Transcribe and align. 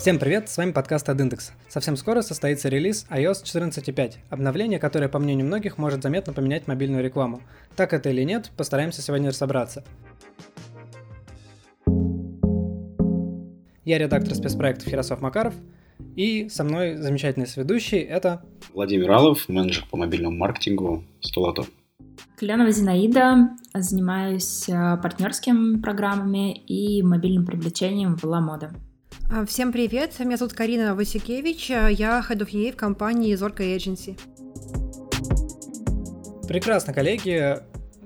Всем 0.00 0.18
привет, 0.18 0.48
с 0.48 0.56
вами 0.56 0.72
подкаст 0.72 1.10
от 1.10 1.20
Index. 1.20 1.50
Совсем 1.68 1.94
скоро 1.94 2.22
состоится 2.22 2.70
релиз 2.70 3.06
iOS 3.10 3.44
14.5, 3.44 4.14
обновление, 4.30 4.78
которое, 4.78 5.10
по 5.10 5.18
мнению 5.18 5.46
многих, 5.46 5.76
может 5.76 6.02
заметно 6.02 6.32
поменять 6.32 6.66
мобильную 6.66 7.04
рекламу. 7.04 7.42
Так 7.76 7.92
это 7.92 8.08
или 8.08 8.22
нет, 8.22 8.50
постараемся 8.56 9.02
сегодня 9.02 9.28
разобраться. 9.28 9.84
Я 13.84 13.98
редактор 13.98 14.34
спецпроектов 14.34 14.88
Ярослав 14.88 15.20
Макаров, 15.20 15.52
и 16.16 16.48
со 16.48 16.64
мной 16.64 16.96
замечательный 16.96 17.46
сведущий 17.46 17.98
это... 17.98 18.42
Владимир 18.72 19.10
Алов, 19.10 19.50
менеджер 19.50 19.84
по 19.90 19.98
мобильному 19.98 20.34
маркетингу 20.34 21.04
Столото. 21.20 21.66
Клянова 22.38 22.70
Зинаида, 22.70 23.50
занимаюсь 23.74 24.66
э, 24.66 24.96
партнерскими 25.02 25.78
программами 25.78 26.56
и 26.56 27.02
мобильным 27.02 27.44
привлечением 27.44 28.16
в 28.16 28.24
Ламода. 28.24 28.72
Всем 29.46 29.70
привет, 29.70 30.18
меня 30.18 30.36
зовут 30.36 30.54
Карина 30.54 30.96
Васикевич, 30.96 31.70
а 31.70 31.86
я 31.88 32.18
Head 32.28 32.38
of 32.38 32.50
EA 32.50 32.72
в 32.72 32.76
компании 32.76 33.32
Зорка 33.36 33.62
Agency. 33.62 34.18
Прекрасно, 36.48 36.92
коллеги. 36.92 37.58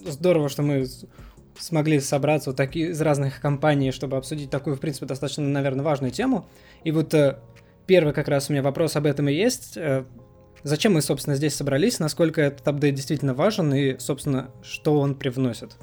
Здорово, 0.05 0.51
что 0.51 0.63
мы 0.63 0.87
смогли 1.59 1.99
собраться 2.01 2.51
вот 2.51 2.57
такие 2.57 2.91
из 2.91 3.01
разных 3.01 3.41
компаний, 3.41 3.91
чтобы 3.91 4.19
обсудить 4.19 4.51
такую, 4.51 4.77
в 4.77 4.81
принципе, 4.81 5.07
достаточно, 5.07 5.43
наверное, 5.45 5.83
важную 5.83 6.11
тему. 6.11 6.47
И 6.85 6.93
вот 6.93 7.15
э, 7.15 7.39
первый 7.87 8.13
как 8.13 8.29
раз 8.29 8.51
у 8.51 8.53
меня 8.53 8.63
вопрос 8.63 8.95
об 8.97 9.07
этом 9.07 9.31
и 9.31 9.33
есть. 9.33 9.79
Э, 9.79 10.05
зачем 10.63 10.93
мы, 10.93 11.01
собственно, 11.01 11.37
здесь 11.37 11.55
собрались, 11.55 12.01
насколько 12.01 12.43
этот 12.43 12.69
апдейт 12.69 12.95
действительно 12.95 13.33
важен 13.33 13.73
и, 13.73 13.99
собственно, 13.99 14.51
что 14.63 15.01
он 15.01 15.15
привносит? 15.15 15.77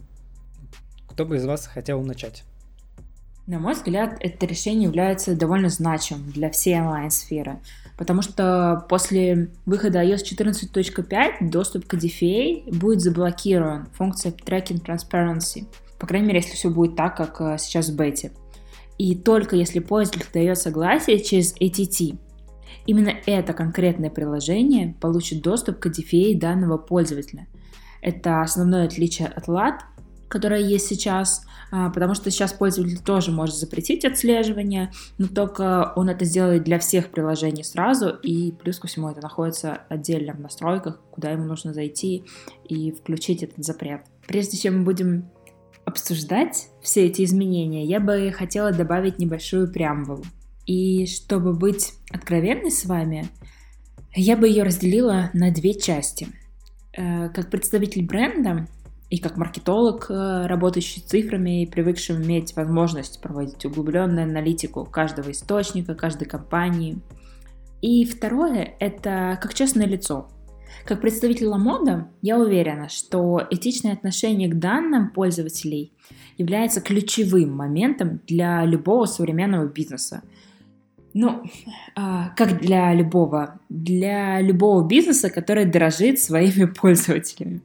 Кто 1.10 1.26
бы 1.26 1.38
из 1.38 1.46
вас 1.46 1.66
хотел 1.66 2.00
начать? 2.04 2.44
На 3.48 3.60
мой 3.60 3.74
взгляд, 3.74 4.18
это 4.20 4.46
решение 4.46 4.84
является 4.84 5.36
довольно 5.36 5.70
значимым 5.70 6.32
для 6.32 6.52
всей 6.52 6.80
онлайн-сферы, 6.80 7.60
потому 7.98 8.22
что 8.22 8.86
после 8.88 9.50
выхода 9.66 10.04
iOS 10.04 10.24
14.5 10.24 11.50
доступ 11.50 11.88
к 11.88 11.96
DFA 11.96 12.74
будет 12.76 13.02
заблокирован, 13.02 13.88
функция 13.94 14.32
Tracking 14.32 14.86
Transparency, 14.86 15.66
по 15.98 16.08
крайней 16.08 16.28
мере, 16.28 16.40
если 16.40 16.56
все 16.56 16.70
будет 16.70 16.96
так, 16.96 17.18
как 17.18 17.42
э, 17.42 17.58
сейчас 17.60 17.90
в 17.90 17.96
бете. 17.96 18.32
И 18.98 19.16
только 19.16 19.56
если 19.56 19.80
пользователь 19.80 20.28
дает 20.34 20.58
согласие 20.58 21.20
через 21.20 21.56
ATT, 21.56 22.18
именно 22.86 23.14
это 23.26 23.54
конкретное 23.54 24.10
приложение 24.10 24.96
получит 25.00 25.42
доступ 25.42 25.80
к 25.80 25.88
DFA 25.88 26.38
данного 26.38 26.78
пользователя. 26.78 27.48
Это 28.02 28.42
основное 28.42 28.86
отличие 28.86 29.28
от 29.28 29.48
LAT, 29.48 29.80
которое 30.32 30.62
есть 30.62 30.88
сейчас, 30.88 31.46
а, 31.72 31.90
потому 31.90 32.16
что 32.16 32.32
сейчас 32.32 32.54
пользователь 32.54 33.00
тоже 33.00 33.32
может 33.32 33.56
запретить 33.56 34.06
отслеживание, 34.06 34.92
но 35.18 35.28
только 35.28 35.92
он 35.96 36.10
это 36.10 36.26
сделает 36.26 36.64
для 36.64 36.80
всех 36.80 37.12
приложений 37.12 37.66
сразу, 37.66 38.10
и 38.10 38.52
плюс 38.54 38.80
ко 38.80 38.88
всему 38.88 39.10
это 39.10 39.22
находится 39.22 39.82
отдельно 39.90 40.34
в 40.34 40.40
настройках, 40.40 41.00
куда 41.12 41.32
ему 41.32 41.44
нужно 41.44 41.74
зайти 41.74 42.24
и 42.64 42.92
включить 42.92 43.44
этот 43.44 43.64
запрет. 43.64 44.02
Прежде 44.26 44.58
чем 44.58 44.80
мы 44.80 44.86
будем 44.86 45.30
обсуждать 45.86 46.70
все 46.82 47.06
эти 47.06 47.24
изменения, 47.24 47.84
я 47.86 48.00
бы 48.00 48.32
хотела 48.32 48.72
добавить 48.72 49.20
небольшую 49.20 49.72
преамбулу. 49.72 50.24
И 50.66 51.06
чтобы 51.08 51.54
быть 51.54 51.94
откровенной 52.10 52.72
с 52.72 52.86
вами, 52.86 53.28
я 54.16 54.38
бы 54.38 54.48
ее 54.48 54.64
разделила 54.64 55.30
на 55.34 55.52
две 55.52 55.74
части. 55.74 56.28
Э, 56.94 57.30
как 57.30 57.50
представитель 57.50 58.06
бренда 58.06 58.68
и 59.12 59.18
как 59.18 59.36
маркетолог, 59.36 60.08
э, 60.10 60.48
работающий 60.48 61.02
цифрами 61.02 61.64
и 61.64 61.66
привыкший 61.68 62.16
иметь 62.16 62.56
возможность 62.56 63.22
проводить 63.22 63.66
углубленную 63.66 64.24
аналитику 64.24 64.86
каждого 64.86 65.32
источника, 65.32 65.96
каждой 65.96 66.26
компании. 66.26 66.98
И 67.82 68.06
второе— 68.06 68.74
это 68.80 69.38
как 69.42 69.54
честное 69.54 69.86
лицо. 69.86 70.30
Как 70.86 71.02
представитель 71.02 71.48
Ламода, 71.48 72.08
я 72.22 72.40
уверена, 72.40 72.88
что 72.88 73.46
этичное 73.52 73.92
отношение 73.92 74.48
к 74.48 74.58
данным 74.58 75.12
пользователей 75.12 75.92
является 76.38 76.80
ключевым 76.80 77.54
моментом 77.54 78.22
для 78.28 78.64
любого 78.64 79.06
современного 79.08 79.68
бизнеса. 79.68 80.24
Ну, 81.14 81.44
а, 81.98 82.30
как 82.38 82.62
для 82.62 82.94
любого, 82.94 83.60
для 83.68 84.40
любого 84.40 84.88
бизнеса, 84.88 85.30
который 85.30 85.66
дорожит 85.66 86.20
своими 86.20 86.64
пользователями 86.82 87.62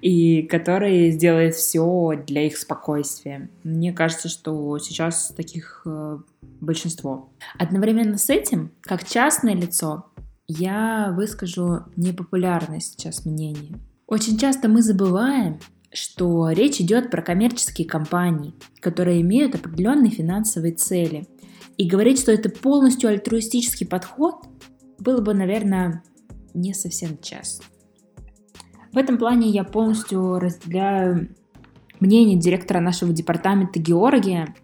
и 0.00 0.42
который 0.42 1.10
сделает 1.10 1.54
все 1.54 2.12
для 2.26 2.46
их 2.46 2.56
спокойствия. 2.56 3.50
Мне 3.62 3.92
кажется, 3.92 4.28
что 4.28 4.78
сейчас 4.78 5.32
таких 5.36 5.82
э, 5.86 6.18
большинство. 6.60 7.32
Одновременно 7.58 8.18
с 8.18 8.30
этим, 8.30 8.72
как 8.80 9.06
частное 9.06 9.54
лицо, 9.54 10.06
я 10.46 11.12
выскажу 11.16 11.80
непопулярное 11.96 12.80
сейчас 12.80 13.24
мнение. 13.24 13.78
Очень 14.06 14.38
часто 14.38 14.68
мы 14.68 14.82
забываем, 14.82 15.58
что 15.92 16.50
речь 16.50 16.80
идет 16.80 17.10
про 17.10 17.22
коммерческие 17.22 17.88
компании, 17.88 18.54
которые 18.80 19.20
имеют 19.22 19.54
определенные 19.54 20.10
финансовые 20.10 20.74
цели. 20.74 21.26
И 21.76 21.88
говорить, 21.88 22.20
что 22.20 22.32
это 22.32 22.50
полностью 22.50 23.08
альтруистический 23.08 23.86
подход, 23.86 24.34
было 24.98 25.20
бы, 25.20 25.34
наверное, 25.34 26.02
не 26.52 26.74
совсем 26.74 27.18
честно. 27.20 27.64
В 28.94 28.98
этом 28.98 29.18
плане 29.18 29.48
я 29.48 29.64
полностью 29.64 30.38
разделяю 30.38 31.28
мнение 31.98 32.38
директора 32.38 32.78
нашего 32.78 33.12
департамента 33.12 33.80
Георгия. 33.80 34.54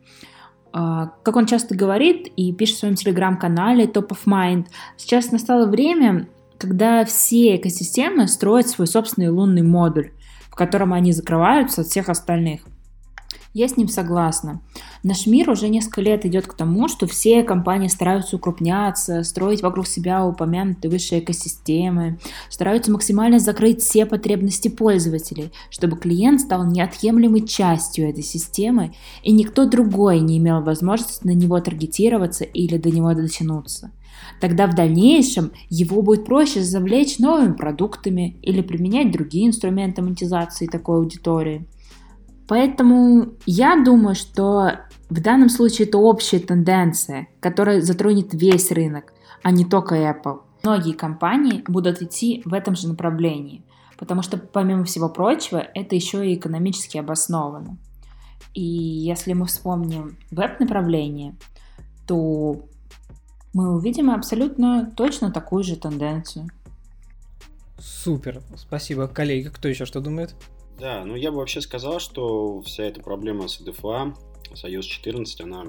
А, 0.72 1.08
как 1.24 1.34
он 1.34 1.46
часто 1.46 1.74
говорит 1.74 2.28
и 2.36 2.52
пишет 2.52 2.76
в 2.76 2.78
своем 2.78 2.94
телеграм-канале 2.94 3.86
Top 3.86 4.10
of 4.10 4.20
Mind, 4.26 4.66
сейчас 4.96 5.32
настало 5.32 5.69
время, 5.69 6.28
когда 6.58 7.04
все 7.04 7.56
экосистемы 7.56 8.28
строят 8.28 8.69
свой 8.69 8.86
собственный 8.86 9.30
лунный 9.30 9.62
модуль, 9.62 10.12
в 10.48 10.54
котором 10.54 10.92
они 10.92 11.10
закрываются 11.10 11.80
от 11.80 11.88
всех 11.88 12.08
остальных. 12.08 12.60
Я 13.53 13.66
с 13.66 13.77
ним 13.77 13.88
согласна. 13.88 14.61
Наш 15.03 15.27
мир 15.27 15.50
уже 15.50 15.69
несколько 15.69 16.03
лет 16.03 16.25
идет 16.25 16.47
к 16.47 16.55
тому, 16.55 16.87
что 16.87 17.09
все 17.09 17.43
компании 17.43 17.88
стараются 17.88 18.37
укрупняться, 18.37 19.25
строить 19.25 19.61
вокруг 19.61 19.88
себя 19.88 20.25
упомянутые 20.25 20.88
высшие 20.88 21.21
экосистемы, 21.21 22.21
стараются 22.49 22.93
максимально 22.93 23.41
закрыть 23.41 23.83
все 23.83 24.06
потребности 24.06 24.69
пользователей, 24.69 25.50
чтобы 25.69 25.97
клиент 25.97 26.43
стал 26.43 26.65
неотъемлемой 26.65 27.44
частью 27.44 28.09
этой 28.09 28.22
системы, 28.22 28.94
и 29.25 29.33
никто 29.33 29.67
другой 29.67 30.21
не 30.21 30.38
имел 30.38 30.62
возможности 30.62 31.27
на 31.27 31.34
него 31.34 31.59
таргетироваться 31.59 32.44
или 32.44 32.77
до 32.77 32.91
него 32.91 33.12
дотянуться. 33.15 33.91
Тогда 34.41 34.69
в 34.69 34.77
дальнейшем 34.77 35.50
его 35.69 36.03
будет 36.03 36.25
проще 36.25 36.62
завлечь 36.62 37.19
новыми 37.19 37.55
продуктами 37.55 38.37
или 38.43 38.61
применять 38.61 39.11
другие 39.11 39.49
инструменты 39.49 40.03
монетизации 40.03 40.67
такой 40.67 40.99
аудитории– 40.99 41.67
Поэтому 42.50 43.34
я 43.47 43.81
думаю, 43.81 44.16
что 44.16 44.72
в 45.09 45.22
данном 45.22 45.49
случае 45.49 45.87
это 45.87 45.99
общая 45.99 46.41
тенденция, 46.41 47.28
которая 47.38 47.81
затронет 47.81 48.34
весь 48.34 48.72
рынок, 48.72 49.12
а 49.44 49.53
не 49.53 49.65
только 49.65 49.94
Apple. 49.94 50.41
Многие 50.65 50.94
компании 50.94 51.62
будут 51.69 52.03
идти 52.03 52.43
в 52.44 52.53
этом 52.53 52.75
же 52.75 52.88
направлении, 52.88 53.62
потому 53.97 54.22
что, 54.22 54.37
помимо 54.37 54.83
всего 54.83 55.09
прочего, 55.09 55.59
это 55.59 55.94
еще 55.94 56.28
и 56.28 56.34
экономически 56.34 56.99
обосновано. 56.99 57.78
И 58.53 58.65
если 58.65 59.32
мы 59.32 59.47
вспомним 59.47 60.19
веб-направление, 60.32 61.37
то 62.09 62.67
мы 63.53 63.77
увидим 63.77 64.11
абсолютно 64.11 64.93
точно 64.97 65.31
такую 65.31 65.62
же 65.62 65.77
тенденцию. 65.77 66.49
Супер, 67.79 68.43
спасибо. 68.56 69.06
Коллеги, 69.06 69.50
кто 69.50 69.69
еще 69.69 69.87
что 69.87 70.00
думает? 70.00 70.35
Да, 70.81 71.05
ну 71.05 71.15
я 71.15 71.31
бы 71.31 71.37
вообще 71.37 71.61
сказал, 71.61 72.00
что 72.00 72.62
вся 72.62 72.85
эта 72.85 73.03
проблема 73.03 73.49
с 73.49 73.61
EDFA, 73.61 74.15
с 74.55 74.65
iOS 74.65 74.82
14, 74.82 75.43
она 75.43 75.67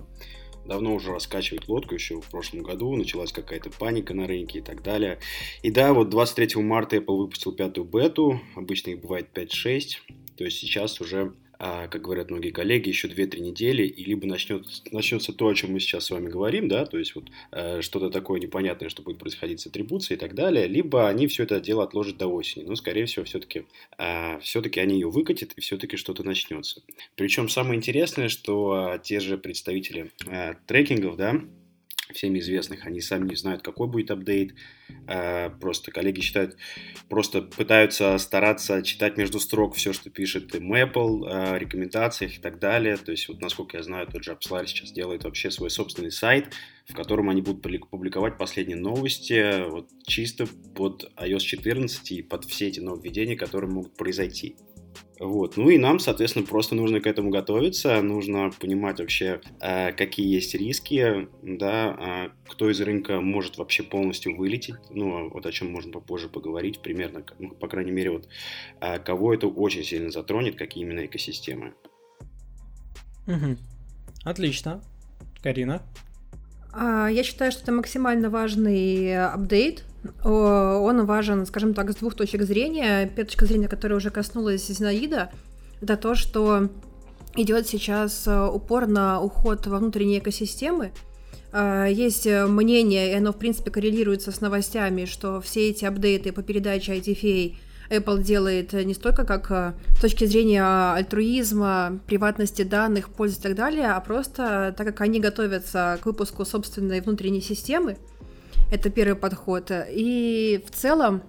давно 0.66 0.96
уже 0.96 1.12
раскачивает 1.12 1.68
лодку, 1.68 1.96
еще 1.96 2.22
в 2.22 2.30
прошлом 2.30 2.64
году 2.64 2.96
началась 2.96 3.34
какая-то 3.34 3.72
паника 3.72 4.14
на 4.14 4.26
рынке 4.26 4.60
и 4.60 4.62
так 4.62 4.84
далее. 4.84 5.20
И 5.64 5.70
да, 5.70 5.94
вот 5.94 6.10
23 6.10 6.62
марта 6.62 6.96
Apple 6.96 7.18
выпустил 7.18 7.52
пятую 7.52 7.86
бету, 7.86 8.40
обычно 8.56 8.92
их 8.92 9.02
бывает 9.02 9.28
5-6, 9.34 9.98
то 10.38 10.46
есть 10.46 10.60
сейчас 10.60 11.02
уже 11.02 11.34
как 11.62 12.02
говорят 12.02 12.32
многие 12.32 12.50
коллеги, 12.50 12.90
еще 12.90 13.08
2-3 13.08 13.40
недели, 13.40 13.84
и 13.84 14.04
либо 14.04 14.26
начнет, 14.26 14.66
начнется 14.92 15.32
то, 15.32 15.48
о 15.48 15.54
чем 15.54 15.74
мы 15.74 15.80
сейчас 15.80 16.06
с 16.06 16.10
вами 16.10 16.28
говорим, 16.28 16.68
да, 16.68 16.86
то 16.86 16.98
есть 16.98 17.14
вот 17.14 17.30
э, 17.52 17.82
что-то 17.82 18.10
такое 18.10 18.40
непонятное, 18.40 18.90
что 18.90 19.04
будет 19.04 19.20
происходить 19.20 19.60
с 19.60 19.68
атрибуцией 19.68 20.18
и 20.18 20.20
так 20.20 20.34
далее, 20.34 20.68
либо 20.68 21.08
они 21.08 21.28
все 21.28 21.44
это 21.44 21.60
дело 21.60 21.84
отложат 21.84 22.18
до 22.18 22.28
осени. 22.28 22.64
Но, 22.64 22.76
скорее 22.76 23.06
всего, 23.06 23.26
все-таки 23.26 23.66
э, 24.00 24.40
все-таки 24.40 24.80
они 24.80 24.96
ее 24.96 25.10
выкатят, 25.10 25.54
и 25.54 25.62
все-таки 25.62 25.98
что-то 25.98 26.24
начнется. 26.24 26.82
Причем 27.16 27.48
самое 27.48 27.78
интересное, 27.78 28.30
что 28.30 28.96
э, 28.96 29.00
те 29.04 29.20
же 29.20 29.38
представители 29.38 30.12
э, 30.28 30.56
трекингов, 30.66 31.16
да, 31.16 31.42
всеми 32.14 32.40
известных, 32.40 32.86
они 32.86 33.02
сами 33.02 33.30
не 33.30 33.36
знают, 33.36 33.62
какой 33.62 33.88
будет 33.88 34.12
апдейт. 34.12 34.54
Э, 35.08 35.50
просто 35.50 35.92
коллеги 35.92 36.22
считают, 36.22 36.58
просто 37.10 37.42
пытаются 37.42 38.18
стараться 38.18 38.82
читать 38.84 39.18
между 39.18 39.40
строк 39.40 39.76
все, 39.76 39.94
что 39.94 40.10
пишет 40.10 40.54
им 40.56 40.74
Apple, 40.74 41.28
о 41.28 41.58
рекомендациях 41.58 42.38
и 42.38 42.42
так 42.42 42.60
далее. 42.60 42.98
То 42.98 43.12
есть, 43.12 43.28
вот 43.28 43.42
насколько 43.42 43.78
я 43.78 43.84
знаю, 43.84 44.08
тот 44.08 44.24
же 44.24 44.32
AppsLar 44.32 44.66
сейчас 44.68 44.92
делает 44.92 45.24
вообще 45.24 45.52
свой 45.52 45.70
собственный 45.70 46.12
сайт, 46.12 46.54
в 46.88 46.94
котором 46.94 47.30
они 47.30 47.42
будут 47.42 47.62
публиковать 47.90 48.38
последние 48.38 48.78
новости 48.78 49.68
вот, 49.70 49.90
чисто 50.06 50.46
под 50.76 51.12
iOS 51.18 51.40
14 51.40 52.12
и 52.12 52.22
под 52.22 52.46
все 52.46 52.68
эти 52.68 52.80
нововведения, 52.80 53.38
которые 53.38 53.70
могут 53.70 53.96
произойти. 53.96 54.56
Вот. 55.22 55.56
Ну 55.56 55.70
и 55.70 55.78
нам, 55.78 56.00
соответственно, 56.00 56.48
просто 56.48 56.74
нужно 56.74 57.00
к 57.00 57.06
этому 57.06 57.30
готовиться, 57.30 58.02
нужно 58.02 58.50
понимать 58.60 59.00
вообще, 59.00 59.40
э, 59.60 59.92
какие 59.92 60.28
есть 60.34 60.56
риски, 60.56 61.28
да, 61.44 62.32
э, 62.46 62.50
кто 62.50 62.72
из 62.72 62.82
рынка 62.82 63.22
может 63.22 63.60
вообще 63.60 63.84
полностью 63.84 64.36
вылететь, 64.36 64.78
ну, 64.90 65.30
вот 65.30 65.46
о 65.46 65.52
чем 65.52 65.72
можно 65.72 65.92
попозже 65.92 66.28
поговорить, 66.28 66.80
примерно, 66.80 67.24
ну, 67.38 67.52
по 67.52 67.68
крайней 67.68 67.92
мере, 67.92 68.10
вот, 68.10 68.28
э, 68.82 68.98
кого 68.98 69.32
это 69.32 69.48
очень 69.48 69.84
сильно 69.84 70.10
затронет, 70.10 70.56
какие 70.56 70.84
именно 70.84 71.06
экосистемы. 71.06 71.76
Угу. 73.28 73.58
Отлично. 74.24 74.82
Карина? 75.44 75.84
А, 76.74 77.10
я 77.10 77.24
считаю, 77.24 77.52
что 77.52 77.62
это 77.62 77.72
максимально 77.72 78.32
важный 78.32 79.24
апдейт, 79.24 79.84
он 80.24 81.06
важен, 81.06 81.46
скажем 81.46 81.74
так, 81.74 81.92
с 81.92 81.96
двух 81.96 82.16
точек 82.16 82.44
зрения. 82.44 83.08
Первая 83.08 83.26
точка 83.26 83.46
зрения, 83.46 83.68
которая 83.68 83.98
уже 83.98 84.10
коснулась 84.10 84.68
Зинаида, 84.68 85.32
это 85.82 85.98
то, 85.98 86.16
что 86.16 86.70
идет 87.36 87.68
сейчас 87.68 88.28
э, 88.28 88.48
упор 88.48 88.88
на 88.88 89.22
уход 89.22 89.66
во 89.68 89.78
внутренние 89.78 90.20
экосистемы. 90.20 90.92
Э, 91.54 91.88
есть 91.90 92.26
мнение, 92.26 93.12
и 93.12 93.16
оно, 93.16 93.32
в 93.32 93.38
принципе, 93.38 93.72
коррелируется 93.72 94.32
с 94.32 94.42
новостями, 94.42 95.06
что 95.06 95.40
все 95.42 95.70
эти 95.70 95.86
апдейты 95.86 96.32
по 96.32 96.44
передаче 96.44 96.98
IDFA 96.98 97.56
Apple 97.92 98.24
делает 98.24 98.74
не 98.74 98.94
столько 98.94 99.26
как 99.26 99.52
э, 99.52 99.74
с 99.98 100.02
точки 100.02 100.26
зрения 100.26 100.94
альтруизма, 100.94 102.00
приватности 102.08 102.64
данных, 102.64 103.10
пользы 103.10 103.40
и 103.40 103.42
так 103.42 103.56
далее, 103.56 103.92
а 103.92 104.00
просто 104.00 104.74
так 104.78 104.88
как 104.88 105.02
они 105.02 105.20
готовятся 105.20 106.00
к 106.02 106.06
выпуску 106.06 106.46
собственной 106.46 107.02
внутренней 107.02 107.42
системы, 107.42 107.98
это 108.72 108.90
первый 108.90 109.16
подход. 109.16 109.72
И 109.72 110.64
в 110.66 110.72
целом, 110.72 111.22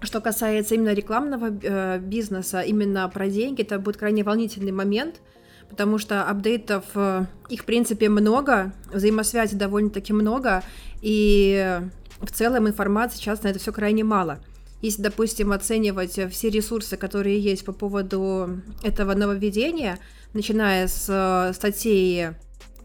что 0.00 0.20
касается 0.20 0.76
именно 0.76 0.94
рекламного 0.94 1.50
э, 1.50 1.98
бизнеса, 1.98 2.60
именно 2.60 3.08
про 3.08 3.28
деньги, 3.28 3.62
это 3.62 3.78
будет 3.78 3.96
крайне 3.96 4.22
волнительный 4.22 4.72
момент, 4.72 5.20
потому 5.68 5.98
что 5.98 6.22
апдейтов, 6.22 6.84
э, 6.94 7.26
их, 7.48 7.62
в 7.62 7.64
принципе, 7.64 8.08
много, 8.08 8.72
взаимосвязи 8.92 9.56
довольно-таки 9.56 10.12
много, 10.12 10.62
и 11.02 11.80
в 12.20 12.30
целом 12.30 12.68
информации 12.68 13.18
сейчас 13.18 13.42
на 13.42 13.48
это 13.48 13.58
все 13.58 13.72
крайне 13.72 14.04
мало. 14.04 14.38
Если, 14.80 15.02
допустим, 15.02 15.52
оценивать 15.52 16.20
все 16.30 16.50
ресурсы, 16.50 16.96
которые 16.96 17.40
есть 17.40 17.64
по 17.64 17.72
поводу 17.72 18.60
этого 18.84 19.14
нововведения, 19.14 19.98
начиная 20.34 20.86
с 20.86 21.06
э, 21.08 21.52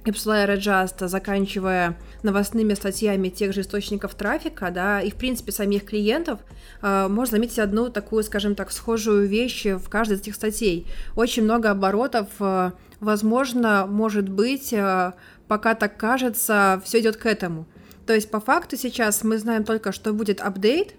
статей 0.01 0.11
AppsLayer 0.11 0.57
Adjust, 0.57 1.07
заканчивая 1.07 1.97
новостными 2.23 2.73
статьями 2.73 3.29
тех 3.29 3.53
же 3.53 3.61
источников 3.61 4.15
трафика, 4.15 4.71
да, 4.71 5.01
и, 5.01 5.11
в 5.11 5.15
принципе, 5.15 5.51
самих 5.51 5.85
клиентов, 5.85 6.39
э, 6.81 7.07
можно 7.07 7.37
заметить 7.37 7.59
одну 7.59 7.89
такую, 7.89 8.23
скажем 8.23 8.55
так, 8.55 8.71
схожую 8.71 9.27
вещь 9.27 9.65
в 9.65 9.89
каждой 9.89 10.13
из 10.13 10.21
этих 10.21 10.35
статей. 10.35 10.87
Очень 11.15 11.43
много 11.43 11.71
оборотов, 11.71 12.27
э, 12.39 12.71
возможно, 12.99 13.85
может 13.87 14.29
быть, 14.29 14.73
э, 14.73 15.13
пока 15.47 15.75
так 15.75 15.97
кажется, 15.97 16.81
все 16.85 16.99
идет 16.99 17.17
к 17.17 17.25
этому. 17.25 17.65
То 18.05 18.13
есть, 18.13 18.31
по 18.31 18.39
факту 18.39 18.77
сейчас 18.77 19.23
мы 19.23 19.37
знаем 19.37 19.63
только, 19.63 19.91
что 19.91 20.13
будет 20.13 20.41
апдейт, 20.41 20.95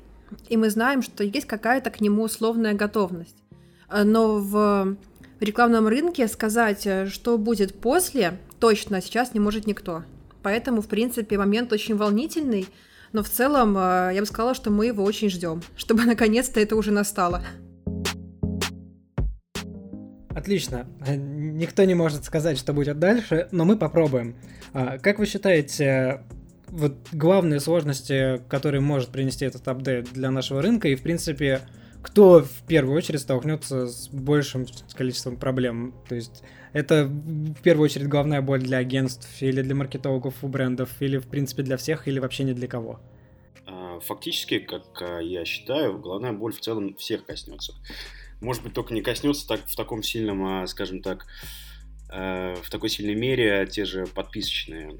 и 0.48 0.56
мы 0.56 0.70
знаем, 0.70 1.02
что 1.02 1.24
есть 1.24 1.46
какая-то 1.46 1.90
к 1.90 2.00
нему 2.00 2.22
условная 2.22 2.74
готовность. 2.74 3.36
Но 3.92 4.38
в 4.38 4.96
рекламном 5.42 5.88
рынке 5.88 6.28
сказать, 6.28 6.86
что 7.08 7.38
будет 7.38 7.74
после, 7.80 8.38
точно 8.60 9.00
сейчас 9.00 9.34
не 9.34 9.40
может 9.40 9.66
никто. 9.66 10.04
Поэтому, 10.42 10.82
в 10.82 10.88
принципе, 10.88 11.38
момент 11.38 11.72
очень 11.72 11.96
волнительный, 11.96 12.66
но 13.12 13.22
в 13.22 13.28
целом 13.28 13.76
э, 13.76 14.12
я 14.14 14.20
бы 14.20 14.26
сказала, 14.26 14.54
что 14.54 14.70
мы 14.70 14.86
его 14.86 15.04
очень 15.04 15.30
ждем, 15.30 15.62
чтобы 15.76 16.04
наконец-то 16.04 16.60
это 16.60 16.76
уже 16.76 16.90
настало. 16.90 17.42
Отлично. 20.34 20.86
Никто 21.06 21.84
не 21.84 21.94
может 21.94 22.24
сказать, 22.24 22.58
что 22.58 22.72
будет 22.72 22.98
дальше, 22.98 23.48
но 23.52 23.64
мы 23.64 23.76
попробуем. 23.76 24.34
А, 24.72 24.98
как 24.98 25.18
вы 25.18 25.26
считаете, 25.26 26.22
вот 26.68 26.96
главные 27.12 27.60
сложности, 27.60 28.40
которые 28.48 28.80
может 28.80 29.10
принести 29.10 29.44
этот 29.44 29.68
апдейт 29.68 30.10
для 30.12 30.30
нашего 30.30 30.62
рынка, 30.62 30.88
и, 30.88 30.94
в 30.94 31.02
принципе, 31.02 31.60
кто 32.02 32.40
в 32.40 32.66
первую 32.66 32.96
очередь 32.96 33.20
столкнется 33.20 33.86
с 33.86 34.08
большим 34.08 34.66
количеством 34.94 35.36
проблем? 35.36 35.94
То 36.08 36.14
есть 36.14 36.42
это 36.72 37.04
в 37.04 37.62
первую 37.62 37.84
очередь 37.84 38.08
главная 38.08 38.42
боль 38.42 38.60
для 38.60 38.78
агентств 38.78 39.28
или 39.40 39.62
для 39.62 39.74
маркетологов 39.74 40.42
у 40.42 40.48
брендов, 40.48 40.90
или 41.00 41.18
в 41.18 41.28
принципе 41.28 41.62
для 41.62 41.76
всех, 41.76 42.08
или 42.08 42.18
вообще 42.18 42.44
не 42.44 42.54
для 42.54 42.66
кого? 42.66 43.00
А, 43.66 44.00
фактически, 44.00 44.58
как 44.58 44.84
а, 45.00 45.20
я 45.20 45.44
считаю, 45.44 45.98
главная 45.98 46.32
боль 46.32 46.52
в 46.52 46.60
целом 46.60 46.96
всех 46.96 47.24
коснется. 47.24 47.74
Может 48.40 48.64
быть, 48.64 48.74
только 48.74 48.92
не 48.92 49.02
коснется 49.02 49.46
так, 49.46 49.60
в 49.66 49.76
таком 49.76 50.02
сильном, 50.02 50.44
а, 50.44 50.66
скажем 50.66 51.02
так, 51.02 51.26
в 52.12 52.70
такой 52.70 52.90
сильной 52.90 53.14
мере 53.14 53.66
те 53.66 53.86
же 53.86 54.06
подписочные 54.06 54.98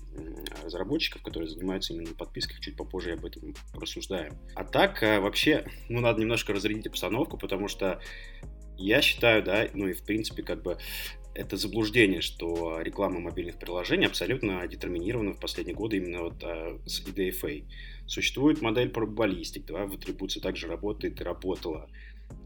разработчиков, 0.65 1.23
которые 1.23 1.49
занимаются 1.49 1.93
именно 1.93 2.15
подпиской, 2.15 2.59
чуть 2.61 2.77
попозже 2.77 3.13
об 3.13 3.25
этом 3.27 3.55
рассуждаем. 3.75 4.39
А 4.55 4.65
так, 4.65 5.03
вообще, 5.03 5.67
ну, 5.91 6.01
надо 6.01 6.21
немножко 6.21 6.55
разрядить 6.55 6.87
обстановку, 6.87 7.37
потому 7.37 7.69
что 7.69 8.01
я 8.79 9.03
считаю, 9.03 9.43
да, 9.43 9.69
ну 9.75 9.89
и 9.89 9.93
в 9.93 10.05
принципе, 10.05 10.43
как 10.43 10.63
бы 10.63 10.79
это 11.35 11.57
заблуждение, 11.57 12.21
что 12.21 12.81
реклама 12.81 13.21
мобильных 13.21 13.59
приложений 13.59 14.07
абсолютно 14.07 14.67
детерминирована 14.67 15.33
в 15.33 15.41
последние 15.41 15.75
годы 15.75 15.97
именно 15.97 16.25
вот, 16.25 16.43
а, 16.43 16.79
с 16.85 17.03
IDFA. 17.03 17.65
Существует 18.07 18.61
модель 18.61 18.91
пробаболистик, 18.91 19.65
да, 19.67 19.87
в 19.87 19.95
атрибуции 19.95 20.41
также 20.41 20.67
работает 20.67 21.21
и 21.21 21.25
работала. 21.25 21.89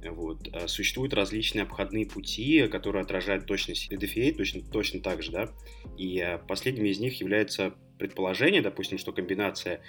Вот. 0.04 0.48
А 0.52 0.68
существуют 0.68 1.14
различные 1.14 1.62
обходные 1.62 2.06
пути, 2.06 2.66
которые 2.68 3.02
отражают 3.02 3.46
точность 3.46 3.90
IDFA 3.92 4.34
точно, 4.34 4.62
точно 4.62 5.00
так 5.00 5.22
же, 5.22 5.32
да, 5.32 5.48
и 5.96 6.20
а, 6.20 6.38
последним 6.38 6.84
из 6.86 7.00
них 7.00 7.20
является 7.20 7.74
предположение, 7.98 8.62
допустим, 8.62 8.98
что 8.98 9.12
комбинация 9.12 9.80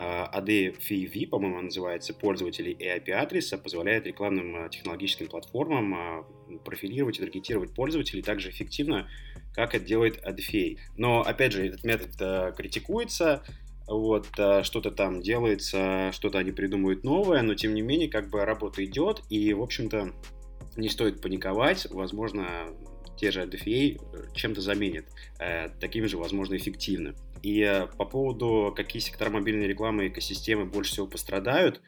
ADFV, 0.00 1.28
по-моему, 1.28 1.60
называется, 1.60 2.14
пользователей 2.14 2.72
и 2.72 2.84
IP-адреса 2.84 3.58
позволяет 3.58 4.06
рекламным 4.06 4.56
а, 4.56 4.68
технологическим 4.70 5.26
платформам 5.26 5.94
а, 5.94 6.24
профилировать 6.64 7.18
и 7.18 7.20
таргетировать 7.20 7.74
пользователей 7.74 8.22
так 8.22 8.40
же 8.40 8.48
эффективно, 8.48 9.10
как 9.54 9.74
это 9.74 9.84
делает 9.84 10.24
ADFA. 10.24 10.78
Но, 10.96 11.20
опять 11.20 11.52
же, 11.52 11.66
этот 11.66 11.84
метод 11.84 12.10
а, 12.18 12.52
критикуется, 12.52 13.44
вот, 13.90 14.26
что-то 14.62 14.90
там 14.90 15.20
делается, 15.20 16.10
что-то 16.12 16.38
они 16.38 16.52
придумывают 16.52 17.04
новое, 17.04 17.42
но, 17.42 17.54
тем 17.54 17.74
не 17.74 17.82
менее, 17.82 18.08
как 18.08 18.30
бы 18.30 18.44
работа 18.44 18.84
идет, 18.84 19.22
и, 19.28 19.52
в 19.52 19.62
общем-то, 19.62 20.12
не 20.76 20.88
стоит 20.88 21.20
паниковать, 21.20 21.86
возможно, 21.90 22.46
те 23.20 23.30
же 23.30 23.42
ADFA 23.42 24.00
э, 24.00 24.34
чем-то 24.34 24.60
заменят, 24.60 25.04
э, 25.38 25.68
таким 25.80 26.08
же, 26.08 26.16
возможно, 26.16 26.56
эффективно. 26.56 27.14
И 27.42 27.60
э, 27.60 27.86
по 27.86 28.04
поводу, 28.04 28.72
какие 28.74 29.00
сектора 29.00 29.30
мобильной 29.30 29.66
рекламы 29.66 30.06
и 30.06 30.08
экосистемы 30.08 30.64
больше 30.64 30.92
всего 30.92 31.06
пострадают, 31.06 31.82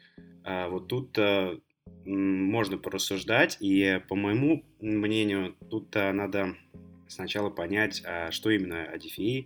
э, 0.45 0.67
вот 0.69 0.87
тут 0.87 1.17
э, 1.17 1.57
можно 2.05 2.77
порассуждать, 2.77 3.57
и 3.59 3.99
по 4.07 4.15
моему 4.15 4.63
мнению, 4.79 5.55
тут 5.69 5.95
надо 5.95 6.55
сначала 7.07 7.49
понять, 7.49 8.03
что 8.31 8.49
именно 8.49 8.89
ADFA 8.93 9.45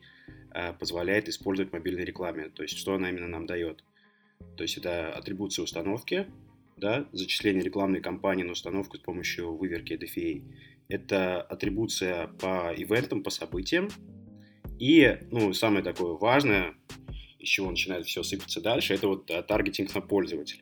позволяет 0.79 1.29
использовать 1.29 1.73
мобильной 1.73 2.05
рекламе, 2.05 2.49
то 2.49 2.63
есть 2.63 2.77
что 2.77 2.93
она 2.93 3.09
именно 3.09 3.27
нам 3.27 3.45
дает. 3.45 3.83
То 4.55 4.63
есть 4.63 4.77
это 4.77 5.11
атрибуция 5.13 5.63
установки, 5.63 6.27
да, 6.77 7.07
зачисление 7.11 7.63
рекламной 7.63 8.01
кампании 8.01 8.43
на 8.43 8.51
установку 8.51 8.97
с 8.97 8.99
помощью 8.99 9.55
выверки 9.55 9.93
ADFA. 9.93 10.43
Это 10.89 11.41
атрибуция 11.41 12.27
по 12.39 12.73
ивентам, 12.75 13.23
по 13.23 13.29
событиям, 13.29 13.89
и, 14.79 15.17
ну, 15.31 15.53
самое 15.53 15.83
такое 15.83 16.13
важное, 16.13 16.75
из 17.39 17.49
чего 17.49 17.69
начинает 17.69 18.05
все 18.05 18.23
сыпаться 18.23 18.61
дальше, 18.61 18.93
это 18.93 19.07
вот 19.07 19.29
а, 19.31 19.41
таргетинг 19.41 19.93
на 19.95 20.01
пользователя. 20.01 20.61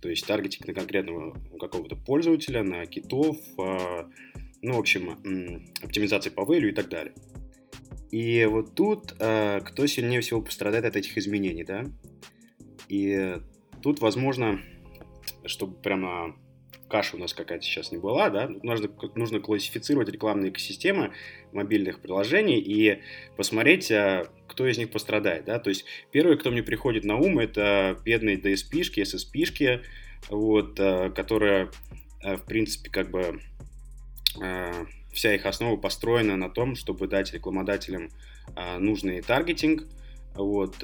То 0.00 0.08
есть 0.08 0.26
таргетинг 0.26 0.66
на 0.66 0.74
конкретного 0.74 1.36
какого-то 1.58 1.94
пользователя, 1.94 2.62
на 2.62 2.86
китов, 2.86 3.36
а, 3.58 4.08
ну, 4.62 4.74
в 4.74 4.78
общем, 4.78 5.10
оптимизация 5.82 6.30
по 6.30 6.40
value 6.40 6.70
и 6.70 6.72
так 6.72 6.88
далее. 6.88 7.14
И 8.10 8.44
вот 8.44 8.74
тут 8.74 9.14
а, 9.20 9.60
кто 9.60 9.86
сильнее 9.86 10.20
всего 10.20 10.40
пострадает 10.42 10.84
от 10.84 10.96
этих 10.96 11.16
изменений, 11.16 11.64
да? 11.64 11.84
И 12.88 13.38
тут, 13.82 14.00
возможно, 14.00 14.60
чтобы 15.44 15.80
прямо 15.80 16.36
каша 16.88 17.16
у 17.16 17.20
нас 17.20 17.32
какая-то 17.32 17.64
сейчас 17.64 17.92
не 17.92 17.98
была, 17.98 18.30
да, 18.30 18.48
нужно, 18.48 18.90
нужно 19.14 19.38
классифицировать 19.40 20.08
рекламные 20.08 20.50
экосистемы 20.50 21.12
мобильных 21.52 22.00
приложений 22.00 22.60
и 22.60 23.00
посмотреть, 23.36 23.90
а, 23.92 24.26
кто 24.48 24.66
из 24.66 24.76
них 24.76 24.90
пострадает, 24.90 25.44
да, 25.44 25.60
то 25.60 25.70
есть 25.70 25.84
первое, 26.10 26.36
кто 26.36 26.50
мне 26.50 26.64
приходит 26.64 27.04
на 27.04 27.16
ум, 27.16 27.38
это 27.38 27.96
бедные 28.04 28.36
DSP-шки, 28.36 29.02
SSP-шки, 29.02 29.82
вот, 30.28 30.78
а, 30.80 31.10
которые, 31.10 31.70
а, 32.24 32.36
в 32.36 32.44
принципе, 32.44 32.90
как 32.90 33.10
бы 33.10 33.40
вся 35.12 35.34
их 35.34 35.46
основа 35.46 35.76
построена 35.76 36.36
на 36.36 36.48
том, 36.48 36.74
чтобы 36.74 37.08
дать 37.08 37.32
рекламодателям 37.32 38.10
нужный 38.78 39.20
таргетинг, 39.22 39.84
вот, 40.34 40.76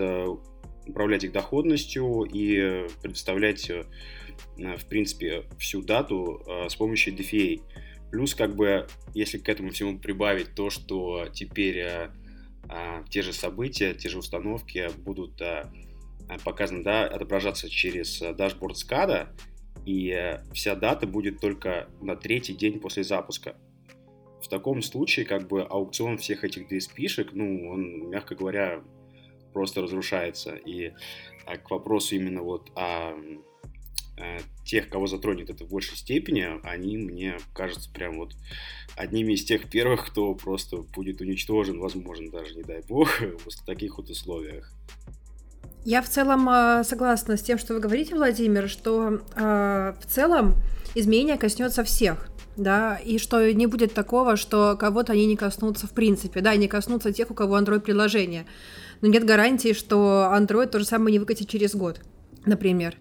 управлять 0.86 1.24
их 1.24 1.32
доходностью 1.32 2.22
и 2.22 2.86
предоставлять 3.02 3.70
Э, 4.58 4.76
в 4.76 4.86
принципе, 4.86 5.44
всю 5.58 5.82
дату 5.82 6.42
э, 6.46 6.68
с 6.68 6.76
помощью 6.76 7.14
DFA. 7.14 7.60
Плюс, 8.10 8.34
как 8.34 8.54
бы, 8.54 8.86
если 9.14 9.38
к 9.38 9.48
этому 9.48 9.70
всему 9.70 9.98
прибавить 9.98 10.54
то, 10.54 10.70
что 10.70 11.26
теперь 11.32 11.78
э, 11.78 12.10
те 13.10 13.22
же 13.22 13.32
события, 13.32 13.94
те 13.94 14.08
же 14.08 14.18
установки 14.18 14.88
будут 14.98 15.40
показаны, 16.44 16.82
да, 16.82 17.06
отображаться 17.06 17.70
через 17.70 18.18
дашборд 18.36 18.76
SCADA, 18.76 19.28
и 19.84 20.40
вся 20.52 20.74
дата 20.74 21.06
будет 21.06 21.40
только 21.40 21.88
на 22.00 22.16
третий 22.16 22.54
день 22.54 22.80
после 22.80 23.04
запуска. 23.04 23.54
В 24.42 24.48
таком 24.48 24.82
случае, 24.82 25.26
как 25.26 25.48
бы, 25.48 25.62
аукцион 25.62 26.18
всех 26.18 26.44
этих 26.44 26.70
DSP-шек, 26.70 27.30
ну, 27.32 27.70
он, 27.70 28.10
мягко 28.10 28.34
говоря, 28.34 28.82
просто 29.52 29.82
разрушается. 29.82 30.54
И 30.54 30.92
к 31.44 31.70
вопросу 31.70 32.16
именно 32.16 32.42
вот 32.42 32.70
о 32.74 33.14
Э, 34.18 34.38
тех, 34.64 34.88
кого 34.88 35.06
затронет 35.06 35.50
это 35.50 35.64
в 35.64 35.68
большей 35.68 35.96
степени, 35.96 36.46
они, 36.62 36.96
мне 36.96 37.36
кажется, 37.52 37.90
прям 37.92 38.16
вот 38.16 38.32
одними 38.96 39.34
из 39.34 39.44
тех 39.44 39.68
первых, 39.68 40.06
кто 40.06 40.34
просто 40.34 40.78
будет 40.78 41.20
уничтожен, 41.20 41.78
возможно, 41.78 42.30
даже, 42.30 42.54
не 42.54 42.62
дай 42.62 42.80
бог, 42.88 43.20
в 43.20 43.66
таких 43.66 43.98
вот 43.98 44.08
условиях. 44.08 44.72
Я 45.84 46.00
в 46.00 46.08
целом 46.08 46.48
э, 46.48 46.82
согласна 46.84 47.36
с 47.36 47.42
тем, 47.42 47.58
что 47.58 47.74
вы 47.74 47.80
говорите, 47.80 48.14
Владимир, 48.14 48.70
что 48.70 49.20
э, 49.36 49.94
в 50.00 50.06
целом 50.06 50.54
изменения 50.96 51.36
коснется 51.36 51.84
всех, 51.84 52.28
да, 52.56 52.96
и 52.96 53.18
что 53.18 53.52
не 53.52 53.66
будет 53.66 53.94
такого, 53.94 54.36
что 54.36 54.76
кого-то 54.76 55.12
они 55.12 55.26
не 55.26 55.36
коснутся 55.36 55.86
в 55.86 55.90
принципе, 55.90 56.40
да, 56.40 56.56
не 56.56 56.68
коснутся 56.68 57.12
тех, 57.12 57.30
у 57.30 57.34
кого 57.34 57.58
Android-приложение. 57.58 58.46
Но 59.02 59.08
нет 59.08 59.24
гарантии, 59.24 59.74
что 59.74 60.32
Android 60.34 60.68
то 60.68 60.78
же 60.78 60.86
самое 60.86 61.12
не 61.12 61.18
выкатит 61.18 61.48
через 61.48 61.74
год, 61.74 62.00
например. 62.46 62.96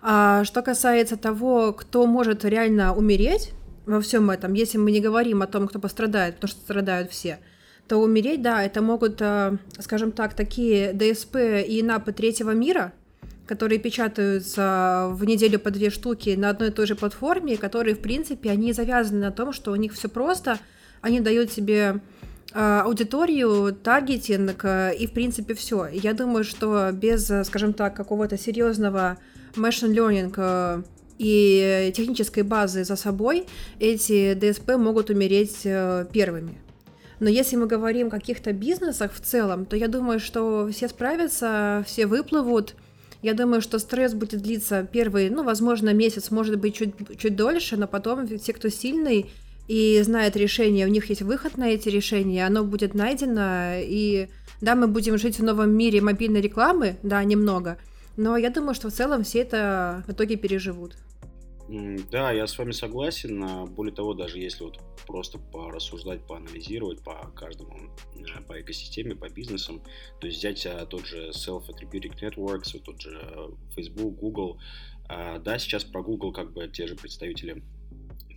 А 0.00 0.44
что 0.44 0.62
касается 0.62 1.16
того, 1.16 1.72
кто 1.72 2.06
может 2.06 2.44
реально 2.44 2.94
умереть 2.94 3.52
во 3.86 4.00
всем 4.00 4.30
этом, 4.30 4.54
если 4.54 4.78
мы 4.78 4.90
не 4.90 5.00
говорим 5.00 5.42
о 5.42 5.46
том, 5.46 5.68
кто 5.68 5.78
пострадает, 5.78 6.36
потому 6.36 6.50
что 6.50 6.60
страдают 6.60 7.10
все, 7.10 7.38
то 7.88 7.98
умереть, 7.98 8.40
да, 8.42 8.62
это 8.62 8.80
могут, 8.80 9.20
а, 9.20 9.58
скажем 9.78 10.12
так, 10.12 10.34
такие 10.34 10.92
ДСП 10.92 11.36
и 11.66 11.82
НАПы 11.82 12.12
третьего 12.12 12.52
мира, 12.52 12.92
которые 13.46 13.78
печатаются 13.78 15.08
в 15.10 15.24
неделю 15.24 15.58
по 15.58 15.70
две 15.70 15.90
штуки 15.90 16.34
на 16.36 16.50
одной 16.50 16.68
и 16.68 16.72
той 16.72 16.86
же 16.86 16.94
платформе, 16.94 17.56
которые, 17.56 17.94
в 17.94 18.00
принципе, 18.00 18.50
они 18.50 18.72
завязаны 18.72 19.20
на 19.20 19.30
том, 19.30 19.52
что 19.52 19.72
у 19.72 19.76
них 19.76 19.92
все 19.94 20.08
просто, 20.08 20.58
они 21.00 21.20
дают 21.20 21.52
себе 21.52 22.00
а, 22.52 22.82
аудиторию, 22.82 23.74
таргетинг 23.74 24.64
и, 24.98 25.06
в 25.06 25.12
принципе, 25.12 25.54
все. 25.54 25.86
Я 25.86 26.14
думаю, 26.14 26.44
что 26.44 26.90
без, 26.92 27.30
скажем 27.44 27.72
так, 27.72 27.94
какого-то 27.94 28.38
серьезного 28.38 29.18
machine 29.56 29.94
learning 29.94 30.32
э, 30.36 30.82
и 31.18 31.92
технической 31.94 32.42
базы 32.42 32.84
за 32.84 32.96
собой, 32.96 33.46
эти 33.78 34.34
ДСП 34.34 34.76
могут 34.76 35.10
умереть 35.10 35.60
э, 35.64 36.06
первыми. 36.12 36.58
Но 37.20 37.28
если 37.28 37.56
мы 37.56 37.66
говорим 37.66 38.08
о 38.08 38.10
каких-то 38.10 38.52
бизнесах 38.52 39.12
в 39.12 39.20
целом, 39.20 39.66
то 39.66 39.76
я 39.76 39.88
думаю, 39.88 40.20
что 40.20 40.68
все 40.72 40.88
справятся, 40.88 41.84
все 41.86 42.06
выплывут. 42.06 42.74
Я 43.24 43.32
думаю, 43.32 43.62
что 43.62 43.78
стресс 43.78 44.12
будет 44.12 44.42
длиться 44.42 44.86
первый, 44.92 45.30
ну, 45.30 45.44
возможно, 45.44 45.94
месяц, 45.94 46.30
может 46.30 46.58
быть, 46.58 46.74
чуть, 46.74 46.92
чуть 47.18 47.34
дольше, 47.34 47.78
но 47.78 47.86
потом 47.86 48.28
те, 48.28 48.52
кто 48.52 48.68
сильный 48.68 49.30
и 49.66 50.02
знает 50.02 50.36
решение, 50.36 50.84
у 50.86 50.90
них 50.90 51.08
есть 51.08 51.22
выход 51.22 51.56
на 51.56 51.70
эти 51.70 51.88
решения, 51.88 52.46
оно 52.46 52.64
будет 52.64 52.92
найдено, 52.92 53.76
и 53.78 54.28
да, 54.60 54.74
мы 54.74 54.88
будем 54.88 55.16
жить 55.16 55.38
в 55.38 55.42
новом 55.42 55.70
мире 55.70 56.02
мобильной 56.02 56.42
рекламы, 56.42 56.96
да, 57.02 57.24
немного, 57.24 57.78
но 58.18 58.36
я 58.36 58.50
думаю, 58.50 58.74
что 58.74 58.90
в 58.90 58.92
целом 58.92 59.24
все 59.24 59.38
это 59.38 60.04
в 60.06 60.12
итоге 60.12 60.36
переживут. 60.36 60.94
Да, 61.68 62.30
я 62.30 62.46
с 62.46 62.58
вами 62.58 62.72
согласен. 62.72 63.42
А, 63.42 63.64
более 63.64 63.94
того, 63.94 64.12
даже 64.12 64.38
если 64.38 64.64
вот 64.64 64.78
просто 65.06 65.38
порассуждать, 65.38 66.26
поанализировать 66.26 67.02
по 67.02 67.30
каждому, 67.34 67.90
а, 68.36 68.42
по 68.42 68.60
экосистеме, 68.60 69.16
по 69.16 69.30
бизнесам, 69.30 69.82
то 70.20 70.26
есть 70.26 70.38
взять 70.38 70.66
а, 70.66 70.84
тот 70.84 71.06
же 71.06 71.30
Self-Attributing 71.30 72.20
Networks, 72.20 72.78
тот 72.80 73.00
же 73.00 73.54
Facebook, 73.74 74.16
Google, 74.16 74.58
да, 75.08 75.58
сейчас 75.58 75.84
про 75.84 76.02
Google 76.02 76.32
как 76.32 76.52
бы 76.52 76.66
те 76.68 76.86
же 76.86 76.96
представители 76.96 77.62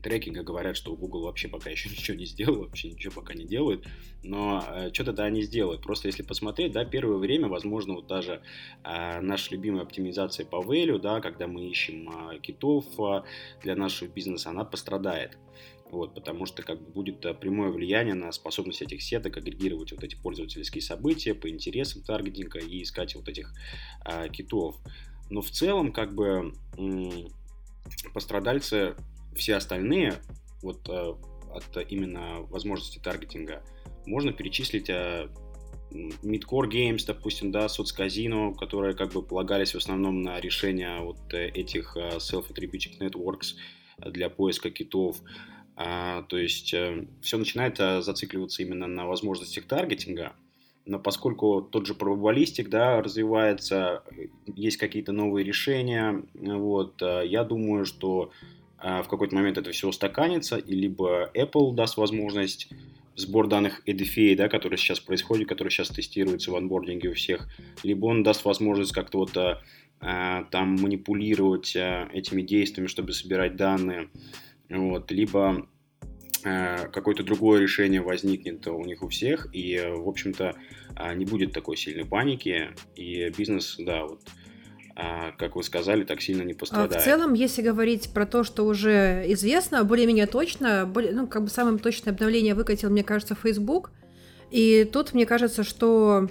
трекинга 0.02 0.44
говорят, 0.44 0.78
что 0.78 0.96
Google 0.96 1.24
вообще 1.24 1.48
пока 1.48 1.70
еще 1.70 1.90
ничего 1.92 2.18
не 2.18 2.26
сделал, 2.26 2.62
вообще 2.62 2.90
ничего 2.90 3.14
пока 3.14 3.34
не 3.34 3.46
делает, 3.46 3.86
но 4.24 4.64
э, 4.68 4.90
что-то 4.94 5.24
они 5.24 5.42
сделают. 5.42 5.82
Просто 5.82 6.08
если 6.08 6.24
посмотреть, 6.24 6.72
да, 6.72 6.86
первое 6.86 7.18
время, 7.18 7.48
возможно, 7.48 7.96
вот 7.96 8.08
даже 8.08 8.42
э, 8.84 9.22
наша 9.22 9.54
любимая 9.54 9.84
оптимизация 9.84 10.46
по 10.46 10.58
value, 10.58 11.00
да, 11.00 11.22
когда 11.22 11.48
мы 11.48 11.70
ищем 11.70 12.10
э, 12.10 12.40
китов 12.40 12.86
э, 13.00 13.24
для 13.64 13.76
нашего 13.76 14.10
бизнеса, 14.10 14.50
она 14.50 14.64
пострадает. 14.64 15.38
Вот, 15.90 16.14
потому 16.14 16.46
что 16.46 16.64
как 16.64 16.82
бы 16.82 16.92
будет 16.92 17.26
э, 17.26 17.34
прямое 17.34 17.72
влияние 17.72 18.14
на 18.14 18.32
способность 18.32 18.82
этих 18.82 19.02
сеток 19.02 19.38
агрегировать 19.38 19.94
вот 19.94 20.04
эти 20.04 20.16
пользовательские 20.16 20.82
события 20.82 21.34
по 21.34 21.50
интересам 21.50 22.02
таргетинга 22.02 22.60
и 22.60 22.84
искать 22.84 23.16
вот 23.16 23.30
этих 23.30 23.54
э, 24.06 24.28
китов. 24.30 24.78
Но 25.30 25.42
в 25.42 25.50
целом, 25.50 25.92
как 25.92 26.14
бы, 26.14 26.54
пострадальцы 28.14 28.96
все 29.38 29.56
остальные, 29.56 30.16
вот 30.62 30.88
э, 30.90 31.14
от 31.54 31.92
именно 31.92 32.42
возможности 32.50 33.00
таргетинга, 33.00 33.64
можно 34.06 34.34
перечислить 34.34 34.90
э, 34.90 35.30
Midcore 35.92 36.70
Games, 36.70 37.04
допустим, 37.06 37.52
да, 37.52 37.70
соцказино, 37.70 38.54
которые 38.54 38.96
как 38.96 39.14
бы 39.14 39.22
полагались 39.22 39.74
в 39.74 39.78
основном 39.78 40.22
на 40.22 40.40
решение 40.40 41.00
вот 41.02 41.34
э, 41.34 41.48
этих 41.48 41.96
self-attributing 41.96 43.00
networks 43.00 43.56
для 43.98 44.30
поиска 44.30 44.70
китов. 44.70 45.18
А, 45.80 46.24
то 46.24 46.38
есть 46.38 46.74
все 47.22 47.38
начинает 47.38 47.78
зацикливаться 47.78 48.64
именно 48.64 48.88
на 48.88 49.06
возможностях 49.06 49.66
таргетинга, 49.66 50.34
но 50.88 50.98
поскольку 50.98 51.62
тот 51.62 51.86
же 51.86 51.94
пробаболистик, 51.94 52.70
да, 52.70 53.00
развивается, 53.02 54.04
есть 54.48 54.78
какие-то 54.78 55.12
новые 55.12 55.44
решения, 55.44 56.24
вот, 56.34 57.00
я 57.02 57.44
думаю, 57.44 57.86
что 57.86 58.32
в 58.78 59.06
какой-то 59.10 59.36
момент 59.36 59.58
это 59.58 59.72
все 59.72 59.88
устаканится, 59.88 60.58
и 60.58 60.76
либо 60.76 61.32
Apple 61.34 61.74
даст 61.74 61.98
возможность 61.98 62.70
сбор 63.18 63.48
данных 63.48 63.82
EDFA, 63.88 64.36
да, 64.36 64.48
который 64.48 64.78
сейчас 64.78 65.00
происходит, 65.00 65.50
который 65.50 65.70
сейчас 65.70 65.90
тестируется 65.90 66.52
в 66.52 66.56
анбординге 66.56 67.10
у 67.10 67.14
всех, 67.14 67.50
либо 67.84 68.06
он 68.06 68.24
даст 68.24 68.46
возможность 68.46 68.94
как-то 68.94 69.18
вот 69.18 69.36
а, 69.36 69.62
а 70.00 70.44
там 70.46 70.76
манипулировать 70.76 71.76
а, 71.76 72.08
этими 72.14 72.44
действиями, 72.44 72.88
чтобы 72.88 73.14
собирать 73.14 73.56
данные, 73.56 74.10
вот, 74.70 75.12
либо 75.12 75.68
а, 76.46 76.88
какое-то 76.90 77.24
другое 77.24 77.62
решение 77.62 78.02
возникнет 78.02 78.68
у 78.68 78.84
них 78.86 79.02
у 79.02 79.10
всех, 79.10 79.48
и, 79.52 79.78
в 79.80 80.08
общем-то, 80.08 80.56
а, 80.96 81.14
не 81.16 81.26
будет 81.26 81.52
такой 81.54 81.78
сильной 81.78 82.06
паники, 82.06 82.70
и 82.96 83.30
бизнес, 83.36 83.78
да, 83.80 84.06
вот, 84.06 84.22
а, 84.26 84.32
как 85.38 85.56
вы 85.56 85.64
сказали, 85.64 86.04
так 86.04 86.22
сильно 86.22 86.42
не 86.42 86.56
пострадает. 86.56 86.94
А 86.96 87.00
в 87.00 87.04
целом, 87.04 87.34
если 87.36 87.62
говорить 87.62 88.10
про 88.14 88.26
то, 88.26 88.44
что 88.44 88.66
уже 88.66 89.24
известно, 89.28 89.84
более-менее 89.84 90.26
точно, 90.26 90.86
более, 90.88 91.12
ну, 91.12 91.28
как 91.28 91.44
бы 91.44 91.50
самое 91.50 91.78
точное 91.78 92.14
обновление 92.14 92.56
выкатил, 92.56 92.90
мне 92.90 93.04
кажется, 93.04 93.36
Facebook. 93.36 93.92
И 94.50 94.90
тут 94.92 95.14
мне 95.14 95.28
кажется, 95.28 95.64
что 95.64 96.30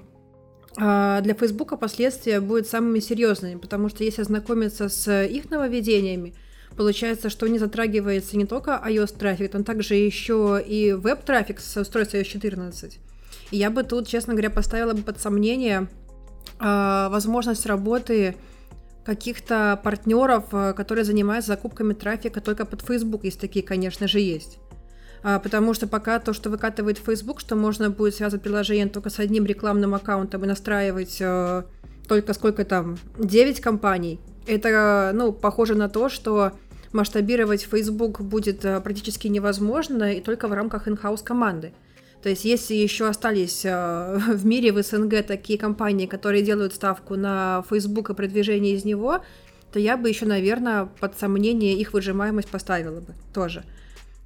а, 0.76 1.20
для 1.20 1.34
Facebook 1.34 1.78
последствия 1.78 2.40
будут 2.40 2.66
самыми 2.66 2.98
серьезными, 2.98 3.56
потому 3.56 3.88
что 3.88 4.02
если 4.02 4.22
ознакомиться 4.22 4.88
с 4.88 5.24
их 5.24 5.48
нововведениями, 5.50 6.34
получается, 6.76 7.30
что 7.30 7.46
не 7.46 7.60
затрагивается 7.60 8.36
не 8.36 8.46
только 8.46 8.82
iOS-трафик, 8.84 9.52
но 9.52 9.62
также 9.62 9.94
еще 9.94 10.60
и 10.66 10.92
веб-трафик 10.92 11.60
с 11.60 11.76
устройства 11.76 12.16
iOS 12.16 12.24
14. 12.24 12.98
И 13.52 13.56
я 13.56 13.70
бы 13.70 13.84
тут, 13.84 14.08
честно 14.08 14.32
говоря, 14.32 14.50
поставила 14.50 14.92
бы 14.92 15.02
под 15.02 15.20
сомнение 15.20 15.88
возможность 16.58 17.66
работы 17.66 18.36
каких-то 19.06 19.80
партнеров, 19.84 20.46
э, 20.52 20.74
которые 20.74 21.04
занимаются 21.04 21.52
закупками 21.52 21.94
трафика 21.94 22.40
только 22.40 22.66
под 22.66 22.82
Facebook, 22.82 23.22
если 23.22 23.38
такие, 23.38 23.64
конечно 23.64 24.08
же, 24.08 24.18
есть. 24.18 24.58
А, 25.22 25.38
потому 25.38 25.74
что 25.74 25.86
пока 25.86 26.18
то, 26.18 26.32
что 26.32 26.50
выкатывает 26.50 26.98
Facebook, 26.98 27.38
что 27.40 27.54
можно 27.54 27.88
будет 27.88 28.16
связать 28.16 28.42
приложение 28.42 28.88
только 28.88 29.08
с 29.08 29.20
одним 29.20 29.46
рекламным 29.46 29.94
аккаунтом 29.94 30.44
и 30.44 30.48
настраивать 30.48 31.18
э, 31.20 31.62
только 32.08 32.34
сколько 32.34 32.64
там, 32.64 32.98
9 33.18 33.60
компаний, 33.60 34.20
это, 34.44 35.12
ну, 35.14 35.32
похоже 35.32 35.76
на 35.76 35.88
то, 35.88 36.08
что 36.08 36.52
масштабировать 36.92 37.62
Facebook 37.62 38.20
будет 38.20 38.64
э, 38.64 38.80
практически 38.80 39.28
невозможно 39.28 40.12
и 40.12 40.20
только 40.20 40.48
в 40.48 40.52
рамках 40.52 40.88
in-house 40.88 41.22
команды. 41.22 41.72
То 42.22 42.30
есть 42.30 42.44
если 42.44 42.74
еще 42.74 43.08
остались 43.08 43.62
э, 43.64 44.18
в 44.28 44.44
мире 44.44 44.72
в 44.72 44.82
СНГ 44.82 45.26
такие 45.26 45.58
компании, 45.58 46.06
которые 46.06 46.42
делают 46.42 46.74
ставку 46.74 47.16
на 47.16 47.64
Facebook 47.68 48.10
и 48.10 48.14
продвижение 48.14 48.74
из 48.74 48.84
него, 48.84 49.20
то 49.72 49.78
я 49.78 49.96
бы 49.96 50.08
еще, 50.08 50.26
наверное, 50.26 50.88
под 51.00 51.18
сомнение 51.18 51.74
их 51.74 51.92
выжимаемость 51.92 52.48
поставила 52.48 53.00
бы 53.00 53.14
тоже. 53.34 53.64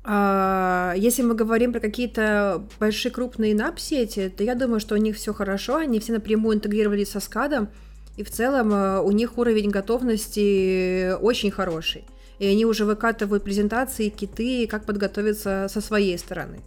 А, 0.02 0.94
если 0.96 1.22
мы 1.22 1.34
говорим 1.34 1.72
про 1.72 1.80
какие-то 1.80 2.64
большие 2.78 3.12
крупные 3.12 3.54
нап-сети, 3.54 4.28
то 4.28 4.42
я 4.42 4.54
думаю, 4.54 4.80
что 4.80 4.94
у 4.94 4.98
них 4.98 5.16
все 5.16 5.34
хорошо, 5.34 5.76
они 5.76 6.00
все 6.00 6.12
напрямую 6.12 6.56
интегрировались 6.56 7.10
со 7.10 7.20
скадом, 7.20 7.68
и 8.16 8.22
в 8.22 8.30
целом 8.30 8.72
э, 8.72 9.00
у 9.00 9.10
них 9.10 9.38
уровень 9.38 9.70
готовности 9.70 11.12
очень 11.20 11.50
хороший. 11.50 12.04
И 12.38 12.46
они 12.46 12.64
уже 12.64 12.84
выкатывают 12.84 13.44
презентации, 13.44 14.08
киты, 14.08 14.66
как 14.66 14.86
подготовиться 14.86 15.66
со 15.70 15.80
своей 15.80 16.16
стороны. 16.18 16.60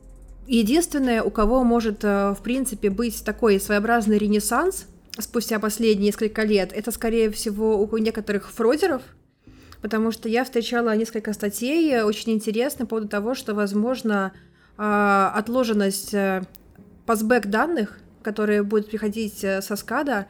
Единственное, 0.48 1.24
у 1.24 1.30
кого 1.30 1.64
может, 1.64 2.04
э, 2.04 2.34
в 2.38 2.42
принципе, 2.44 2.90
быть 2.90 3.24
такой 3.24 3.60
своеобразный 3.60 4.18
ренессанс 4.18 4.88
спустя 5.20 5.60
последние 5.60 6.08
несколько 6.08 6.44
лет, 6.44 6.72
это, 6.74 6.92
скорее 6.92 7.30
всего, 7.32 7.80
у 7.80 7.98
некоторых 7.98 8.52
фродеров, 8.52 9.02
потому 9.82 10.12
что 10.12 10.28
я 10.28 10.44
встречала 10.44 10.96
несколько 10.96 11.34
статей 11.34 11.94
э, 11.94 12.04
очень 12.04 12.34
интересных 12.34 12.88
по 12.88 12.96
поводу 12.96 13.10
того, 13.10 13.36
что, 13.36 13.54
возможно, 13.54 14.34
а, 14.76 15.32
отложенность 15.36 16.14
э, 16.14 16.42
пасбэк 17.06 17.48
данных, 17.48 18.00
которые 18.24 18.64
будут 18.64 18.90
приходить 18.90 19.44
э, 19.44 19.62
со 19.62 19.76
скада, 19.76 20.28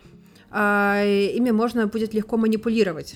ими 0.51 1.49
можно 1.49 1.87
будет 1.87 2.13
легко 2.13 2.37
манипулировать. 2.37 3.15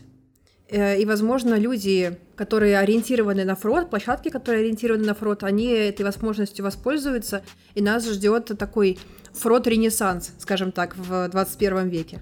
И, 0.69 1.05
возможно, 1.05 1.57
люди, 1.57 2.17
которые 2.35 2.77
ориентированы 2.77 3.45
на 3.45 3.55
фрод, 3.55 3.89
площадки, 3.89 4.29
которые 4.29 4.63
ориентированы 4.63 5.05
на 5.05 5.13
фрод, 5.13 5.43
они 5.43 5.67
этой 5.67 6.03
возможностью 6.03 6.65
воспользуются, 6.65 7.43
и 7.73 7.81
нас 7.81 8.05
ждет 8.09 8.51
такой 8.59 8.97
фрод-ренессанс, 9.31 10.33
скажем 10.39 10.71
так, 10.73 10.97
в 10.97 11.29
21 11.29 11.87
веке. 11.87 12.19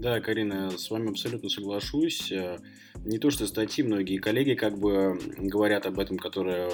Да, 0.00 0.20
Карина, 0.20 0.70
с 0.78 0.90
вами 0.90 1.10
абсолютно 1.10 1.50
соглашусь. 1.50 2.32
Э, 2.32 2.58
не 3.04 3.18
то, 3.18 3.30
что 3.30 3.46
статьи, 3.46 3.84
многие 3.84 4.16
коллеги 4.16 4.54
как 4.54 4.78
бы 4.78 5.20
говорят 5.36 5.84
об 5.84 5.98
этом, 5.98 6.16
которые 6.16 6.70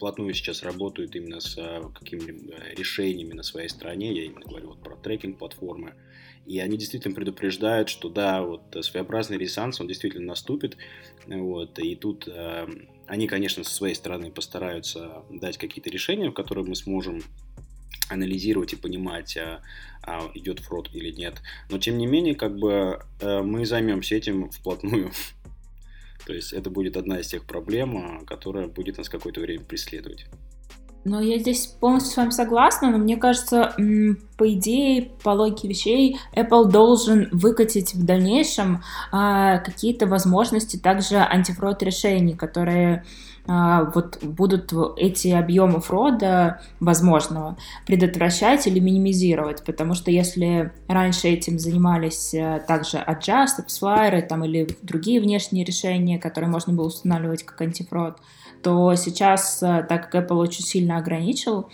плотную 0.00 0.34
сейчас 0.34 0.64
работают 0.64 1.14
именно 1.14 1.40
с 1.40 1.56
э, 1.58 1.80
какими-либо 1.94 2.54
решениями 2.76 3.34
на 3.34 3.44
своей 3.44 3.68
стороне. 3.68 4.12
Я 4.12 4.24
именно 4.24 4.46
говорю 4.46 4.68
вот 4.68 4.82
про 4.82 4.96
трекинг-платформы. 4.96 5.94
И 6.50 6.58
они 6.58 6.76
действительно 6.76 7.14
предупреждают, 7.14 7.88
что 7.88 8.08
да, 8.08 8.42
вот 8.42 8.76
своеобразный 8.80 9.38
ресанс, 9.38 9.80
он 9.80 9.86
действительно 9.86 10.26
наступит. 10.26 10.76
Вот, 11.28 11.78
и 11.78 11.94
тут 11.94 12.26
э, 12.26 12.66
они, 13.06 13.28
конечно, 13.28 13.62
со 13.62 13.72
своей 13.72 13.94
стороны 13.94 14.32
постараются 14.32 15.22
дать 15.30 15.58
какие-то 15.58 15.90
решения, 15.90 16.28
в 16.28 16.34
которые 16.34 16.66
мы 16.66 16.74
сможем 16.74 17.22
анализировать 18.08 18.72
и 18.72 18.76
понимать, 18.76 19.36
а, 19.36 19.62
а, 20.02 20.28
идет 20.34 20.58
фрод 20.58 20.90
или 20.92 21.12
нет. 21.12 21.40
Но 21.70 21.78
тем 21.78 21.98
не 21.98 22.08
менее, 22.08 22.34
как 22.34 22.58
бы 22.58 22.98
э, 23.20 23.42
мы 23.42 23.64
займемся 23.64 24.16
этим 24.16 24.50
вплотную. 24.50 25.12
То 26.26 26.34
есть 26.34 26.52
это 26.52 26.68
будет 26.68 26.96
одна 26.96 27.20
из 27.20 27.28
тех 27.28 27.44
проблем, 27.44 27.96
а, 27.96 28.24
которая 28.24 28.66
будет 28.66 28.98
нас 28.98 29.08
какое-то 29.08 29.40
время 29.40 29.62
преследовать. 29.62 30.26
Но 31.04 31.20
я 31.20 31.38
здесь 31.38 31.66
полностью 31.66 32.12
с 32.12 32.16
вами 32.16 32.30
согласна, 32.30 32.90
но 32.90 32.98
мне 32.98 33.16
кажется, 33.16 33.74
по 34.36 34.52
идее, 34.52 35.10
по 35.22 35.30
логике 35.30 35.68
вещей, 35.68 36.18
Apple 36.36 36.70
должен 36.70 37.28
выкатить 37.32 37.94
в 37.94 38.04
дальнейшем 38.04 38.82
а, 39.10 39.58
какие-то 39.58 40.06
возможности 40.06 40.76
также 40.76 41.16
антифрод 41.16 41.82
решений, 41.82 42.34
которые 42.34 43.04
а, 43.46 43.90
вот 43.94 44.22
будут 44.22 44.72
эти 44.96 45.28
объемы 45.28 45.80
фрода 45.80 46.60
возможного 46.78 47.56
предотвращать 47.86 48.66
или 48.66 48.78
минимизировать, 48.78 49.64
потому 49.64 49.94
что 49.94 50.10
если 50.10 50.72
раньше 50.86 51.28
этим 51.28 51.58
занимались 51.58 52.34
э, 52.34 52.62
также 52.68 52.98
Adjust, 52.98 53.64
AppsFlyer 53.66 54.22
там, 54.22 54.44
или 54.44 54.76
другие 54.82 55.20
внешние 55.20 55.64
решения, 55.64 56.18
которые 56.18 56.50
можно 56.50 56.72
было 56.72 56.86
устанавливать 56.86 57.42
как 57.42 57.60
антифрод, 57.62 58.18
то 58.62 58.94
сейчас, 58.94 59.62
э, 59.62 59.84
так 59.88 60.10
как 60.10 60.30
Apple 60.30 60.36
очень 60.36 60.64
сильно 60.64 60.98
ограничил 60.98 61.70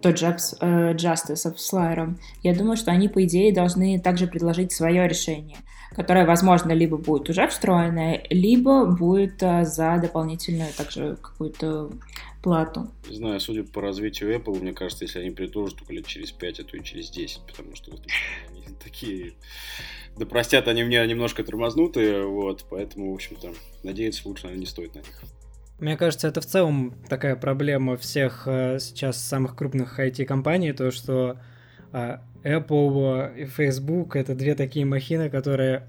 тот 0.00 0.18
же 0.18 0.26
э, 0.60 0.94
Justice 0.94 1.36
с 1.36 1.46
AppsFlyer, 1.46 2.16
я 2.42 2.54
думаю, 2.54 2.76
что 2.76 2.90
они, 2.90 3.08
по 3.08 3.24
идее, 3.24 3.52
должны 3.52 4.00
также 4.00 4.26
предложить 4.26 4.72
свое 4.72 5.06
решение— 5.08 5.58
которая, 5.94 6.26
возможно, 6.26 6.72
либо 6.72 6.96
будет 6.96 7.30
уже 7.30 7.46
встроенная, 7.46 8.24
либо 8.28 8.84
будет 8.84 9.42
а, 9.42 9.64
за 9.64 9.98
дополнительную 10.00 10.72
также 10.76 11.16
какую-то 11.16 11.90
плату. 12.42 12.90
Не 13.08 13.16
знаю, 13.16 13.40
судя 13.40 13.64
по 13.64 13.80
развитию 13.80 14.34
Apple, 14.34 14.60
мне 14.60 14.72
кажется, 14.72 15.04
если 15.04 15.20
они 15.20 15.30
предложат 15.30 15.78
только 15.78 15.92
лет 15.94 16.06
через 16.06 16.32
5, 16.32 16.60
а 16.60 16.64
то 16.64 16.76
и 16.76 16.82
через 16.82 17.10
10, 17.10 17.40
потому 17.46 17.74
что 17.76 17.92
они 17.92 18.76
такие... 18.84 19.34
Да 20.16 20.26
простят 20.26 20.68
они 20.68 20.82
меня 20.82 21.04
немножко 21.06 21.42
тормознутые, 21.42 22.24
вот, 22.26 22.66
поэтому, 22.70 23.10
в 23.10 23.14
общем-то, 23.14 23.52
надеяться 23.82 24.28
лучше, 24.28 24.44
наверное, 24.44 24.60
не 24.60 24.66
стоит 24.66 24.94
на 24.94 24.98
них. 24.98 25.22
Мне 25.80 25.96
кажется, 25.96 26.28
это 26.28 26.40
в 26.40 26.46
целом 26.46 26.94
такая 27.08 27.34
проблема 27.36 27.96
всех 27.96 28.44
э, 28.46 28.78
сейчас 28.78 29.20
самых 29.20 29.56
крупных 29.56 29.98
IT-компаний, 29.98 30.72
то, 30.72 30.90
что 30.92 31.38
а, 31.92 32.22
Apple 32.44 33.36
и 33.36 33.44
Facebook— 33.46 34.16
это 34.16 34.34
две 34.34 34.54
такие 34.54 34.84
махины, 34.84 35.30
которые, 35.30 35.88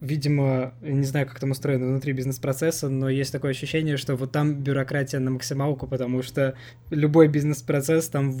видимо, 0.00 0.72
не 0.80 1.04
знаю, 1.04 1.26
как 1.26 1.38
там 1.38 1.50
устроено 1.50 1.86
внутри 1.86 2.12
бизнес-процесса, 2.12 2.88
но 2.88 3.08
есть 3.08 3.32
такое 3.32 3.50
ощущение, 3.50 3.96
что 3.96 4.16
вот 4.16 4.32
там 4.32 4.62
бюрократия 4.62 5.18
на 5.18 5.30
максималку, 5.30 5.86
потому 5.86 6.22
что 6.22 6.54
любой 6.90 7.28
бизнес-процесс 7.28 8.08
там 8.08 8.32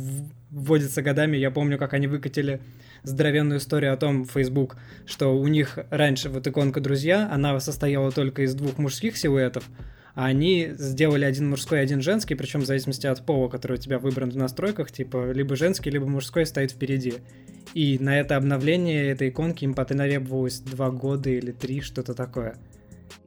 вводится 0.50 1.02
годами. 1.02 1.36
Я 1.36 1.50
помню, 1.50 1.78
как 1.78 1.92
они 1.92 2.06
выкатили 2.06 2.60
здоровенную 3.02 3.58
историю 3.58 3.92
о 3.92 3.96
том, 3.96 4.24
Facebook, 4.24 4.76
что 5.04 5.36
у 5.36 5.46
них 5.48 5.78
раньше 5.90 6.30
вот 6.30 6.46
иконка 6.46 6.80
«Друзья», 6.80 7.28
она 7.30 7.60
состояла 7.60 8.10
только 8.10 8.42
из 8.42 8.54
двух 8.54 8.78
мужских 8.78 9.16
силуэтов, 9.16 9.68
они 10.26 10.70
сделали 10.76 11.24
один 11.24 11.48
мужской, 11.48 11.80
один 11.80 12.02
женский, 12.02 12.34
причем 12.34 12.62
в 12.62 12.66
зависимости 12.66 13.06
от 13.06 13.24
пола, 13.24 13.48
который 13.48 13.74
у 13.74 13.80
тебя 13.80 14.00
выбран 14.00 14.30
в 14.30 14.36
настройках, 14.36 14.90
типа 14.90 15.30
либо 15.30 15.54
женский, 15.54 15.90
либо 15.90 16.06
мужской 16.06 16.44
стоит 16.44 16.72
впереди. 16.72 17.14
И 17.72 17.98
на 18.00 18.18
это 18.18 18.36
обновление 18.36 19.10
этой 19.10 19.28
иконки 19.28 19.62
им 19.62 19.74
потребовалось 19.74 20.58
два 20.58 20.90
года 20.90 21.30
или 21.30 21.52
три, 21.52 21.82
что-то 21.82 22.14
такое. 22.14 22.56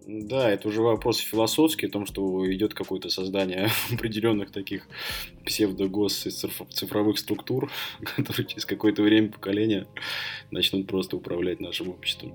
Да, 0.05 0.49
это 0.49 0.67
уже 0.67 0.81
вопрос 0.81 1.19
философский, 1.19 1.85
о 1.85 1.89
том, 1.89 2.05
что 2.05 2.51
идет 2.53 2.73
какое-то 2.73 3.09
создание 3.09 3.69
определенных 3.93 4.51
таких 4.51 4.85
псевдогос 5.45 6.27
цифровых 6.71 7.19
структур, 7.19 7.71
которые 8.17 8.45
через 8.45 8.65
какое-то 8.65 9.01
время 9.01 9.31
поколения 9.31 9.87
начнут 10.51 10.87
просто 10.87 11.15
управлять 11.15 11.61
нашим 11.61 11.87
обществом. 11.87 12.33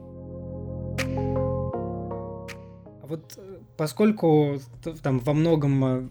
А 3.03 3.07
вот 3.07 3.35
э, 3.37 3.56
поскольку 3.77 4.61
там 5.03 5.21
во 5.21 5.33
многом 5.33 5.85
э, 5.85 6.09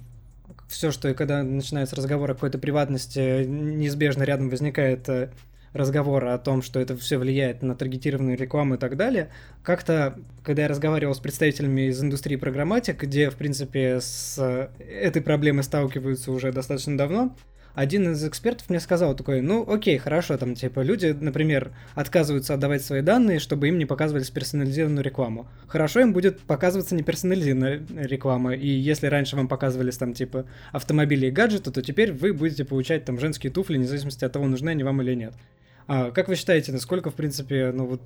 все, 0.67 0.91
что 0.91 1.13
когда 1.13 1.43
начинается 1.43 1.95
разговор 1.95 2.32
о 2.32 2.34
какой-то 2.34 2.58
приватности, 2.58 3.43
неизбежно 3.45 4.23
рядом 4.23 4.49
возникает 4.49 5.08
э, 5.10 5.30
разговор 5.73 6.25
о 6.25 6.38
том, 6.38 6.62
что 6.62 6.80
это 6.80 6.95
все 6.95 7.17
влияет 7.17 7.62
на 7.62 7.75
таргетированную 7.75 8.38
рекламу 8.38 8.75
и 8.75 8.78
так 8.78 8.95
далее. 8.95 9.30
Как-то, 9.62 10.17
когда 10.43 10.63
я 10.63 10.67
разговаривал 10.67 11.13
с 11.13 11.19
представителями 11.19 11.89
из 11.89 12.01
индустрии 12.01 12.38
программатик, 12.38 13.01
где, 13.04 13.30
в 13.30 13.36
принципе, 13.36 13.99
с 13.99 14.69
этой 14.80 15.21
проблемой 15.21 15.63
сталкиваются 15.63 16.32
уже 16.32 16.51
достаточно 16.51 16.97
давно, 16.97 17.36
один 17.75 18.13
из 18.13 18.25
экспертов 18.25 18.69
мне 18.69 18.79
сказал 18.79 19.15
такой, 19.15 19.41
ну 19.41 19.69
окей, 19.69 19.97
хорошо, 19.97 20.38
там 20.38 20.55
типа 20.55 20.79
люди, 20.79 21.15
например, 21.19 21.71
отказываются 21.93 22.53
отдавать 22.53 22.83
свои 22.83 23.01
данные, 23.01 23.39
чтобы 23.39 23.67
им 23.67 23.77
не 23.77 23.85
показывали 23.85 24.23
персонализированную 24.23 25.03
рекламу. 25.03 25.47
Хорошо 25.67 25.99
им 25.99 26.13
будет 26.13 26.39
показываться 26.39 26.95
не 26.95 27.03
персонализированная 27.03 27.85
реклама, 27.95 28.55
и 28.55 28.67
если 28.67 29.07
раньше 29.07 29.35
вам 29.35 29.47
показывались 29.47 29.97
там 29.97 30.13
типа 30.13 30.45
автомобили 30.71 31.27
и 31.27 31.31
гаджеты, 31.31 31.71
то 31.71 31.81
теперь 31.81 32.13
вы 32.13 32.33
будете 32.33 32.65
получать 32.65 33.05
там 33.05 33.19
женские 33.19 33.51
туфли, 33.51 33.77
вне 33.77 33.85
зависимости 33.85 34.25
от 34.25 34.31
того, 34.31 34.47
нужны 34.47 34.69
они 34.69 34.83
вам 34.83 35.01
или 35.01 35.13
нет. 35.13 35.33
А 35.88 36.11
как 36.11 36.27
вы 36.27 36.35
считаете, 36.35 36.71
насколько, 36.71 37.11
в 37.11 37.15
принципе, 37.15 37.71
ну 37.73 37.85
вот 37.85 38.01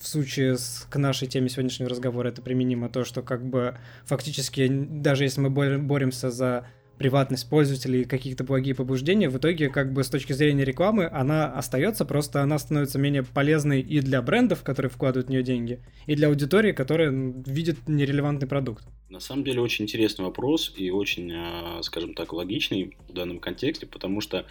в 0.00 0.06
случае 0.06 0.56
с, 0.56 0.86
к 0.88 0.96
нашей 0.96 1.28
теме 1.28 1.48
сегодняшнего 1.48 1.90
разговора 1.90 2.28
это 2.28 2.40
применимо 2.40 2.88
то, 2.88 3.04
что 3.04 3.22
как 3.22 3.44
бы 3.44 3.76
фактически, 4.04 4.68
даже 4.68 5.24
если 5.24 5.40
мы 5.40 5.50
боремся 5.50 6.30
за 6.30 6.66
приватность 7.02 7.50
пользователей 7.50 8.02
и 8.02 8.04
каких-то 8.04 8.44
благие 8.44 8.76
побуждения, 8.76 9.28
в 9.28 9.36
итоге, 9.36 9.70
как 9.70 9.92
бы 9.92 10.04
с 10.04 10.08
точки 10.08 10.32
зрения 10.32 10.64
рекламы, 10.64 11.08
она 11.12 11.52
остается, 11.52 12.04
просто 12.04 12.42
она 12.42 12.60
становится 12.60 12.96
менее 12.96 13.24
полезной 13.24 13.80
и 13.80 14.00
для 14.00 14.22
брендов, 14.22 14.62
которые 14.62 14.88
вкладывают 14.88 15.26
в 15.26 15.30
нее 15.30 15.42
деньги, 15.42 15.80
и 16.06 16.14
для 16.14 16.28
аудитории, 16.28 16.70
которая 16.70 17.10
видит 17.10 17.88
нерелевантный 17.88 18.46
продукт. 18.46 18.84
На 19.10 19.18
самом 19.18 19.42
деле 19.42 19.60
очень 19.60 19.86
интересный 19.86 20.24
вопрос 20.24 20.72
и 20.76 20.90
очень, 20.90 21.32
а, 21.34 21.80
скажем 21.82 22.14
так, 22.14 22.32
логичный 22.32 22.96
в 23.08 23.12
данном 23.12 23.40
контексте, 23.40 23.86
потому 23.86 24.20
что 24.20 24.46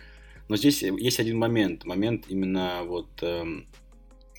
но 0.50 0.58
здесь 0.58 0.84
есть 0.84 1.22
один 1.22 1.38
момент, 1.38 1.86
момент 1.86 2.26
именно 2.28 2.82
вот 2.84 3.08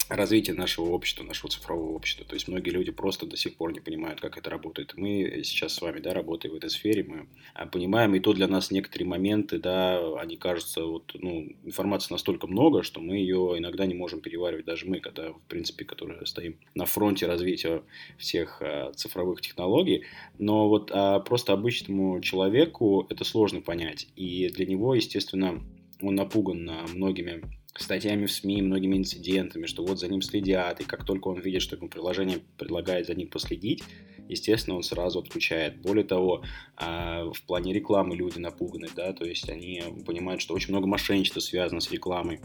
развития 0.09 0.53
нашего 0.53 0.87
общества, 0.87 1.25
нашего 1.25 1.51
цифрового 1.51 1.93
общества. 1.93 2.25
То 2.27 2.35
есть 2.35 2.49
многие 2.49 2.71
люди 2.71 2.91
просто 2.91 3.27
до 3.27 3.37
сих 3.37 3.57
пор 3.57 3.73
не 3.73 3.81
понимают, 3.81 4.21
как 4.21 4.37
это 4.37 4.51
работает. 4.51 4.95
Мы 4.97 5.43
сейчас 5.45 5.75
с 5.75 5.81
вами, 5.81 6.01
да, 6.01 6.13
работаем 6.13 6.55
в 6.55 6.57
этой 6.57 6.71
сфере, 6.71 7.05
мы 7.05 7.27
а, 7.55 7.67
понимаем, 7.67 8.15
и 8.15 8.21
то 8.21 8.33
для 8.33 8.49
нас 8.49 8.71
некоторые 8.71 9.09
моменты, 9.09 9.59
да, 9.59 10.01
они 10.21 10.37
кажутся, 10.37 10.85
вот, 10.85 11.13
ну, 11.15 11.49
информации 11.65 12.13
настолько 12.13 12.47
много, 12.47 12.83
что 12.83 13.01
мы 13.01 13.17
ее 13.17 13.55
иногда 13.57 13.87
не 13.87 13.95
можем 13.95 14.21
переваривать, 14.21 14.65
даже 14.65 14.87
мы, 14.87 15.01
когда, 15.01 15.33
в 15.33 15.41
принципе, 15.49 15.85
которые 15.85 16.25
стоим 16.27 16.59
на 16.75 16.87
фронте 16.87 17.27
развития 17.27 17.83
всех 18.19 18.61
а, 18.61 18.93
цифровых 18.95 19.41
технологий, 19.41 20.05
но 20.39 20.69
вот 20.69 20.91
а, 20.93 21.21
просто 21.21 21.53
обычному 21.53 22.21
человеку 22.21 23.07
это 23.09 23.25
сложно 23.25 23.61
понять, 23.61 24.09
и 24.17 24.49
для 24.49 24.67
него, 24.67 24.95
естественно, 24.95 25.63
он 26.01 26.17
напуган 26.17 26.69
многими 26.93 27.43
статьями 27.75 28.27
в 28.27 28.33
СМИ, 28.33 28.63
многими 28.63 28.97
инцидентами, 28.97 29.67
что 29.67 29.85
вот 29.85 29.99
за 29.99 30.09
ним 30.09 30.23
следят, 30.23 30.81
и 30.81 30.85
как 30.85 31.05
только 31.05 31.29
он 31.29 31.41
видит, 31.41 31.63
что 31.63 31.77
ему 31.77 31.89
приложение 31.89 32.41
предлагает 32.59 33.07
за 33.07 33.15
ним 33.15 33.29
последить, 33.29 33.83
естественно, 34.29 34.77
он 34.77 34.83
сразу 34.83 35.21
отключает. 35.21 35.81
Более 35.81 36.05
того, 36.05 36.43
а, 36.77 37.25
в 37.33 37.43
плане 37.43 37.73
рекламы 37.73 38.17
люди 38.17 38.39
напуганы, 38.39 38.89
да, 38.95 39.13
то 39.13 39.25
есть 39.25 39.49
они 39.49 39.83
понимают, 40.05 40.41
что 40.41 40.55
очень 40.55 40.71
много 40.71 40.87
мошенничества 40.87 41.41
связано 41.41 41.81
с 41.81 41.91
рекламой. 41.91 42.41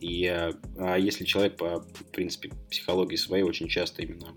И 0.00 0.26
а, 0.26 0.52
а 0.78 0.98
если 0.98 1.24
человек 1.24 1.56
по, 1.56 1.80
в 1.80 2.10
принципе, 2.12 2.50
психологии 2.70 3.16
своей 3.16 3.42
очень 3.42 3.68
часто 3.68 4.02
именно 4.02 4.34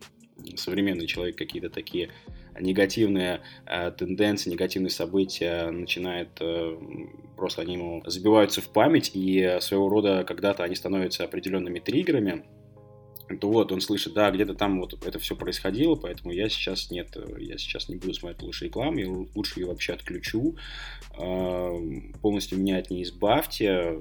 современный 0.56 1.08
человек 1.08 1.38
какие-то 1.38 1.70
такие 1.70 2.10
негативные 2.60 3.42
э, 3.66 3.92
тенденции, 3.92 4.50
негативные 4.50 4.90
события 4.90 5.70
начинает 5.70 6.30
э, 6.40 6.78
просто 7.36 7.62
они 7.62 7.74
ему 7.74 8.04
забиваются 8.06 8.62
в 8.62 8.70
память, 8.70 9.12
и 9.14 9.58
своего 9.60 9.90
рода 9.90 10.24
когда-то 10.24 10.64
они 10.64 10.76
становятся 10.76 11.24
определенными 11.24 11.80
триггерами, 11.80 12.44
то 13.40 13.50
вот 13.50 13.72
он 13.72 13.82
слышит, 13.82 14.14
да, 14.14 14.32
где-то 14.32 14.54
там 14.54 14.80
вот 14.80 14.94
это 15.06 15.20
все 15.20 15.36
происходило, 15.36 15.96
поэтому 15.96 16.32
я 16.32 16.50
сейчас 16.50 16.92
нет, 16.92 17.16
я 17.38 17.58
сейчас 17.58 17.90
не 17.90 17.96
буду 17.96 18.14
смотреть 18.14 18.42
лучше 18.42 18.66
рекламу, 18.66 18.98
я 18.98 19.10
лучше 19.10 19.60
ее 19.60 19.68
вообще 19.68 19.94
отключу, 19.94 20.58
э, 21.18 21.80
полностью 22.22 22.60
меня 22.60 22.78
от 22.78 22.90
нее 22.90 23.04
избавьте. 23.04 24.00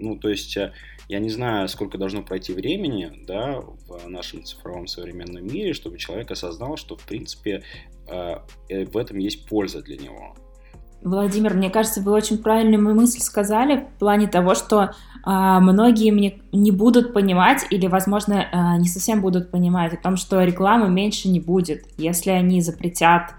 Ну, 0.00 0.16
то 0.16 0.28
есть 0.28 0.56
э, 0.56 0.72
я 1.08 1.18
не 1.18 1.30
знаю, 1.30 1.68
сколько 1.68 1.98
должно 1.98 2.22
пройти 2.22 2.52
времени, 2.52 3.12
да, 3.26 3.60
в 3.60 4.08
нашем 4.08 4.44
цифровом 4.44 4.86
современном 4.86 5.46
мире, 5.46 5.72
чтобы 5.72 5.98
человек 5.98 6.30
осознал, 6.30 6.76
что, 6.76 6.96
в 6.96 7.04
принципе, 7.04 7.62
э, 8.08 8.36
в 8.68 8.96
этом 8.96 9.18
есть 9.18 9.46
польза 9.46 9.82
для 9.82 9.96
него. 9.96 10.34
Владимир, 11.02 11.54
мне 11.54 11.70
кажется, 11.70 12.02
вы 12.02 12.12
очень 12.12 12.38
правильную 12.38 12.94
мысль 12.94 13.20
сказали 13.20 13.88
в 13.96 13.98
плане 13.98 14.28
того, 14.28 14.54
что 14.54 14.90
а, 15.24 15.58
многие 15.60 16.10
мне 16.10 16.42
не 16.52 16.70
будут 16.70 17.14
понимать 17.14 17.66
или, 17.70 17.86
возможно, 17.86 18.46
а, 18.52 18.76
не 18.76 18.86
совсем 18.86 19.22
будут 19.22 19.50
понимать 19.50 19.94
о 19.94 19.96
том, 19.96 20.16
что 20.16 20.42
рекламы 20.42 20.90
меньше 20.90 21.28
не 21.28 21.40
будет, 21.40 21.84
если 21.96 22.30
они 22.30 22.60
запретят, 22.60 23.34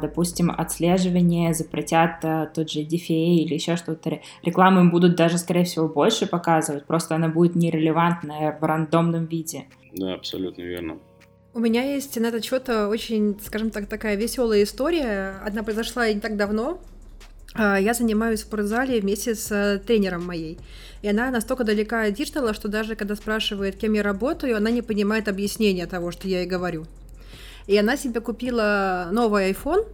допустим, 0.00 0.50
отслеживание, 0.50 1.52
запретят 1.52 2.24
а, 2.24 2.46
тот 2.46 2.70
же 2.70 2.80
DFA 2.80 3.08
или 3.08 3.54
еще 3.54 3.76
что-то. 3.76 4.20
Рекламы 4.44 4.82
им 4.82 4.90
будут 4.90 5.16
даже, 5.16 5.38
скорее 5.38 5.64
всего, 5.64 5.88
больше 5.88 6.26
показывать, 6.26 6.84
просто 6.86 7.16
она 7.16 7.28
будет 7.28 7.56
нерелевантная 7.56 8.56
в 8.60 8.64
рандомном 8.64 9.26
виде. 9.26 9.64
Да, 9.92 10.14
абсолютно 10.14 10.62
верно. 10.62 10.98
У 11.54 11.60
меня 11.60 11.82
есть 11.82 12.18
на 12.18 12.26
этот 12.26 12.44
счет 12.44 12.68
очень, 12.68 13.38
скажем 13.44 13.70
так, 13.70 13.86
такая 13.86 14.16
веселая 14.16 14.62
история. 14.62 15.34
Одна 15.44 15.62
произошла 15.62 16.10
не 16.10 16.20
так 16.20 16.36
давно. 16.36 16.78
А, 17.54 17.78
я 17.78 17.94
занимаюсь 17.94 18.40
в 18.40 18.44
спортзале 18.44 19.00
вместе 19.00 19.34
с 19.34 19.82
тренером 19.86 20.24
моей. 20.24 20.58
И 21.02 21.08
она 21.08 21.30
настолько 21.30 21.64
далека 21.64 22.04
от 22.04 22.14
диджитала, 22.14 22.54
что 22.54 22.68
даже 22.68 22.94
когда 22.94 23.16
спрашивает, 23.16 23.76
кем 23.76 23.92
я 23.94 24.02
работаю, 24.02 24.56
она 24.56 24.70
не 24.70 24.82
понимает 24.82 25.26
объяснения 25.26 25.86
того, 25.86 26.12
что 26.12 26.28
я 26.28 26.40
ей 26.40 26.46
говорю. 26.46 26.86
И 27.66 27.76
она 27.76 27.96
себе 27.96 28.20
купила 28.20 29.08
новый 29.12 29.50
iPhone. 29.50 29.86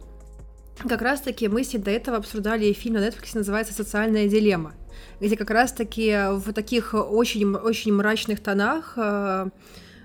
Как 0.88 1.02
раз-таки 1.02 1.48
мы 1.48 1.64
с 1.64 1.72
ней 1.72 1.80
до 1.80 1.90
этого 1.90 2.18
обсуждали 2.18 2.72
фильм 2.72 2.94
на 2.94 3.08
Netflix, 3.08 3.30
называется 3.34 3.74
«Социальная 3.74 4.28
дилемма», 4.28 4.74
где 5.20 5.36
как 5.36 5.50
раз-таки 5.50 6.16
в 6.30 6.52
таких 6.52 6.94
очень-очень 6.94 7.92
мрачных 7.92 8.40
тонах 8.40 8.92
э, 8.96 9.48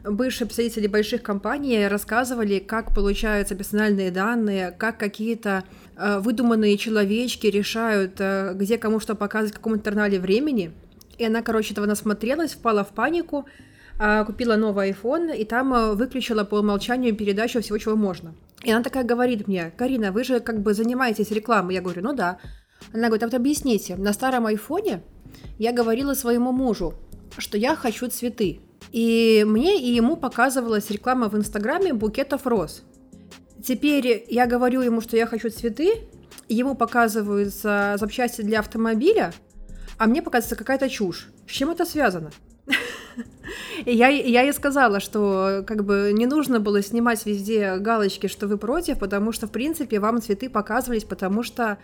бывшие 0.03 0.47
представители 0.47 0.87
больших 0.87 1.21
компаний 1.21 1.87
рассказывали, 1.87 2.59
как 2.59 2.93
получаются 2.93 3.55
персональные 3.55 4.11
данные, 4.11 4.71
как 4.71 4.97
какие-то 4.97 5.63
э, 5.95 6.19
выдуманные 6.19 6.77
человечки 6.77 7.47
решают, 7.47 8.15
э, 8.19 8.53
где 8.55 8.77
кому 8.77 8.99
что 8.99 9.15
показывать, 9.15 9.53
в 9.53 9.57
каком 9.57 9.75
интернале 9.75 10.19
времени. 10.19 10.71
И 11.17 11.25
она, 11.25 11.41
короче, 11.41 11.73
этого 11.73 11.85
насмотрелась, 11.85 12.53
впала 12.53 12.83
в 12.83 12.89
панику, 12.89 13.45
купила 14.25 14.55
новый 14.55 14.91
iPhone, 14.91 15.35
и 15.35 15.45
там 15.45 15.73
э, 15.73 15.93
выключила 15.93 16.43
по 16.43 16.55
умолчанию 16.55 17.15
передачу 17.15 17.61
всего, 17.61 17.77
чего 17.77 17.95
можно. 17.95 18.33
И 18.63 18.71
она 18.71 18.83
такая 18.83 19.03
говорит 19.03 19.47
мне, 19.47 19.71
Карина, 19.77 20.11
вы 20.11 20.23
же 20.23 20.39
как 20.39 20.61
бы 20.61 20.73
занимаетесь 20.73 21.31
рекламой. 21.31 21.75
Я 21.75 21.81
говорю, 21.81 22.01
ну 22.01 22.13
да. 22.13 22.39
Она 22.93 23.07
говорит, 23.07 23.23
а 23.23 23.27
вот 23.27 23.33
объясните, 23.33 23.95
на 23.95 24.13
старом 24.13 24.45
айфоне 24.45 25.03
я 25.59 25.71
говорила 25.71 26.13
своему 26.13 26.51
мужу, 26.51 26.93
что 27.37 27.57
я 27.57 27.75
хочу 27.75 28.09
цветы. 28.09 28.59
И 28.91 29.43
мне 29.47 29.81
и 29.81 29.93
ему 29.93 30.15
показывалась 30.15 30.89
реклама 30.89 31.29
в 31.29 31.35
Инстаграме 31.35 31.93
букетов 31.93 32.45
роз. 32.45 32.83
Теперь 33.65 34.25
я 34.29 34.45
говорю 34.45 34.81
ему, 34.81 35.01
что 35.01 35.15
я 35.17 35.25
хочу 35.25 35.49
цветы, 35.49 36.07
ему 36.49 36.75
показываются 36.75 37.95
запчасти 37.97 38.41
для 38.41 38.59
автомобиля, 38.59 39.33
а 39.97 40.07
мне 40.07 40.21
показывается 40.21 40.55
какая-то 40.55 40.89
чушь. 40.89 41.29
С 41.47 41.51
чем 41.51 41.69
это 41.69 41.85
связано? 41.85 42.31
И 43.85 43.93
я, 43.93 44.07
я 44.07 44.41
ей 44.41 44.53
сказала, 44.53 44.99
что 44.99 45.63
как 45.67 45.83
бы 45.83 46.11
не 46.13 46.25
нужно 46.25 46.59
было 46.59 46.81
снимать 46.81 47.25
везде 47.25 47.77
галочки, 47.77 48.27
что 48.27 48.47
вы 48.47 48.57
против, 48.57 48.99
потому 48.99 49.31
что, 49.31 49.47
в 49.47 49.51
принципе, 49.51 49.99
вам 49.99 50.21
цветы 50.21 50.49
показывались, 50.49 51.03
потому 51.03 51.43
что 51.43 51.77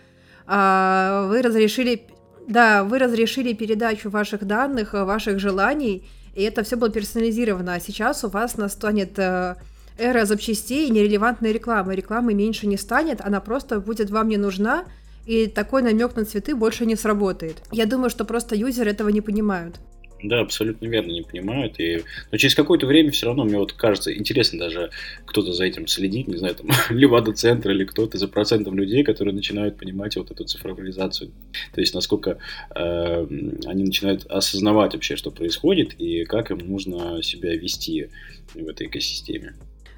а, 0.46 1.26
вы 1.28 1.42
разрешили, 1.42 2.06
да, 2.48 2.84
вы 2.84 2.98
разрешили 2.98 3.52
передачу 3.52 4.10
ваших 4.10 4.46
данных, 4.46 4.94
ваших 4.94 5.38
желаний, 5.38 6.08
и 6.34 6.42
это 6.42 6.62
все 6.62 6.76
было 6.76 6.90
персонализировано. 6.90 7.74
А 7.74 7.80
сейчас 7.80 8.24
у 8.24 8.28
вас 8.28 8.56
настанет 8.56 9.18
э, 9.18 9.56
эра 9.98 10.24
запчастей 10.24 10.86
и 10.86 10.90
нерелевантной 10.90 11.52
рекламы. 11.52 11.94
Рекламы 11.94 12.34
меньше 12.34 12.66
не 12.66 12.76
станет, 12.76 13.20
она 13.20 13.40
просто 13.40 13.80
будет 13.80 14.10
вам 14.10 14.28
не 14.28 14.36
нужна, 14.36 14.84
и 15.26 15.46
такой 15.46 15.82
намек 15.82 16.16
на 16.16 16.24
цветы 16.24 16.54
больше 16.54 16.86
не 16.86 16.96
сработает. 16.96 17.62
Я 17.70 17.86
думаю, 17.86 18.10
что 18.10 18.24
просто 18.24 18.54
юзеры 18.54 18.90
этого 18.90 19.08
не 19.10 19.20
понимают. 19.20 19.80
Да, 20.22 20.40
абсолютно 20.40 20.86
верно, 20.86 21.12
не 21.12 21.22
понимают. 21.22 21.78
И... 21.80 22.02
Но 22.30 22.38
через 22.38 22.54
какое-то 22.54 22.86
время 22.86 23.10
все 23.10 23.26
равно, 23.26 23.44
мне 23.44 23.58
вот 23.58 23.72
кажется, 23.72 24.14
интересно 24.16 24.58
даже 24.58 24.90
кто-то 25.24 25.52
за 25.52 25.64
этим 25.64 25.86
следить, 25.86 26.28
не 26.28 26.36
знаю, 26.36 26.54
там, 26.54 26.68
Левада-центр 26.90 27.70
или 27.70 27.84
кто-то 27.84 28.18
за 28.18 28.28
процентом 28.28 28.76
людей, 28.76 29.02
которые 29.02 29.34
начинают 29.34 29.78
понимать 29.78 30.16
вот 30.16 30.30
эту 30.30 30.44
цифровизацию. 30.44 31.30
То 31.74 31.80
есть, 31.80 31.94
насколько 31.94 32.38
э, 32.74 33.26
они 33.66 33.84
начинают 33.84 34.26
осознавать 34.26 34.94
вообще, 34.94 35.16
что 35.16 35.30
происходит 35.30 35.94
и 35.98 36.24
как 36.24 36.50
им 36.50 36.58
нужно 36.58 37.22
себя 37.22 37.56
вести 37.56 38.08
в 38.54 38.68
этой 38.68 38.88
экосистеме. 38.88 39.54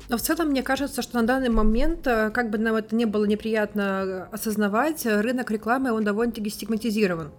Но 0.08 0.18
в 0.18 0.20
целом, 0.20 0.48
мне 0.48 0.62
кажется, 0.62 1.00
что 1.00 1.16
на 1.16 1.26
данный 1.26 1.48
момент, 1.48 2.06
э, 2.06 2.30
как 2.30 2.50
бы 2.50 2.58
нам 2.58 2.76
это 2.76 2.94
не 2.94 3.06
было 3.06 3.24
неприятно 3.24 4.28
осознавать, 4.30 5.06
рынок 5.06 5.50
рекламы, 5.50 5.92
он 5.92 6.04
довольно-таки 6.04 6.50
стигматизирован. 6.50 7.32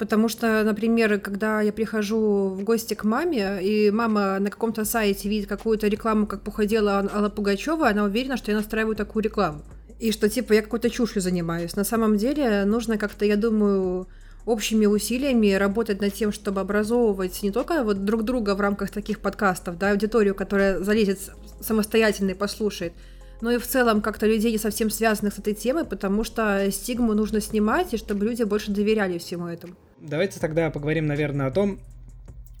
Потому 0.00 0.30
что, 0.30 0.64
например, 0.64 1.20
когда 1.20 1.60
я 1.60 1.74
прихожу 1.74 2.48
в 2.48 2.64
гости 2.64 2.94
к 2.94 3.04
маме, 3.04 3.58
и 3.60 3.90
мама 3.90 4.38
на 4.38 4.48
каком-то 4.48 4.86
сайте 4.86 5.28
видит 5.28 5.46
какую-то 5.46 5.88
рекламу, 5.88 6.26
как 6.26 6.40
похудела 6.40 7.06
Алла 7.12 7.28
Пугачева, 7.28 7.86
она 7.86 8.04
уверена, 8.04 8.38
что 8.38 8.50
я 8.50 8.56
настраиваю 8.56 8.96
такую 8.96 9.22
рекламу. 9.22 9.60
И 9.98 10.10
что, 10.10 10.30
типа, 10.30 10.54
я 10.54 10.62
какой-то 10.62 10.88
чушью 10.88 11.20
занимаюсь. 11.20 11.76
На 11.76 11.84
самом 11.84 12.16
деле, 12.16 12.64
нужно 12.64 12.96
как-то, 12.96 13.26
я 13.26 13.36
думаю, 13.36 14.08
общими 14.46 14.86
усилиями 14.86 15.52
работать 15.52 16.00
над 16.00 16.14
тем, 16.14 16.32
чтобы 16.32 16.62
образовывать 16.62 17.42
не 17.42 17.50
только 17.50 17.84
вот 17.84 18.02
друг 18.06 18.22
друга 18.22 18.54
в 18.54 18.60
рамках 18.62 18.88
таких 18.90 19.18
подкастов, 19.18 19.76
да, 19.76 19.90
аудиторию, 19.90 20.34
которая 20.34 20.82
залезет 20.82 21.18
самостоятельно 21.60 22.30
и 22.30 22.34
послушает, 22.34 22.94
но 23.40 23.50
и 23.50 23.58
в 23.58 23.66
целом 23.66 24.00
как-то 24.00 24.26
людей 24.26 24.52
не 24.52 24.58
совсем 24.58 24.90
связанных 24.90 25.34
с 25.34 25.38
этой 25.38 25.54
темой, 25.54 25.84
потому 25.84 26.24
что 26.24 26.70
стигму 26.70 27.14
нужно 27.14 27.40
снимать, 27.40 27.94
и 27.94 27.96
чтобы 27.96 28.24
люди 28.24 28.42
больше 28.42 28.70
доверяли 28.70 29.18
всему 29.18 29.46
этому. 29.46 29.74
Давайте 30.00 30.40
тогда 30.40 30.70
поговорим, 30.70 31.06
наверное, 31.06 31.46
о 31.46 31.50
том, 31.50 31.78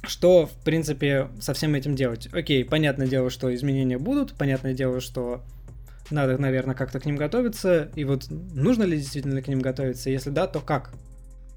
что, 0.02 0.46
в 0.46 0.64
принципе, 0.64 1.28
со 1.40 1.54
всем 1.54 1.74
этим 1.74 1.94
делать. 1.94 2.28
Окей, 2.32 2.64
понятное 2.64 3.06
дело, 3.06 3.30
что 3.30 3.54
изменения 3.54 3.98
будут, 3.98 4.34
понятное 4.34 4.74
дело, 4.74 5.00
что 5.00 5.42
надо, 6.10 6.38
наверное, 6.38 6.74
как-то 6.74 7.00
к 7.00 7.06
ним 7.06 7.16
готовиться, 7.16 7.90
и 7.94 8.04
вот 8.04 8.24
нужно 8.30 8.84
ли 8.84 8.96
действительно 8.96 9.42
к 9.42 9.48
ним 9.48 9.60
готовиться, 9.60 10.10
если 10.10 10.30
да, 10.30 10.46
то 10.46 10.60
как? 10.60 10.92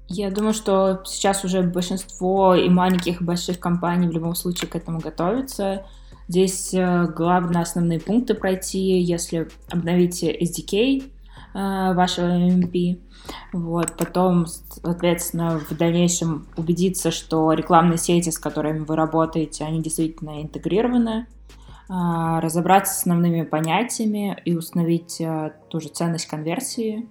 Я 0.08 0.30
думаю, 0.30 0.52
что 0.52 1.02
сейчас 1.06 1.44
уже 1.44 1.62
большинство 1.62 2.54
и 2.54 2.68
маленьких, 2.68 3.20
и 3.20 3.24
больших 3.24 3.58
компаний 3.58 4.06
в 4.06 4.12
любом 4.12 4.34
случае 4.34 4.70
к 4.70 4.76
этому 4.76 5.00
готовятся. 5.00 5.86
Здесь 6.28 6.72
э, 6.74 7.06
главные 7.06 7.62
основные 7.62 8.00
пункты 8.00 8.34
пройти, 8.34 9.00
если 9.00 9.48
обновите 9.70 10.36
SDK, 10.36 11.10
вашего 11.54 12.26
MVP. 12.26 12.98
Вот. 13.52 13.96
Потом, 13.96 14.46
соответственно, 14.46 15.60
в 15.60 15.76
дальнейшем 15.76 16.48
убедиться, 16.56 17.12
что 17.12 17.52
рекламные 17.52 17.96
сети, 17.96 18.30
с 18.30 18.40
которыми 18.40 18.80
вы 18.80 18.96
работаете, 18.96 19.64
они 19.64 19.80
действительно 19.80 20.42
интегрированы, 20.42 21.28
разобраться 21.88 22.94
с 22.94 22.98
основными 22.98 23.42
понятиями 23.42 24.36
и 24.44 24.56
установить 24.56 25.22
ту 25.68 25.78
же 25.78 25.90
ценность 25.90 26.26
конверсии. 26.26 27.08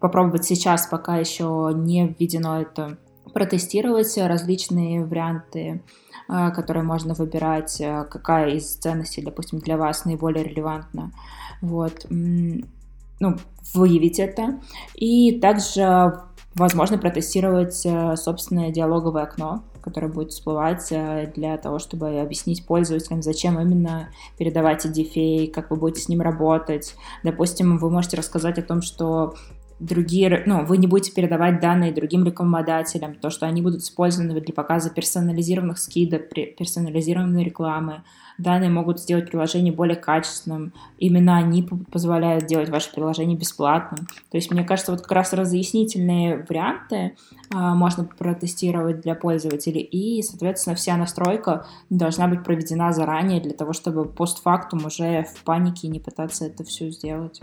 Попробовать 0.00 0.46
сейчас, 0.46 0.86
пока 0.86 1.18
еще 1.18 1.70
не 1.74 2.08
введено 2.08 2.62
это, 2.62 2.96
протестировать 3.32 4.16
различные 4.18 5.04
варианты 5.04 5.82
а, 6.28 6.50
которые 6.50 6.82
можно 6.82 7.14
выбирать, 7.14 7.80
а, 7.80 8.04
какая 8.04 8.52
из 8.52 8.76
ценностей, 8.76 9.22
допустим, 9.22 9.58
для 9.58 9.76
вас 9.76 10.04
наиболее 10.04 10.44
релевантна. 10.44 11.12
Вот. 11.60 12.06
Ну, 12.08 13.36
выявить 13.74 14.18
это. 14.18 14.58
И 14.94 15.38
также 15.40 16.20
возможно 16.54 16.98
протестировать 16.98 17.84
а, 17.86 18.16
собственное 18.16 18.70
диалоговое 18.70 19.24
окно, 19.24 19.62
которое 19.82 20.08
будет 20.08 20.30
всплывать 20.30 20.88
для 21.34 21.58
того, 21.58 21.78
чтобы 21.78 22.20
объяснить 22.20 22.64
пользователям, 22.64 23.20
зачем 23.20 23.60
именно 23.60 24.08
передавать 24.38 24.86
EDFA, 24.86 25.48
как 25.50 25.70
вы 25.70 25.76
будете 25.76 26.02
с 26.02 26.08
ним 26.08 26.20
работать. 26.20 26.94
Допустим, 27.24 27.78
вы 27.78 27.90
можете 27.90 28.16
рассказать 28.16 28.58
о 28.58 28.62
том, 28.62 28.80
что 28.80 29.34
другие, 29.82 30.42
ну, 30.46 30.64
вы 30.64 30.78
не 30.78 30.86
будете 30.86 31.12
передавать 31.12 31.60
данные 31.60 31.92
другим 31.92 32.24
рекламодателям, 32.24 33.14
то, 33.16 33.30
что 33.30 33.46
они 33.46 33.62
будут 33.62 33.80
использованы 33.80 34.40
для 34.40 34.54
показа 34.54 34.90
персонализированных 34.90 35.78
скидок, 35.78 36.28
персонализированной 36.30 37.44
рекламы. 37.44 38.02
Данные 38.38 38.70
могут 38.70 39.00
сделать 39.00 39.30
приложение 39.30 39.72
более 39.72 39.96
качественным. 39.96 40.72
Именно 40.98 41.36
они 41.36 41.68
позволяют 41.90 42.46
делать 42.46 42.70
ваше 42.70 42.92
приложение 42.92 43.36
бесплатным. 43.36 44.06
То 44.30 44.38
есть, 44.38 44.50
мне 44.50 44.64
кажется, 44.64 44.92
вот 44.92 45.02
как 45.02 45.12
раз 45.12 45.32
разъяснительные 45.32 46.46
варианты 46.48 47.16
а, 47.52 47.74
можно 47.74 48.04
протестировать 48.04 49.00
для 49.00 49.14
пользователей, 49.14 49.82
и, 49.82 50.22
соответственно, 50.22 50.76
вся 50.76 50.96
настройка 50.96 51.66
должна 51.90 52.26
быть 52.28 52.42
проведена 52.42 52.92
заранее 52.92 53.40
для 53.40 53.52
того, 53.52 53.72
чтобы 53.72 54.06
постфактум 54.06 54.86
уже 54.86 55.24
в 55.24 55.42
панике 55.44 55.88
не 55.88 56.00
пытаться 56.00 56.46
это 56.46 56.64
все 56.64 56.90
сделать. 56.90 57.40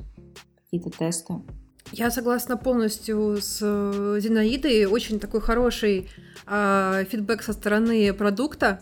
Какие-то 0.65 0.89
тесты. 0.89 1.35
Я 1.91 2.11
согласна 2.11 2.55
полностью 2.55 3.37
с 3.41 3.59
э, 3.61 4.19
Зинаидой. 4.21 4.85
Очень 4.85 5.19
такой 5.19 5.41
хороший 5.41 6.07
э, 6.45 7.05
фидбэк 7.09 7.41
со 7.41 7.53
стороны 7.53 8.13
продукта, 8.13 8.81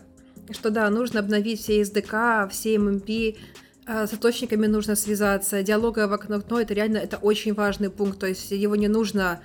что 0.50 0.70
да, 0.70 0.90
нужно 0.90 1.20
обновить 1.20 1.60
все 1.60 1.80
SDK, 1.80 2.50
все 2.50 2.76
MMP, 2.76 3.38
э, 3.86 4.06
с 4.06 4.12
источниками 4.12 4.66
нужно 4.66 4.94
связаться. 4.94 5.62
Диалоговое 5.62 6.16
окно, 6.16 6.60
это 6.60 6.74
реально 6.74 6.98
это 6.98 7.16
очень 7.16 7.54
важный 7.54 7.88
пункт, 7.88 8.18
то 8.18 8.26
есть 8.26 8.50
его 8.50 8.76
не 8.76 8.88
нужно 8.88 9.40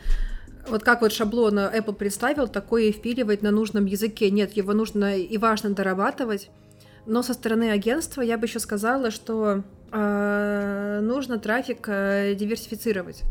вот 0.67 0.83
как 0.83 1.01
вот 1.01 1.11
шаблон 1.11 1.59
Apple 1.59 1.93
представил, 1.93 2.47
такое 2.47 2.91
впиливать 2.91 3.41
на 3.41 3.51
нужном 3.51 3.85
языке. 3.85 4.29
Нет, 4.31 4.53
его 4.53 4.73
нужно 4.73 5.17
и 5.17 5.37
важно 5.37 5.69
дорабатывать. 5.71 6.49
Но 7.05 7.21
со 7.21 7.33
стороны 7.33 7.71
агентства 7.71 8.21
я 8.21 8.37
бы 8.37 8.45
еще 8.45 8.59
сказала, 8.59 9.11
что 9.11 9.63
э, 9.91 10.99
нужно 11.01 11.37
трафик 11.37 11.85
э, 11.87 12.33
диверсифицировать. 12.35 13.23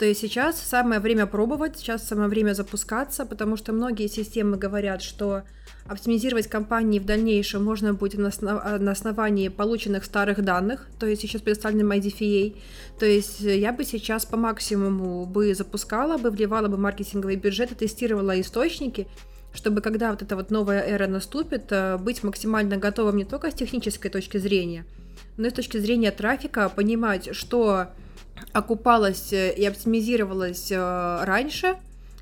То 0.00 0.06
есть 0.06 0.22
сейчас 0.22 0.58
самое 0.58 0.98
время 0.98 1.26
пробовать, 1.26 1.76
сейчас 1.76 2.08
самое 2.08 2.30
время 2.30 2.54
запускаться, 2.54 3.26
потому 3.26 3.58
что 3.58 3.74
многие 3.74 4.06
системы 4.08 4.56
говорят, 4.56 5.02
что 5.02 5.42
оптимизировать 5.86 6.46
компании 6.46 6.98
в 6.98 7.04
дальнейшем 7.04 7.62
можно 7.62 7.92
будет 7.92 8.18
на, 8.18 8.28
основ... 8.28 8.80
на 8.80 8.92
основании 8.92 9.48
полученных 9.48 10.06
старых 10.06 10.42
данных, 10.42 10.86
то 10.98 11.04
есть 11.04 11.20
сейчас 11.20 11.42
представленным 11.42 11.92
IDFA. 11.92 12.56
То 12.98 13.04
есть 13.04 13.40
я 13.40 13.74
бы 13.74 13.84
сейчас 13.84 14.24
по 14.24 14.38
максимуму 14.38 15.26
бы 15.26 15.54
запускала, 15.54 16.16
бы 16.16 16.30
вливала 16.30 16.68
бы 16.68 16.78
маркетинговые 16.78 17.36
бюджеты, 17.36 17.74
тестировала 17.74 18.40
источники, 18.40 19.06
чтобы 19.52 19.82
когда 19.82 20.12
вот 20.12 20.22
эта 20.22 20.34
вот 20.34 20.50
новая 20.50 20.80
эра 20.80 21.08
наступит, 21.08 21.70
э, 21.72 21.98
быть 21.98 22.22
максимально 22.22 22.78
готовым 22.78 23.18
не 23.18 23.26
только 23.26 23.50
с 23.50 23.54
технической 23.54 24.10
точки 24.10 24.38
зрения, 24.38 24.86
но 25.36 25.48
и 25.48 25.50
с 25.50 25.52
точки 25.52 25.76
зрения 25.76 26.10
трафика, 26.10 26.70
понимать, 26.70 27.36
что 27.36 27.88
окупалась 28.52 29.32
э, 29.32 29.54
и 29.54 29.64
оптимизировалась 29.64 30.70
э, 30.70 31.24
раньше, 31.24 31.76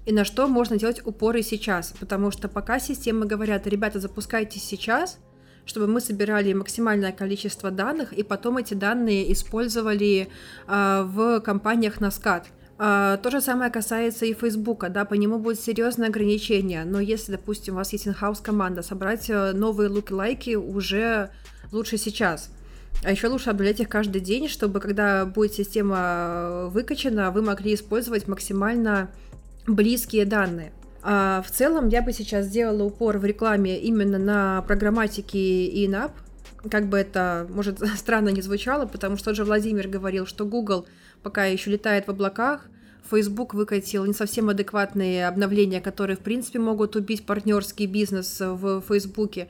и 0.06 0.12
на 0.12 0.24
что 0.24 0.48
можно 0.48 0.78
делать 0.78 1.04
упоры 1.04 1.42
сейчас. 1.42 1.94
Потому 1.98 2.30
что 2.30 2.48
пока 2.48 2.78
системы 2.78 3.26
говорят, 3.26 3.66
ребята, 3.66 4.00
запускайтесь 4.00 4.62
сейчас, 4.62 5.18
чтобы 5.64 5.86
мы 5.86 6.00
собирали 6.00 6.52
максимальное 6.52 7.12
количество 7.12 7.70
данных, 7.70 8.12
и 8.12 8.22
потом 8.22 8.56
эти 8.58 8.74
данные 8.74 9.32
использовали 9.32 10.28
э, 10.66 11.02
в 11.06 11.40
компаниях 11.40 12.00
на 12.00 12.10
скат. 12.10 12.46
Uh, 12.78 13.20
то 13.20 13.32
же 13.32 13.40
самое 13.40 13.72
касается 13.72 14.24
и 14.24 14.32
Фейсбука, 14.32 14.88
да, 14.88 15.04
по 15.04 15.14
нему 15.14 15.40
будет 15.40 15.58
серьезное 15.58 16.10
ограничение, 16.10 16.84
но 16.84 17.00
если, 17.00 17.32
допустим, 17.32 17.74
у 17.74 17.78
вас 17.78 17.92
есть 17.92 18.06
инхаус 18.06 18.38
команда, 18.38 18.82
собрать 18.82 19.28
новые 19.28 19.88
луки-лайки 19.88 20.54
уже 20.54 21.30
лучше 21.72 21.98
сейчас. 21.98 22.52
А 23.04 23.10
еще 23.10 23.28
лучше 23.28 23.50
обновлять 23.50 23.80
их 23.80 23.88
каждый 23.88 24.20
день, 24.20 24.48
чтобы 24.48 24.80
когда 24.80 25.24
будет 25.24 25.54
система 25.54 25.98
э, 25.98 26.68
выкачана, 26.72 27.30
вы 27.30 27.42
могли 27.42 27.74
использовать 27.74 28.26
максимально 28.26 29.10
близкие 29.66 30.24
данные. 30.24 30.72
А 31.02 31.42
в 31.42 31.50
целом 31.50 31.88
я 31.88 32.02
бы 32.02 32.12
сейчас 32.12 32.46
сделала 32.46 32.82
упор 32.82 33.18
в 33.18 33.24
рекламе 33.24 33.78
именно 33.78 34.18
на 34.18 34.62
программатике 34.62 35.66
и 35.66 35.88
NAP, 35.88 36.10
как 36.70 36.88
бы 36.88 36.98
это, 36.98 37.46
может, 37.50 37.78
странно 37.96 38.30
не 38.30 38.42
звучало, 38.42 38.86
потому 38.86 39.16
что 39.16 39.34
же 39.34 39.44
Владимир 39.44 39.88
говорил, 39.88 40.26
что 40.26 40.44
Google 40.44 40.86
пока 41.22 41.44
еще 41.44 41.70
летает 41.70 42.06
в 42.06 42.10
облаках, 42.10 42.66
Facebook 43.08 43.54
выкатил 43.54 44.04
не 44.04 44.12
совсем 44.12 44.48
адекватные 44.48 45.26
обновления, 45.26 45.80
которые, 45.80 46.16
в 46.16 46.20
принципе, 46.20 46.58
могут 46.58 46.94
убить 46.96 47.24
партнерский 47.24 47.86
бизнес 47.86 48.38
в 48.40 48.82
Фейсбуке. 48.82 49.48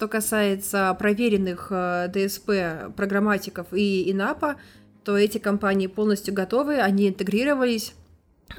Что 0.00 0.08
касается 0.08 0.96
проверенных 0.98 1.66
э, 1.68 2.10
DSP 2.10 2.94
программатиков 2.94 3.66
и 3.74 4.10
Инапа, 4.10 4.56
то 5.04 5.18
эти 5.18 5.36
компании 5.36 5.88
полностью 5.88 6.32
готовы, 6.32 6.80
они 6.80 7.10
интегрировались, 7.10 7.92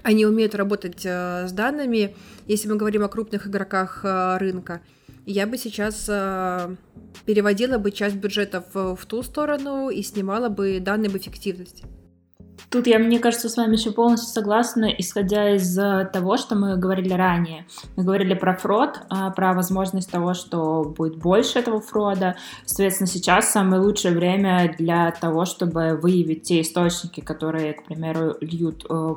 они 0.03 0.27
умеют 0.27 0.53
работать 0.53 1.01
э, 1.03 1.47
с 1.47 1.51
данными. 1.51 2.15
Если 2.45 2.69
мы 2.69 2.75
говорим 2.75 3.03
о 3.03 3.07
крупных 3.07 3.47
игроках 3.47 4.01
э, 4.03 4.37
рынка, 4.37 4.81
я 5.25 5.47
бы 5.47 5.57
сейчас 5.57 6.05
переводила 7.25 7.79
бы 7.79 7.89
часть 7.89 8.17
бюджета 8.17 8.63
в, 8.71 8.95
в 8.95 9.05
ту 9.07 9.23
сторону 9.23 9.89
и 9.89 10.03
снимала 10.03 10.49
бы 10.49 10.79
данные 10.79 11.09
об 11.09 11.17
эффективности. 11.17 11.85
Тут 12.69 12.87
я, 12.87 12.99
мне 12.99 13.19
кажется, 13.19 13.49
с 13.49 13.57
вами 13.57 13.75
еще 13.75 13.91
полностью 13.91 14.29
согласна, 14.29 14.85
исходя 14.85 15.55
из 15.55 15.77
э, 15.77 16.09
того, 16.11 16.37
что 16.37 16.55
мы 16.55 16.77
говорили 16.77 17.13
ранее. 17.13 17.65
Мы 17.95 18.03
говорили 18.03 18.33
про 18.33 18.55
фрод, 18.55 18.99
а, 19.09 19.31
про 19.31 19.53
возможность 19.53 20.11
того, 20.11 20.33
что 20.33 20.83
будет 20.83 21.17
больше 21.17 21.59
этого 21.59 21.81
фрода. 21.81 22.35
Соответственно, 22.65 23.07
сейчас 23.07 23.51
самое 23.51 23.81
лучшее 23.81 24.13
время 24.13 24.75
для 24.77 25.11
того, 25.11 25.45
чтобы 25.45 25.99
выявить 26.01 26.43
те 26.43 26.61
источники, 26.61 27.19
которые, 27.19 27.73
к 27.73 27.83
примеру, 27.85 28.35
льют 28.41 28.85
э, 28.89 29.15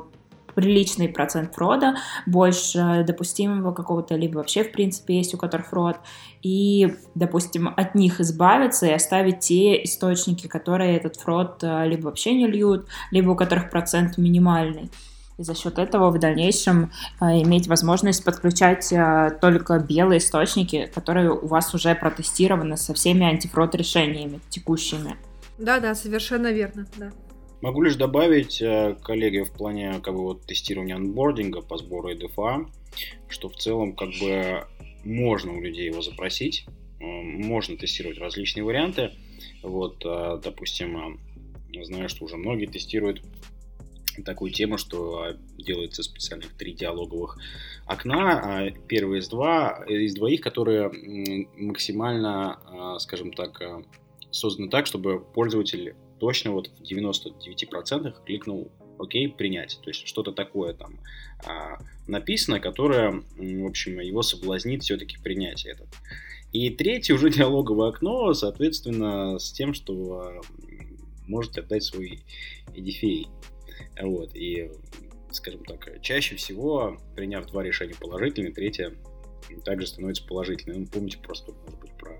приличный 0.55 1.09
процент 1.09 1.53
фрода, 1.53 1.95
больше 2.25 3.03
допустимого 3.05 3.73
какого-то, 3.73 4.15
либо 4.15 4.37
вообще, 4.37 4.63
в 4.63 4.71
принципе, 4.71 5.17
есть 5.17 5.33
у 5.33 5.37
которых 5.37 5.67
фрод, 5.67 5.97
и, 6.41 6.95
допустим, 7.13 7.73
от 7.75 7.95
них 7.95 8.19
избавиться 8.21 8.85
и 8.85 8.91
оставить 8.91 9.39
те 9.39 9.83
источники, 9.83 10.47
которые 10.47 10.97
этот 10.97 11.17
фрод 11.17 11.59
э, 11.63 11.87
либо 11.87 12.05
вообще 12.05 12.33
не 12.33 12.47
льют, 12.47 12.87
либо 13.11 13.31
у 13.31 13.35
которых 13.35 13.69
процент 13.69 14.17
минимальный. 14.17 14.89
И 15.37 15.43
за 15.43 15.53
счет 15.53 15.79
этого 15.79 16.11
в 16.11 16.19
дальнейшем 16.19 16.91
э, 17.19 17.41
иметь 17.41 17.67
возможность 17.67 18.23
подключать 18.23 18.91
э, 18.93 19.37
только 19.41 19.79
белые 19.79 20.19
источники, 20.19 20.89
которые 20.93 21.31
у 21.31 21.47
вас 21.47 21.73
уже 21.73 21.93
протестированы 21.93 22.77
со 22.77 22.93
всеми 22.93 23.25
антифрод 23.25 23.75
решениями 23.75 24.39
текущими. 24.49 25.17
Да, 25.57 25.79
да, 25.79 25.95
совершенно 25.95 26.51
верно, 26.51 26.85
да. 26.97 27.11
Могу 27.61 27.81
лишь 27.81 27.95
добавить, 27.95 28.61
э, 28.61 28.95
коллеги, 29.01 29.39
в 29.39 29.51
плане 29.51 29.99
как 30.03 30.13
бы, 30.13 30.21
вот, 30.21 30.45
тестирования 30.45 30.95
анбординга 30.95 31.61
по 31.61 31.77
сбору 31.77 32.11
EDFA, 32.11 32.67
что 33.29 33.49
в 33.49 33.55
целом 33.55 33.95
как 33.95 34.09
бы 34.21 34.65
можно 35.03 35.53
у 35.53 35.61
людей 35.61 35.85
его 35.85 36.01
запросить, 36.01 36.65
э, 36.99 37.05
можно 37.05 37.77
тестировать 37.77 38.19
различные 38.19 38.63
варианты. 38.63 39.11
Вот, 39.63 40.03
э, 40.05 40.39
допустим, 40.43 41.19
знаю, 41.81 42.09
что 42.09 42.25
уже 42.25 42.37
многие 42.37 42.67
тестируют 42.67 43.21
такую 44.23 44.51
тему, 44.51 44.77
что 44.77 45.33
делается 45.57 46.03
специальных 46.03 46.53
три 46.53 46.73
диалоговых 46.73 47.37
окна. 47.85 48.41
А 48.43 48.71
первый 48.87 49.19
из, 49.19 49.27
два, 49.27 49.83
из 49.87 50.13
двоих, 50.13 50.39
которые 50.39 50.89
максимально, 51.57 52.97
скажем 52.99 53.33
так, 53.33 53.61
созданы 54.31 54.69
так, 54.69 54.85
чтобы 54.85 55.19
пользователь 55.19 55.95
точно 56.25 56.53
вот 56.53 56.69
в 56.69 56.81
99% 56.81 58.15
кликнул 58.25 58.71
окей, 58.97 59.29
принять. 59.29 59.79
То 59.83 59.91
есть 59.91 60.07
что-то 60.07 60.31
такое 60.31 60.73
там 60.73 60.99
а, 61.45 61.77
написано, 62.07 62.59
которое, 62.59 63.23
в 63.37 63.65
общем, 63.67 63.99
его 63.99 64.23
соблазнит 64.23 64.81
все-таки 64.81 65.19
принять 65.19 65.67
этот. 65.67 65.87
И 66.51 66.71
третье 66.71 67.13
уже 67.13 67.29
диалоговое 67.37 67.89
окно, 67.89 68.33
соответственно, 68.33 69.37
с 69.37 69.51
тем, 69.51 69.75
что 69.75 70.41
можете 71.27 71.61
отдать 71.61 71.83
свой 71.83 72.23
EDFA. 72.73 73.27
Вот, 74.01 74.35
и, 74.35 74.71
скажем 75.31 75.63
так, 75.63 76.01
чаще 76.01 76.37
всего, 76.37 76.97
приняв 77.15 77.45
два 77.45 77.61
решения 77.61 77.93
положительные, 77.93 78.51
третье 78.51 78.95
также 79.63 79.85
становится 79.85 80.25
положительным. 80.25 80.81
Ну, 80.81 80.87
помните 80.87 81.19
просто, 81.19 81.51
может 81.51 81.79
быть, 81.79 81.95
про 81.99 82.19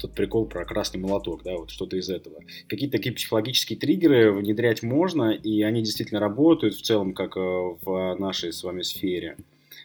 тот 0.00 0.12
прикол 0.12 0.46
про 0.46 0.64
красный 0.64 1.00
молоток, 1.00 1.42
да, 1.42 1.56
вот 1.56 1.70
что-то 1.70 1.96
из 1.96 2.08
этого. 2.08 2.42
Какие-то 2.68 2.96
такие 2.96 3.14
психологические 3.14 3.78
триггеры 3.78 4.32
внедрять 4.32 4.82
можно, 4.82 5.30
и 5.30 5.62
они 5.62 5.82
действительно 5.82 6.20
работают 6.20 6.74
в 6.74 6.82
целом, 6.82 7.14
как 7.14 7.36
э, 7.36 7.40
в 7.40 8.16
нашей 8.18 8.52
с 8.52 8.62
вами 8.62 8.82
сфере. 8.82 9.36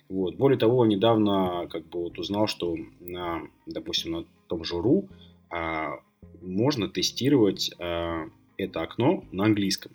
Вот. 0.09 0.35
Более 0.35 0.57
того, 0.57 0.85
недавно 0.85 1.67
как 1.69 1.87
бы 1.87 2.03
вот 2.03 2.19
узнал, 2.19 2.47
что 2.47 2.75
на, 2.99 3.41
допустим, 3.65 4.11
на 4.11 4.25
том 4.47 4.63
же 4.63 4.75
РУ 4.79 5.09
а, 5.49 5.99
можно 6.41 6.87
тестировать 6.87 7.71
а, 7.79 8.25
это 8.57 8.81
окно 8.81 9.23
на 9.31 9.45
английском. 9.45 9.91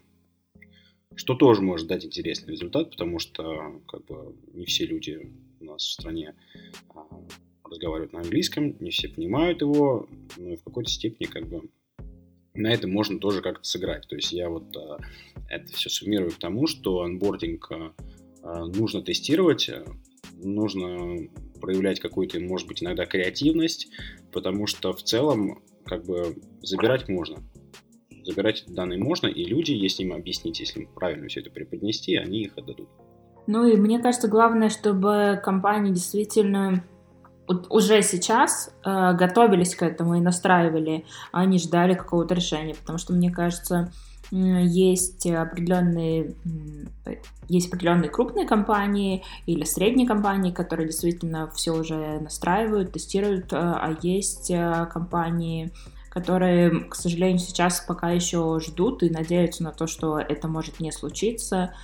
Что 1.15 1.35
тоже 1.35 1.63
может 1.63 1.87
дать 1.87 2.05
интересный 2.05 2.53
результат, 2.53 2.91
потому 2.91 3.19
что 3.19 3.81
как 3.87 4.05
бы 4.07 4.35
не 4.55 4.65
все 4.65 4.87
люди 4.87 5.31
у 5.61 5.65
нас 5.65 5.83
в 5.83 5.93
стране 5.93 6.35
а, 6.95 7.07
разговаривают 7.81 8.12
на 8.12 8.21
английском, 8.21 8.77
не 8.81 8.90
все 8.90 9.09
понимают 9.09 9.62
его, 9.62 10.07
но 10.37 10.57
в 10.57 10.62
какой-то 10.62 10.90
степени 10.90 11.27
как 11.27 11.49
бы 11.49 11.62
на 12.55 12.73
этом 12.73 12.90
можно 12.90 13.19
тоже 13.19 13.40
как-то 13.40 13.64
сыграть. 13.64 14.07
То 14.09 14.16
есть 14.16 14.33
я 14.33 14.51
вот 14.51 14.77
а, 14.77 14.99
это 15.49 15.73
все 15.73 15.88
суммирую 15.88 16.31
к 16.31 16.38
тому, 16.38 16.66
что 16.66 17.03
анбординг 17.03 17.71
а, 17.73 17.95
а 18.43 18.66
нужно 18.66 19.03
тестировать, 19.03 19.71
нужно 20.43 21.29
проявлять 21.61 22.01
какую-то, 22.01 22.38
может 22.40 22.69
быть, 22.69 22.83
иногда 22.83 23.07
креативность, 23.07 23.88
потому 24.33 24.66
что 24.66 24.93
в 24.93 25.03
целом 25.03 25.62
как 25.85 26.05
бы 26.05 26.37
забирать 26.62 27.09
можно. 27.09 27.38
Забирать 28.25 28.64
данные 28.69 28.99
можно, 28.99 29.27
и 29.27 29.45
люди, 29.45 29.73
если 29.73 30.03
им 30.03 30.12
объяснить, 30.12 30.61
если 30.61 30.81
им 30.81 30.88
правильно 30.95 31.29
все 31.29 31.40
это 31.40 31.51
преподнести, 31.51 32.16
они 32.16 32.43
их 32.43 32.59
отдадут. 32.59 32.88
Ну 33.47 33.66
и 33.66 33.77
мне 33.77 33.99
кажется, 33.99 34.29
главное, 34.29 34.69
чтобы 34.69 35.40
компании 35.43 35.93
действительно 35.93 36.85
уже 37.71 38.03
сейчас 38.03 38.71
э, 38.85 39.13
готовились 39.15 39.75
к 39.75 39.83
этому 39.83 40.15
и 40.17 40.21
настраивали, 40.21 41.05
а 41.33 41.45
не 41.45 41.59
ждали 41.59 41.95
какого-то 41.95 42.35
решения, 42.35 42.75
потому 42.75 42.99
что 42.99 43.13
мне 43.13 43.31
кажется, 43.31 43.93
есть 44.31 45.27
определенные, 45.27 46.35
есть 47.49 47.69
определенные 47.69 48.11
крупные 48.11 48.47
компании 48.47 49.25
или 49.47 49.65
средние 49.65 50.07
компании, 50.07 50.53
которые 50.53 50.87
действительно 50.87 51.51
все 51.51 51.73
уже 51.73 52.21
настраивают, 52.21 52.93
тестируют, 52.93 53.53
э, 53.53 53.57
а 53.57 53.97
есть 54.03 54.51
э, 54.51 54.87
компании, 54.93 55.73
которые, 56.11 56.85
к 56.85 56.95
сожалению, 56.95 57.39
сейчас 57.39 57.81
пока 57.81 58.11
еще 58.11 58.61
ждут 58.61 59.03
и 59.03 59.11
надеются 59.11 59.65
на 59.65 59.73
то, 59.73 59.87
что 59.87 60.19
это 60.19 60.49
может 60.49 60.81
не 60.81 60.93
случиться. 60.93 61.75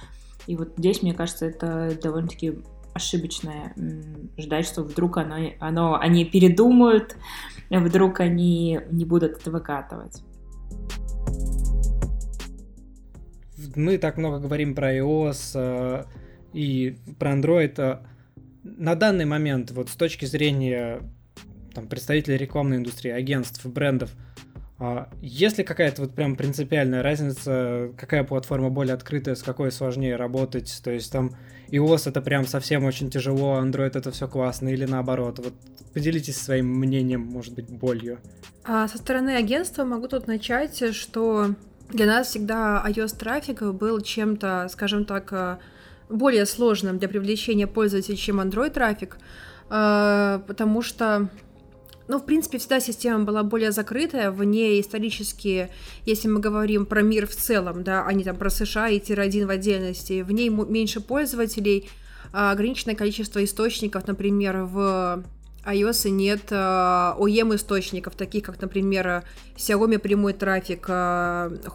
И 0.46 0.56
вот 0.56 0.74
здесь, 0.76 1.02
мне 1.02 1.14
кажется, 1.14 1.46
это 1.46 1.96
довольно-таки 2.00 2.62
ошибочное 2.96 3.74
ждать, 4.36 4.66
что 4.66 4.82
вдруг 4.82 5.18
оно, 5.18 5.36
оно, 5.60 5.98
они 5.98 6.24
передумают, 6.24 7.16
вдруг 7.70 8.20
они 8.20 8.80
не 8.90 9.04
будут 9.04 9.38
это 9.38 9.50
выкатывать. 9.50 10.22
Мы 13.74 13.98
так 13.98 14.16
много 14.16 14.38
говорим 14.38 14.74
про 14.74 14.96
iOS 14.96 15.52
э, 15.54 16.04
и 16.52 16.96
про 17.18 17.32
Android. 17.32 17.74
Э, 17.78 17.98
на 18.62 18.94
данный 18.94 19.26
момент, 19.26 19.70
вот 19.70 19.88
с 19.88 19.96
точки 19.96 20.24
зрения 20.24 21.00
там, 21.74 21.86
представителей 21.88 22.38
рекламной 22.38 22.78
индустрии, 22.78 23.12
агентств, 23.12 23.64
брендов, 23.66 24.10
есть 25.22 25.56
ли 25.56 25.64
какая-то 25.64 26.02
вот 26.02 26.14
прям 26.14 26.36
принципиальная 26.36 27.02
разница, 27.02 27.90
какая 27.96 28.24
платформа 28.24 28.68
более 28.68 28.94
открытая, 28.94 29.34
с 29.34 29.42
какой 29.42 29.72
сложнее 29.72 30.16
работать? 30.16 30.80
То 30.84 30.90
есть 30.90 31.10
там 31.10 31.30
iOS 31.68 32.10
это 32.10 32.20
прям 32.20 32.46
совсем 32.46 32.84
очень 32.84 33.10
тяжело, 33.10 33.58
Android 33.58 33.96
это 33.96 34.10
все 34.10 34.28
классно 34.28 34.68
или 34.68 34.84
наоборот? 34.84 35.38
Вот 35.38 35.54
поделитесь 35.94 36.36
своим 36.36 36.66
мнением, 36.66 37.22
может 37.22 37.54
быть, 37.54 37.70
болью. 37.70 38.18
А 38.64 38.86
со 38.88 38.98
стороны 38.98 39.36
агентства 39.36 39.84
могу 39.84 40.08
тут 40.08 40.26
начать, 40.26 40.94
что 40.94 41.54
для 41.88 42.04
нас 42.04 42.28
всегда 42.28 42.84
iOS 42.86 43.16
трафик 43.16 43.62
был 43.62 44.00
чем-то, 44.02 44.68
скажем 44.70 45.06
так, 45.06 45.58
более 46.10 46.44
сложным 46.44 46.98
для 46.98 47.08
привлечения 47.08 47.66
пользователей, 47.66 48.16
чем 48.16 48.40
Android 48.40 48.70
трафик, 48.70 49.18
а, 49.68 50.40
потому 50.46 50.82
что 50.82 51.28
ну, 52.08 52.18
в 52.18 52.24
принципе, 52.24 52.58
всегда 52.58 52.80
система 52.80 53.24
была 53.24 53.42
более 53.42 53.72
закрытая, 53.72 54.30
в 54.30 54.42
ней 54.44 54.80
исторически, 54.80 55.70
если 56.04 56.28
мы 56.28 56.40
говорим 56.40 56.86
про 56.86 57.02
мир 57.02 57.26
в 57.26 57.34
целом, 57.34 57.82
да, 57.82 58.04
а 58.06 58.12
не 58.12 58.24
там 58.24 58.36
про 58.36 58.50
США 58.50 58.88
и 58.88 59.00
тир-1 59.00 59.46
в 59.46 59.50
отдельности, 59.50 60.22
в 60.22 60.30
ней 60.30 60.48
меньше 60.48 61.00
пользователей, 61.00 61.88
а 62.32 62.52
ограниченное 62.52 62.94
количество 62.94 63.42
источников, 63.42 64.06
например, 64.06 64.64
в 64.64 65.24
iOS 65.66 66.08
нет 66.10 66.50
э, 66.50 66.54
OEM-источников, 66.54 68.14
таких 68.14 68.44
как, 68.44 68.60
например, 68.60 69.24
Xiaomi 69.56 69.98
прямой 69.98 70.32
трафик, 70.32 70.86
э, 70.88 70.92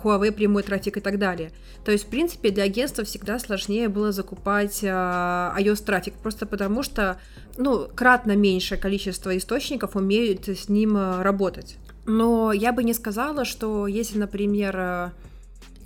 Huawei 0.04 0.32
прямой 0.32 0.64
трафик 0.64 0.98
и 0.98 1.02
так 1.02 1.20
далее. 1.20 1.52
То 1.84 1.92
есть, 1.92 2.06
в 2.06 2.08
принципе, 2.08 2.52
для 2.52 2.64
агентства 2.64 3.04
всегда 3.04 3.40
сложнее 3.40 3.90
было 3.90 4.12
закупать 4.12 4.80
э, 4.84 4.88
iOS-трафик, 4.88 6.14
просто 6.16 6.46
потому 6.46 6.84
что, 6.84 7.20
ну, 7.58 7.88
кратно 7.94 8.36
меньшее 8.36 8.80
количество 8.80 9.36
источников 9.38 9.96
умеют 9.96 10.48
с 10.48 10.70
ним 10.70 10.98
работать. 11.22 11.78
Но 12.06 12.52
я 12.54 12.72
бы 12.72 12.84
не 12.84 12.94
сказала, 12.94 13.46
что 13.46 13.88
если, 13.88 14.18
например, 14.18 15.12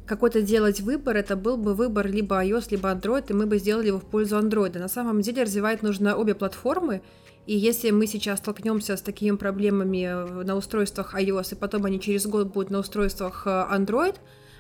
какой-то 0.06 0.42
делать 0.42 0.82
выбор, 0.82 1.18
это 1.18 1.36
был 1.36 1.58
бы 1.58 1.74
выбор 1.74 2.08
либо 2.08 2.44
iOS, 2.44 2.68
либо 2.70 2.92
Android, 2.92 3.26
и 3.30 3.34
мы 3.34 3.46
бы 3.46 3.58
сделали 3.58 3.88
его 3.88 4.00
в 4.00 4.06
пользу 4.06 4.38
Android. 4.38 4.78
На 4.78 4.88
самом 4.88 5.22
деле 5.22 5.44
развивать 5.44 5.82
нужно 5.82 6.16
обе 6.16 6.36
платформы, 6.36 7.02
и 7.48 7.56
если 7.56 7.92
мы 7.92 8.08
сейчас 8.08 8.40
столкнемся 8.40 8.98
с 8.98 9.02
такими 9.02 9.36
проблемами 9.36 10.44
на 10.44 10.56
устройствах 10.56 11.14
iOS, 11.16 11.54
и 11.54 11.56
потом 11.56 11.86
они 11.86 12.00
через 12.00 12.26
год 12.26 12.48
будут 12.54 12.72
на 12.72 12.80
устройствах 12.80 13.44
э, 13.46 13.50
Android, 13.50 14.16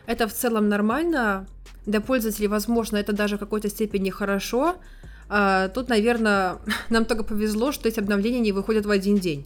это 0.06 0.28
в 0.28 0.34
целом 0.34 0.70
нормально. 0.70 1.48
Для 1.86 2.00
пользователей, 2.02 2.48
возможно, 2.48 2.98
это 2.98 3.14
даже 3.14 3.38
в 3.38 3.40
какой-то 3.40 3.70
степени 3.70 4.10
хорошо. 4.10 4.76
А, 5.30 5.70
тут, 5.70 5.90
наверное, 5.90 6.58
нам 6.90 7.06
только 7.06 7.24
повезло, 7.24 7.72
что 7.72 7.88
эти 7.88 8.00
обновления 8.00 8.40
не 8.40 8.52
выходят 8.52 8.86
в 8.86 8.92
один 8.92 9.18
день. 9.18 9.46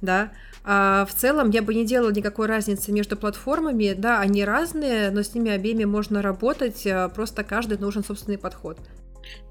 Да, 0.00 0.32
а 0.64 1.06
в 1.06 1.14
целом 1.14 1.50
я 1.50 1.62
бы 1.62 1.74
не 1.74 1.84
делала 1.84 2.10
никакой 2.10 2.46
разницы 2.46 2.92
между 2.92 3.16
платформами. 3.16 3.94
Да, 3.96 4.20
они 4.20 4.44
разные, 4.44 5.10
но 5.10 5.22
с 5.22 5.34
ними 5.34 5.50
обеими 5.50 5.84
можно 5.84 6.22
работать, 6.22 6.86
э, 6.86 7.10
просто 7.14 7.44
каждый 7.44 7.78
нужен 7.78 8.02
собственный 8.02 8.38
подход. 8.38 8.78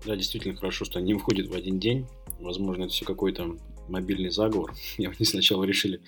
Да, 0.05 0.15
действительно 0.15 0.55
хорошо, 0.55 0.85
что 0.85 0.99
они 0.99 1.13
выходят 1.13 1.47
в 1.47 1.53
один 1.53 1.79
день. 1.79 2.07
Возможно, 2.41 2.83
это 2.83 2.93
все 2.93 3.05
какой-то 3.05 3.57
мобильный 3.87 4.31
заговор. 4.31 4.73
И 4.97 5.05
они 5.05 5.25
сначала 5.25 5.63
решили 5.63 6.01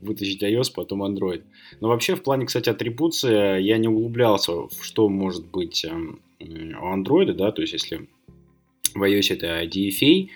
вытащить 0.00 0.42
iOS, 0.42 0.72
потом 0.74 1.02
Android. 1.02 1.42
Но 1.80 1.88
вообще, 1.88 2.14
в 2.14 2.22
плане, 2.22 2.46
кстати, 2.46 2.68
атрибуции, 2.68 3.62
я 3.62 3.78
не 3.78 3.88
углублялся 3.88 4.52
что 4.80 5.08
может 5.08 5.46
быть 5.46 5.84
эм, 5.84 6.20
у 6.40 6.94
Android, 6.94 7.32
да, 7.32 7.52
то 7.52 7.62
есть 7.62 7.72
если 7.72 8.08
в 8.94 9.02
iOS 9.02 9.34
это 9.34 9.62
DFA, 9.64 10.28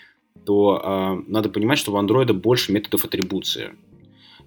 то 0.44 0.80
э, 0.82 1.30
надо 1.30 1.48
понимать, 1.48 1.78
что 1.78 1.92
в 1.92 1.96
Android 1.96 2.32
больше 2.32 2.72
методов 2.72 3.04
атрибуции. 3.04 3.72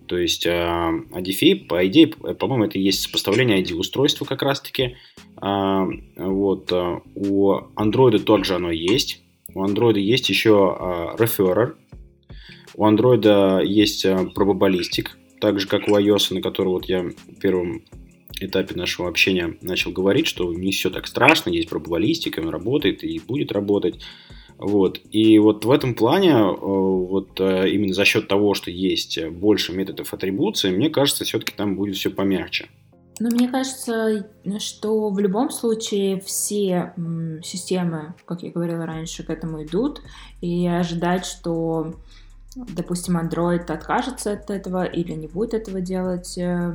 То 0.07 0.17
есть 0.17 0.45
э, 0.45 0.49
ADFA, 0.49 1.65
по 1.65 1.85
идее, 1.87 2.07
по-моему, 2.07 2.65
это 2.65 2.77
и 2.77 2.81
есть 2.81 3.03
сопоставление 3.03 3.63
ID-устройства 3.63 4.25
как 4.25 4.41
раз-таки. 4.41 4.97
Э, 5.41 5.85
вот, 6.17 6.71
э, 6.71 6.99
у 7.15 7.53
Android 7.75 8.19
также 8.19 8.55
оно 8.55 8.71
есть. 8.71 9.22
У 9.55 9.63
Android 9.63 9.99
есть 9.99 10.29
еще 10.29 10.77
э, 10.79 11.21
Referrer. 11.21 11.75
У 12.75 12.85
Android 12.85 13.65
есть 13.65 14.05
Probabilistic, 14.05 15.09
так 15.39 15.59
же, 15.59 15.67
как 15.67 15.87
у 15.87 15.95
iOS, 15.95 16.33
на 16.33 16.41
который 16.41 16.69
вот 16.69 16.85
я 16.85 17.03
в 17.03 17.39
первом 17.39 17.83
этапе 18.39 18.75
нашего 18.75 19.07
общения 19.07 19.57
начал 19.61 19.91
говорить, 19.91 20.25
что 20.25 20.51
не 20.51 20.71
все 20.71 20.89
так 20.89 21.05
страшно, 21.05 21.51
есть 21.51 21.69
пробабалистика, 21.69 22.39
он 22.39 22.49
работает 22.49 23.03
и 23.03 23.19
будет 23.19 23.51
работать. 23.51 23.99
Вот. 24.57 25.01
И 25.11 25.37
вот 25.37 25.65
в 25.65 25.71
этом 25.71 25.93
плане, 25.93 26.31
э, 26.31 26.55
вот 26.59 27.39
именно 27.39 27.93
за 27.93 28.05
счет 28.05 28.27
того, 28.27 28.55
что 28.55 28.71
есть 28.71 29.23
больше 29.27 29.71
методов 29.71 30.13
атрибуции, 30.13 30.71
мне 30.71 30.89
кажется, 30.89 31.25
все-таки 31.25 31.53
там 31.55 31.75
будет 31.75 31.95
все 31.95 32.09
помягче. 32.09 32.69
Ну, 33.19 33.29
мне 33.29 33.47
кажется, 33.47 34.27
что 34.59 35.09
в 35.09 35.19
любом 35.19 35.51
случае 35.51 36.19
все 36.19 36.93
системы, 37.43 38.15
как 38.25 38.41
я 38.41 38.51
говорила 38.51 38.85
раньше, 38.85 39.23
к 39.23 39.29
этому 39.29 39.63
идут, 39.63 40.01
и 40.41 40.67
ожидать, 40.67 41.25
что, 41.25 41.93
допустим, 42.55 43.17
Android 43.17 43.71
откажется 43.71 44.33
от 44.33 44.49
этого 44.49 44.83
или 44.83 45.13
не 45.13 45.27
будет 45.27 45.53
этого 45.53 45.79
делать, 45.79 46.37
э, 46.37 46.73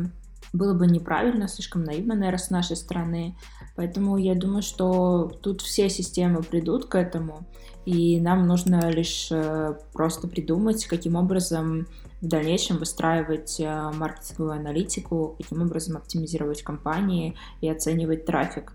было 0.53 0.75
бы 0.75 0.87
неправильно, 0.87 1.49
слишком 1.49 1.85
наивно, 1.85 2.15
наверное, 2.15 2.39
с 2.39 2.51
нашей 2.51 2.77
стороны. 2.77 3.37
Поэтому 3.77 4.17
я 4.17 4.35
думаю, 4.35 4.63
что 4.63 5.31
тут 5.43 5.61
все 5.61 5.89
системы 5.89 6.43
придут 6.43 6.87
к 6.87 6.95
этому, 6.95 7.47
и 7.85 8.21
нам 8.21 8.47
нужно 8.47 8.91
лишь 8.91 9.29
э, 9.31 9.79
просто 9.93 10.29
придумать, 10.29 10.87
каким 10.87 11.17
образом 11.17 11.87
в 12.21 12.27
дальнейшем 12.27 12.79
выстраивать 12.79 13.61
э, 13.61 13.91
маркетинговую 13.95 14.59
аналитику, 14.59 15.37
каким 15.39 15.63
образом 15.63 15.97
оптимизировать 15.97 16.63
компании 16.63 17.37
и 17.61 17.69
оценивать 17.69 18.27
трафик. 18.27 18.73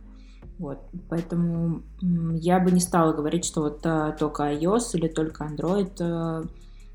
Вот, 0.60 0.80
поэтому 1.10 1.82
я 2.02 2.60
бы 2.60 2.72
не 2.72 2.80
стала 2.80 3.12
говорить, 3.12 3.44
что 3.44 3.62
вот 3.62 3.82
а, 3.86 4.12
только 4.12 4.44
iOS 4.54 4.92
или 4.94 5.08
только 5.08 5.46
Android 5.46 6.48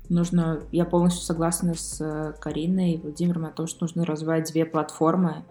нужно, 0.09 0.61
я 0.71 0.85
полностью 0.85 1.23
согласна 1.23 1.75
с 1.75 2.35
Кариной 2.41 2.93
и 2.93 2.97
Владимиром 2.97 3.45
о 3.45 3.51
том, 3.51 3.67
что 3.67 3.83
нужно 3.83 4.05
развивать 4.05 4.51
две 4.51 4.65
платформы, 4.65 5.45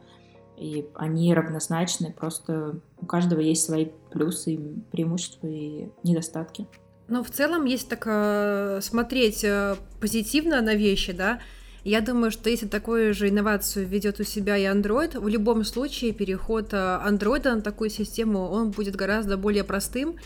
и 0.57 0.89
они 0.95 1.33
равнозначны, 1.33 2.13
просто 2.13 2.81
у 3.01 3.07
каждого 3.07 3.41
есть 3.41 3.65
свои 3.65 3.87
плюсы, 4.11 4.59
преимущества 4.91 5.47
и 5.47 5.89
недостатки. 6.03 6.67
Ну, 7.09 7.23
в 7.23 7.31
целом, 7.31 7.65
если 7.65 7.87
так 7.89 8.03
э, 8.07 8.81
смотреть 8.83 9.43
э, 9.43 9.77
позитивно 10.01 10.61
на 10.61 10.75
вещи, 10.75 11.13
да, 11.13 11.41
я 11.85 12.03
думаю, 12.03 12.31
что 12.31 12.51
если 12.51 12.67
такую 12.67 13.15
же 13.15 13.31
инновацию 13.31 13.87
ведет 13.87 14.21
у 14.21 14.25
себя 14.25 14.59
и 14.59 14.65
Android, 14.65 15.19
в 15.19 15.27
любом 15.27 15.65
случае 15.65 16.13
переход 16.13 16.75
э, 16.75 16.77
Android 16.77 17.45
на 17.45 17.63
такую 17.63 17.89
систему, 17.89 18.41
он 18.41 18.73
будет 18.73 18.95
гораздо 18.95 19.39
более 19.39 19.65
простым, 19.65 20.17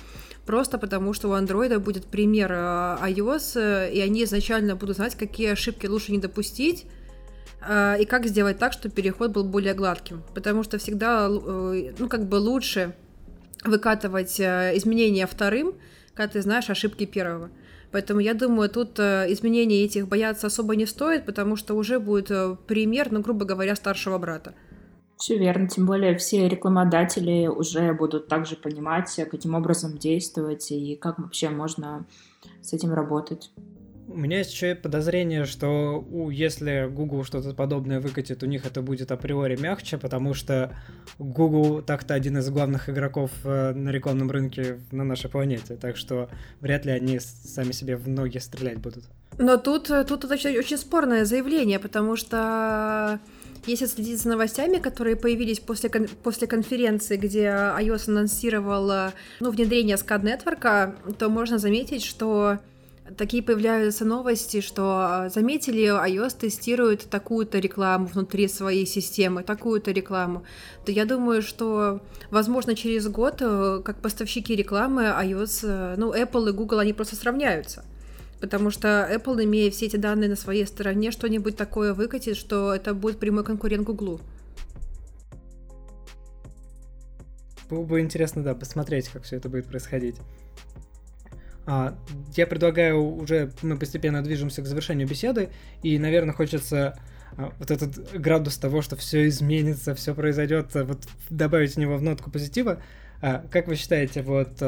просто 0.47 0.79
потому 0.79 1.13
что 1.13 1.29
у 1.29 1.33
Android 1.33 1.79
будет 1.79 2.07
пример 2.07 2.53
э, 2.53 2.57
iOS, 2.57 3.61
э, 3.61 3.93
и 3.93 4.01
они 4.01 4.25
изначально 4.25 4.77
будут 4.77 4.97
знать, 4.97 5.15
какие 5.15 5.51
ошибки 5.51 5.87
лучше 5.87 6.13
не 6.13 6.19
допустить, 6.19 6.87
и 8.01 8.07
как 8.07 8.27
сделать 8.27 8.59
так, 8.59 8.73
чтобы 8.73 8.93
переход 8.93 9.31
был 9.31 9.45
более 9.45 9.73
гладким. 9.73 10.25
Потому 10.35 10.65
что 10.65 10.79
всегда, 10.79 11.29
ну, 11.29 12.09
как 12.09 12.27
бы 12.27 12.35
лучше 12.35 12.93
выкатывать 13.65 14.41
изменения 14.41 15.29
вторым, 15.29 15.75
когда 16.15 16.33
ты 16.33 16.43
знаешь 16.43 16.69
ошибки 16.71 17.07
первого. 17.07 17.51
Поэтому 17.93 18.21
я 18.21 18.33
думаю, 18.33 18.71
тут 18.71 18.99
э, 18.99 19.27
изменений 19.29 19.85
этих 19.85 20.09
бояться 20.09 20.47
особо 20.47 20.75
не 20.77 20.87
стоит, 20.87 21.27
потому 21.27 21.57
что 21.57 21.75
уже 21.75 22.01
будет 22.01 22.31
э, 22.31 22.57
пример, 22.67 23.13
ну, 23.13 23.21
грубо 23.21 23.45
говоря, 23.45 23.77
старшего 23.77 24.17
брата. 24.17 24.55
Все 25.23 25.39
верно, 25.39 25.69
тем 25.69 25.87
более 25.87 26.17
все 26.17 26.49
рекламодатели 26.49 27.47
уже 27.47 27.93
будут 27.93 28.27
также 28.27 28.57
понимать, 28.57 29.15
каким 29.31 29.55
образом 29.55 29.97
действовать 29.97 30.73
и 30.73 30.97
как 30.97 31.21
вообще 31.21 31.49
можно 31.49 32.07
с 32.61 32.73
этим 32.73 32.93
работать. 32.93 33.53
У 34.09 34.17
меня 34.17 34.39
есть 34.39 34.53
еще 34.53 34.75
подозрение, 34.75 35.45
что 35.45 36.05
у, 36.11 36.31
если 36.31 36.89
Google 36.91 37.23
что-то 37.23 37.55
подобное 37.55 38.01
выкатит, 38.01 38.43
у 38.43 38.47
них 38.47 38.67
это 38.67 38.83
будет 38.83 39.13
априори 39.13 39.55
мягче, 39.55 39.97
потому 39.97 40.35
что 40.35 40.77
Google 41.21 41.83
так-то 41.83 42.15
один 42.15 42.39
из 42.39 42.51
главных 42.51 42.91
игроков 42.91 43.31
э, 43.45 43.75
на 43.75 43.91
рекламном 43.91 44.29
рынке 44.29 44.81
на 44.91 45.05
нашей 45.05 45.31
планете, 45.31 45.77
так 45.77 45.97
что 45.97 46.31
вряд 46.61 46.85
ли 46.85 46.91
они 46.91 47.21
сами 47.21 47.71
себе 47.71 47.95
в 47.95 48.09
ноги 48.09 48.39
стрелять 48.39 48.79
будут. 48.79 49.05
Но 49.39 49.57
тут, 49.57 49.89
э, 49.89 50.03
тут 50.03 50.25
это 50.25 50.35
очень, 50.35 50.59
очень 50.59 50.79
спорное 50.79 51.25
заявление, 51.25 51.79
потому 51.79 52.17
что 52.17 53.21
если 53.67 53.87
следить 53.87 54.21
за 54.21 54.31
новостями, 54.31 54.79
которые 54.79 55.17
появились 55.17 55.61
после, 55.61 55.89
кон- 55.89 56.09
после 56.23 56.47
конференции, 56.47 57.17
где 57.17 57.45
iOS 57.45 58.09
анонсировал 58.09 59.13
ну, 59.41 59.51
внедрение 59.51 59.97
SCAD 59.97 60.23
Network, 60.23 61.15
то 61.15 61.29
можно 61.29 61.59
заметить, 61.59 62.05
что 62.05 62.59
такие 63.17 63.43
появляются 63.43 64.05
новости, 64.05 64.61
что 64.61 64.83
а, 64.85 65.29
заметили, 65.29 65.85
iOS 65.85 66.39
тестирует 66.39 67.09
такую-то 67.11 67.59
рекламу 67.59 68.07
внутри 68.07 68.49
своей 68.49 68.87
системы, 68.87 69.43
такую-то 69.43 69.91
рекламу, 69.91 70.45
то 70.85 70.93
я 70.93 71.05
думаю, 71.05 71.43
что, 71.43 72.01
возможно, 72.31 72.75
через 72.75 73.09
год, 73.09 73.37
э, 73.41 73.83
как 73.85 74.01
поставщики 74.01 74.55
рекламы, 74.55 75.05
iOS, 75.05 75.61
э, 75.65 75.95
ну, 75.97 76.15
Apple 76.15 76.51
и 76.51 76.53
Google, 76.53 76.79
они 76.79 76.93
просто 76.93 77.17
сравняются. 77.17 77.85
Потому 78.43 78.73
что 78.73 79.09
Apple, 79.09 79.45
имея 79.45 79.71
все 79.71 79.87
эти 79.87 79.95
данные 79.95 80.29
на 80.29 80.35
своей 80.35 80.67
стороне, 80.67 81.13
что-нибудь 81.13 81.57
такое 81.57 81.95
выкатит, 81.95 82.37
что 82.37 82.75
это 82.75 82.93
будет 82.93 83.21
прямой 83.21 83.45
конкурент 83.45 83.87
Google. 83.87 84.21
Было 87.71 87.85
бы 87.85 88.01
интересно, 88.01 88.43
да, 88.43 88.57
посмотреть, 88.57 89.09
как 89.11 89.23
все 89.23 89.37
это 89.37 89.49
будет 89.49 89.67
происходить. 89.67 90.17
А, 91.67 91.97
я 92.35 92.49
предлагаю 92.49 93.01
уже, 93.01 93.53
мы 93.63 93.79
постепенно 93.79 94.25
движемся 94.25 94.61
к 94.61 94.67
завершению 94.67 95.07
беседы, 95.07 95.51
и, 95.85 95.97
наверное, 96.01 96.35
хочется 96.35 96.99
а, 97.37 97.53
вот 97.61 97.71
этот 97.71 98.13
градус 98.21 98.59
того, 98.59 98.83
что 98.83 98.97
все 98.97 99.29
изменится, 99.29 99.95
все 99.95 100.17
произойдет, 100.17 100.75
а, 100.75 100.83
вот 100.83 101.07
добавить 101.31 101.75
в 101.75 101.79
него 101.79 101.97
в 101.97 102.03
нотку 102.03 102.29
позитива. 102.29 102.83
Как 103.21 103.69
вы 103.69 103.77
считаете, 103.77 104.23
вот 104.23 104.61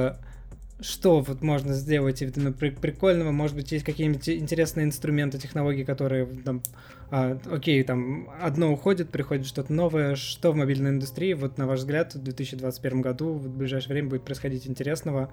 что 0.84 1.20
вот 1.20 1.40
можно 1.40 1.72
сделать 1.72 2.20
именно 2.20 2.52
прикольного? 2.52 3.30
Может 3.30 3.56
быть, 3.56 3.72
есть 3.72 3.84
какие-нибудь 3.84 4.28
интересные 4.28 4.84
инструменты, 4.84 5.38
технологии, 5.38 5.82
которые 5.82 6.26
там, 6.26 6.62
а, 7.10 7.38
окей, 7.50 7.82
там 7.84 8.28
одно 8.40 8.70
уходит, 8.70 9.08
приходит 9.08 9.46
что-то 9.46 9.72
новое. 9.72 10.14
Что 10.14 10.52
в 10.52 10.56
мобильной 10.56 10.90
индустрии, 10.90 11.32
вот 11.32 11.56
на 11.56 11.66
ваш 11.66 11.80
взгляд, 11.80 12.14
в 12.14 12.22
2021 12.22 13.00
году, 13.00 13.32
в 13.32 13.48
ближайшее 13.48 13.94
время 13.94 14.10
будет 14.10 14.24
происходить 14.24 14.66
интересного, 14.66 15.30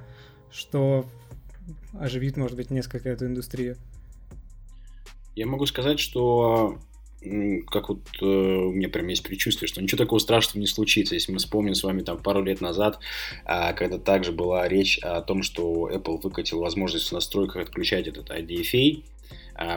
что 0.52 1.06
оживит, 2.00 2.38
может 2.38 2.56
быть, 2.56 2.72
несколько 2.72 3.10
эту 3.10 3.26
индустрию? 3.26 3.76
Я 5.36 5.48
могу 5.48 5.66
сказать, 5.66 6.00
что 6.00 6.80
как 7.22 7.90
вот 7.90 8.02
э, 8.20 8.26
у 8.26 8.72
меня 8.72 8.90
прям 8.90 9.08
есть 9.08 9.24
предчувствие, 9.24 9.68
что 9.68 9.82
ничего 9.82 9.98
такого 9.98 10.20
страшного 10.20 10.60
не 10.60 10.68
случится. 10.68 11.14
Если 11.14 11.32
мы 11.32 11.38
вспомним 11.38 11.76
с 11.76 11.84
вами 11.84 12.02
там 12.02 12.18
пару 12.18 12.44
лет 12.44 12.62
назад, 12.62 13.00
э, 13.46 13.74
когда 13.74 14.00
также 14.00 14.32
была 14.32 14.68
речь 14.68 14.98
о 15.00 15.22
том, 15.22 15.44
что 15.44 15.90
Apple 15.92 16.20
выкатил 16.22 16.60
возможность 16.60 17.10
в 17.10 17.12
настройках 17.12 17.68
отключать 17.68 18.08
этот 18.08 18.32
IDFA, 18.32 19.04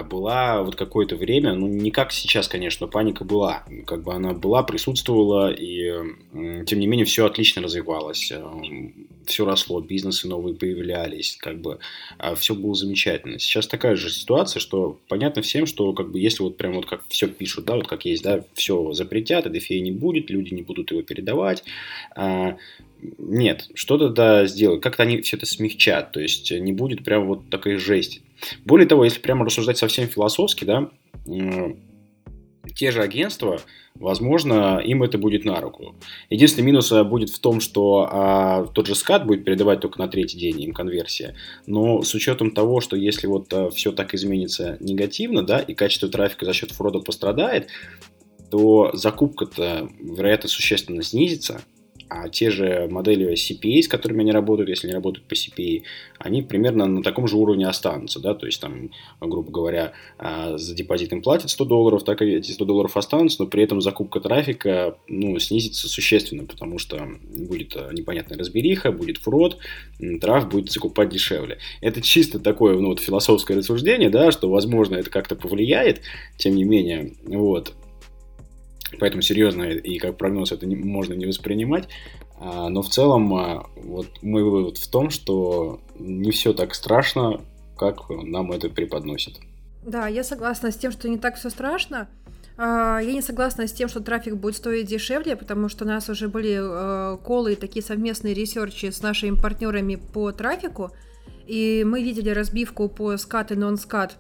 была 0.09 0.63
вот 0.63 0.77
какое-то 0.77 1.17
время, 1.17 1.55
ну, 1.55 1.67
не 1.69 1.91
как 1.91 2.13
сейчас, 2.13 2.49
конечно, 2.49 2.87
паника 2.87 3.25
была. 3.25 3.65
Как 3.87 4.03
бы 4.03 4.15
она 4.15 4.33
была, 4.33 4.63
присутствовала, 4.63 5.53
и 5.53 5.93
тем 6.65 6.79
не 6.79 6.87
менее 6.87 7.05
все 7.05 7.27
отлично 7.27 7.63
развивалось. 7.63 8.33
Э, 8.33 8.43
все 9.27 9.45
росло, 9.45 9.81
бизнесы 9.81 10.29
новые 10.29 10.55
появлялись, 10.55 11.37
как 11.41 11.61
бы 11.61 11.79
а, 12.19 12.35
все 12.35 12.55
было 12.55 12.75
замечательно. 12.75 13.39
Сейчас 13.39 13.67
такая 13.67 13.97
же 13.97 14.11
ситуация, 14.11 14.61
что 14.61 14.99
понятно 15.09 15.43
всем, 15.43 15.67
что 15.67 15.93
как 15.93 16.11
бы 16.11 16.19
если 16.19 16.43
вот 16.43 16.57
прям 16.57 16.75
вот 16.75 16.87
как 16.87 17.03
все 17.09 17.29
пишут, 17.29 17.65
да, 17.65 17.77
вот 17.77 17.87
как 17.87 18.05
есть, 18.05 18.23
да, 18.23 18.45
все 18.55 18.93
запретят, 18.93 19.47
EDFA 19.47 19.79
не 19.81 19.93
будет, 19.93 20.31
люди 20.31 20.55
не 20.55 20.63
будут 20.63 20.91
его 20.91 21.03
передавать, 21.03 21.65
а, 22.15 22.57
нет, 23.19 23.71
что-то 23.75 24.09
да 24.09 24.47
сделают, 24.47 24.83
как-то 24.83 25.03
они 25.03 25.21
все 25.21 25.37
это 25.37 25.47
смягчат, 25.47 26.13
то 26.13 26.21
есть 26.21 26.51
не 26.51 26.73
будет 26.73 27.05
прям 27.05 27.27
вот 27.27 27.51
такой 27.51 27.77
жести. 27.77 28.23
Более 28.65 28.87
того, 28.87 29.05
если 29.05 29.21
прямо 29.21 29.45
рассуждать 29.45 29.79
совсем 29.79 30.09
философски, 30.09 30.65
да, 30.65 30.91
те 32.75 32.91
же 32.91 33.03
агентства, 33.03 33.61
возможно, 33.95 34.79
им 34.79 35.03
это 35.03 35.19
будет 35.19 35.45
на 35.45 35.61
руку. 35.61 35.95
Единственный 36.31 36.65
минус 36.65 36.91
э, 36.93 37.05
будет 37.05 37.31
в 37.31 37.39
том, 37.39 37.61
что 37.61 38.09
а, 38.11 38.67
тот 38.67 38.87
же 38.87 38.95
скат 38.95 39.27
будет 39.27 39.45
передавать 39.45 39.81
только 39.81 39.99
на 39.99 40.09
третий 40.09 40.39
день 40.39 40.61
им 40.63 40.73
конверсия. 40.73 41.37
Но 41.67 42.03
с 42.03 42.15
учетом 42.15 42.53
того, 42.53 42.81
что 42.81 42.97
если 42.97 43.27
вот 43.27 43.53
а, 43.53 43.71
все 43.71 43.93
так 43.93 44.15
изменится 44.15 44.79
негативно, 44.81 45.43
да, 45.43 45.59
и 45.59 45.75
качество 45.75 46.09
трафика 46.09 46.47
за 46.47 46.53
счет 46.53 46.73
фрода 46.73 47.01
пострадает, 47.01 47.69
то 48.51 48.91
закупка-то, 48.95 49.89
вероятно, 50.01 50.49
существенно 50.49 51.03
снизится, 51.03 51.63
а 52.15 52.29
те 52.29 52.51
же 52.51 52.87
модели 52.91 53.33
CPA, 53.33 53.83
с 53.83 53.89
которыми 53.89 54.21
они 54.21 54.31
работают, 54.31 54.69
если 54.69 54.87
они 54.87 54.95
работают 54.95 55.27
по 55.27 55.35
CPA, 55.35 55.83
они 56.19 56.43
примерно 56.43 56.87
на 56.87 57.03
таком 57.03 57.27
же 57.27 57.37
уровне 57.37 57.67
останутся, 57.67 58.21
да, 58.21 58.35
то 58.35 58.47
есть 58.47 58.61
там, 58.61 58.91
грубо 59.21 59.51
говоря, 59.51 59.95
а, 60.17 60.57
за 60.57 60.77
депозит 60.77 61.13
им 61.13 61.23
платят 61.23 61.51
100 61.51 61.65
долларов, 61.65 62.05
так 62.05 62.23
и 62.23 62.27
эти 62.27 62.53
100 62.53 62.65
долларов 62.67 62.97
останутся, 62.97 63.43
но 63.43 63.49
при 63.49 63.65
этом 63.65 63.81
закупка 63.81 64.21
трафика, 64.21 64.97
ну, 65.09 65.39
снизится 65.41 65.89
существенно, 65.89 66.45
потому 66.45 66.79
что 66.79 67.05
будет 67.25 67.75
а, 67.77 67.93
непонятная 67.93 68.39
разбериха, 68.39 68.93
будет 68.93 69.19
фрод, 69.19 69.59
траф 70.21 70.49
будет 70.49 70.71
закупать 70.71 71.09
дешевле. 71.09 71.59
Это 71.81 72.01
чисто 72.01 72.39
такое, 72.39 72.79
ну, 72.79 72.89
вот 72.89 73.01
философское 73.01 73.57
рассуждение, 73.57 74.09
да, 74.09 74.31
что, 74.31 74.49
возможно, 74.49 74.95
это 74.95 75.11
как-то 75.11 75.35
повлияет, 75.35 76.01
тем 76.37 76.55
не 76.55 76.63
менее, 76.63 77.15
вот, 77.25 77.75
Поэтому 79.01 79.23
серьезно 79.23 79.63
и 79.63 79.99
как 79.99 80.17
прогноз 80.17 80.53
это 80.53 80.67
не, 80.67 80.77
можно 80.77 81.15
не 81.15 81.27
воспринимать. 81.27 81.89
А, 82.39 82.69
но 82.69 82.83
в 82.83 82.89
целом 82.89 83.35
а, 83.35 83.67
вот 83.77 84.23
мой 84.23 84.43
вывод 84.43 84.79
в 84.79 84.89
том, 84.89 85.11
что 85.11 85.81
не 85.99 86.31
все 86.31 86.53
так 86.53 86.75
страшно, 86.75 87.41
как 87.77 88.09
нам 88.11 88.53
это 88.53 88.69
преподносит. 88.69 89.39
Да, 89.85 90.09
я 90.09 90.25
согласна 90.25 90.71
с 90.71 90.77
тем, 90.77 90.93
что 90.93 91.09
не 91.09 91.19
так 91.19 91.37
все 91.37 91.51
страшно. 91.51 92.09
А, 92.57 93.01
я 93.01 93.13
не 93.13 93.23
согласна 93.23 93.67
с 93.67 93.73
тем, 93.73 93.89
что 93.89 94.01
трафик 94.01 94.37
будет 94.37 94.57
стоить 94.57 94.87
дешевле, 94.87 95.37
потому 95.37 95.69
что 95.69 95.85
у 95.85 95.89
нас 95.89 96.09
уже 96.09 96.29
были 96.29 96.59
э, 96.61 97.19
колы 97.19 97.55
и 97.55 97.57
такие 97.57 97.85
совместные 97.85 98.35
ресерчи 98.35 98.91
с 98.91 99.03
нашими 99.03 99.37
партнерами 99.37 99.97
по 99.97 100.31
трафику, 100.33 100.91
и 101.47 101.85
мы 101.87 102.03
видели 102.03 102.31
разбивку 102.31 102.89
по 102.89 103.17
скат 103.17 103.51
и 103.51 103.57
нон-скат 103.57 104.17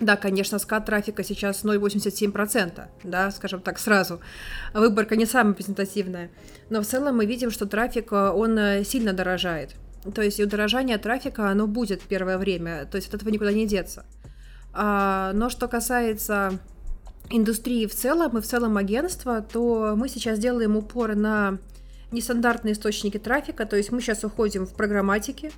да, 0.00 0.16
конечно, 0.16 0.58
скат 0.58 0.86
трафика 0.86 1.22
сейчас 1.22 1.64
0,87%, 1.64 2.82
да, 3.04 3.30
скажем 3.30 3.60
так, 3.60 3.78
сразу. 3.78 4.20
Выборка 4.74 5.16
не 5.16 5.26
самая 5.26 5.54
презентативная. 5.54 6.30
Но 6.70 6.82
в 6.82 6.86
целом 6.86 7.16
мы 7.16 7.26
видим, 7.26 7.50
что 7.50 7.66
трафик, 7.66 8.12
э, 8.12 8.30
он 8.30 8.58
э, 8.58 8.84
сильно 8.84 9.12
дорожает. 9.12 9.76
То 10.14 10.22
есть 10.22 10.40
удорожание 10.40 10.98
трафика, 10.98 11.50
оно 11.50 11.66
будет 11.66 12.02
первое 12.02 12.36
время, 12.36 12.86
то 12.86 12.96
есть 12.96 13.08
от 13.08 13.14
этого 13.14 13.30
никуда 13.30 13.52
не 13.52 13.66
деться. 13.66 14.04
А, 14.72 15.32
но 15.34 15.48
что 15.48 15.68
касается 15.68 16.58
индустрии 17.30 17.86
в 17.86 17.94
целом 17.94 18.36
и 18.36 18.40
в 18.40 18.46
целом 18.46 18.76
агентства, 18.76 19.40
то 19.40 19.94
мы 19.96 20.08
сейчас 20.08 20.38
делаем 20.38 20.76
упор 20.76 21.14
на 21.14 21.58
нестандартные 22.10 22.72
источники 22.72 23.18
трафика, 23.18 23.64
то 23.64 23.76
есть 23.76 23.92
мы 23.92 24.00
сейчас 24.00 24.24
уходим 24.24 24.66
в 24.66 24.74
программатике, 24.74 25.52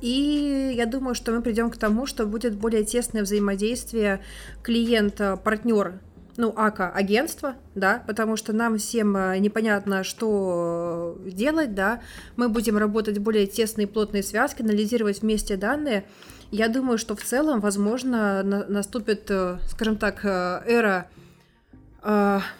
и 0.00 0.72
я 0.76 0.86
думаю, 0.86 1.14
что 1.14 1.32
мы 1.32 1.42
придем 1.42 1.70
к 1.70 1.76
тому, 1.76 2.06
что 2.06 2.26
будет 2.26 2.54
более 2.54 2.84
тесное 2.84 3.22
взаимодействие 3.22 4.20
клиента-партнер 4.62 6.00
ну, 6.38 6.54
АКА 6.56 6.90
агентство, 6.90 7.56
да, 7.74 8.02
потому 8.06 8.36
что 8.36 8.52
нам 8.52 8.78
всем 8.78 9.16
э, 9.16 9.38
непонятно, 9.38 10.04
что 10.04 11.18
делать, 11.26 11.74
да, 11.74 12.00
мы 12.36 12.48
будем 12.48 12.78
работать 12.78 13.18
более 13.18 13.48
тесной 13.48 13.88
плотной 13.88 14.22
связке, 14.22 14.62
анализировать 14.62 15.20
вместе 15.20 15.56
данные. 15.56 16.04
Я 16.52 16.68
думаю, 16.68 16.96
что 16.96 17.16
в 17.16 17.22
целом, 17.22 17.58
возможно, 17.60 18.44
на 18.44 18.64
наступит, 18.68 19.28
э, 19.30 19.58
скажем 19.68 19.96
так, 19.96 20.24
э, 20.24 20.62
эра 20.66 21.08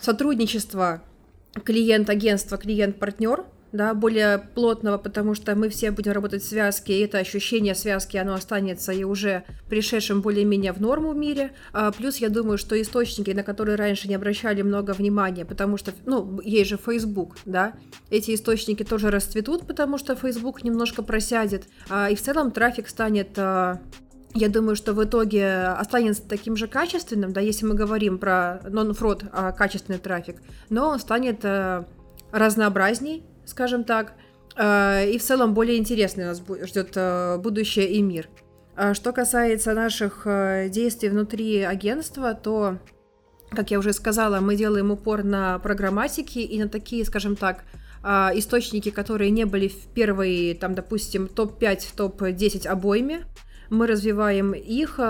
сотрудничества 0.01 1.01
клиент-агентство, 1.64 2.59
клиент-партнер, 2.59 3.45
да, 3.72 3.94
более 3.94 4.38
плотного, 4.38 4.98
потому 4.98 5.34
что 5.34 5.54
мы 5.54 5.68
все 5.68 5.90
будем 5.90 6.12
работать 6.12 6.42
в 6.42 6.48
связке, 6.48 6.98
и 6.98 7.04
это 7.04 7.18
ощущение 7.18 7.74
связки, 7.74 8.16
оно 8.16 8.34
останется 8.34 8.92
и 8.92 9.04
уже 9.04 9.44
пришедшим 9.68 10.22
более-менее 10.22 10.72
в 10.72 10.80
норму 10.80 11.12
в 11.12 11.16
мире. 11.16 11.52
А, 11.72 11.92
плюс 11.92 12.16
я 12.16 12.28
думаю, 12.28 12.58
что 12.58 12.80
источники, 12.80 13.30
на 13.30 13.42
которые 13.42 13.76
раньше 13.76 14.08
не 14.08 14.14
обращали 14.14 14.62
много 14.62 14.92
внимания, 14.92 15.44
потому 15.44 15.76
что, 15.76 15.92
ну, 16.06 16.40
есть 16.42 16.70
же 16.70 16.78
Facebook, 16.78 17.36
да, 17.44 17.74
эти 18.10 18.34
источники 18.34 18.84
тоже 18.84 19.10
расцветут, 19.10 19.66
потому 19.66 19.98
что 19.98 20.14
Facebook 20.14 20.64
немножко 20.64 21.02
просядет, 21.02 21.64
а, 21.88 22.10
и 22.10 22.14
в 22.14 22.22
целом 22.22 22.50
трафик 22.50 22.88
станет 22.88 23.38
а, 23.38 23.80
я 24.34 24.48
думаю, 24.48 24.76
что 24.76 24.92
в 24.92 25.02
итоге 25.02 25.58
останется 25.68 26.22
таким 26.22 26.54
же 26.56 26.68
качественным, 26.68 27.32
да, 27.32 27.40
если 27.40 27.66
мы 27.66 27.74
говорим 27.74 28.18
про 28.18 28.60
нон-фрод, 28.68 29.24
а 29.32 29.52
качественный 29.52 29.98
трафик, 29.98 30.36
но 30.68 30.90
он 30.90 31.00
станет 31.00 31.44
э, 31.44 31.84
разнообразней, 32.30 33.24
скажем 33.49 33.84
так. 33.84 34.14
Э, 34.57 35.09
и 35.09 35.18
в 35.18 35.22
целом 35.22 35.55
более 35.55 35.78
интересный 35.78 36.24
нас 36.24 36.42
ждет 36.62 36.92
э, 36.96 37.38
будущее 37.38 37.88
и 37.88 38.03
мир. 38.03 38.28
А 38.76 38.94
что 38.94 39.12
касается 39.12 39.72
наших 39.74 40.22
э, 40.24 40.68
действий 40.68 41.09
внутри 41.09 41.62
агентства, 41.62 42.34
то, 42.34 42.78
как 43.51 43.70
я 43.70 43.78
уже 43.78 43.92
сказала, 43.92 44.40
мы 44.40 44.57
делаем 44.57 44.90
упор 44.90 45.24
на 45.24 45.59
программатики 45.59 46.38
и 46.38 46.61
на 46.61 46.68
такие, 46.68 47.05
скажем 47.05 47.36
так, 47.36 47.64
источники, 48.01 48.90
которые 48.90 49.32
не 49.32 49.44
были 49.44 49.66
в 49.66 49.88
первой, 49.92 50.55
там, 50.55 50.76
допустим, 50.76 51.26
топ-5, 51.26 51.96
топ-10 51.96 52.68
обоими. 52.68 53.24
Мы 53.70 53.88
развиваем 53.88 54.53
их. 54.53 55.01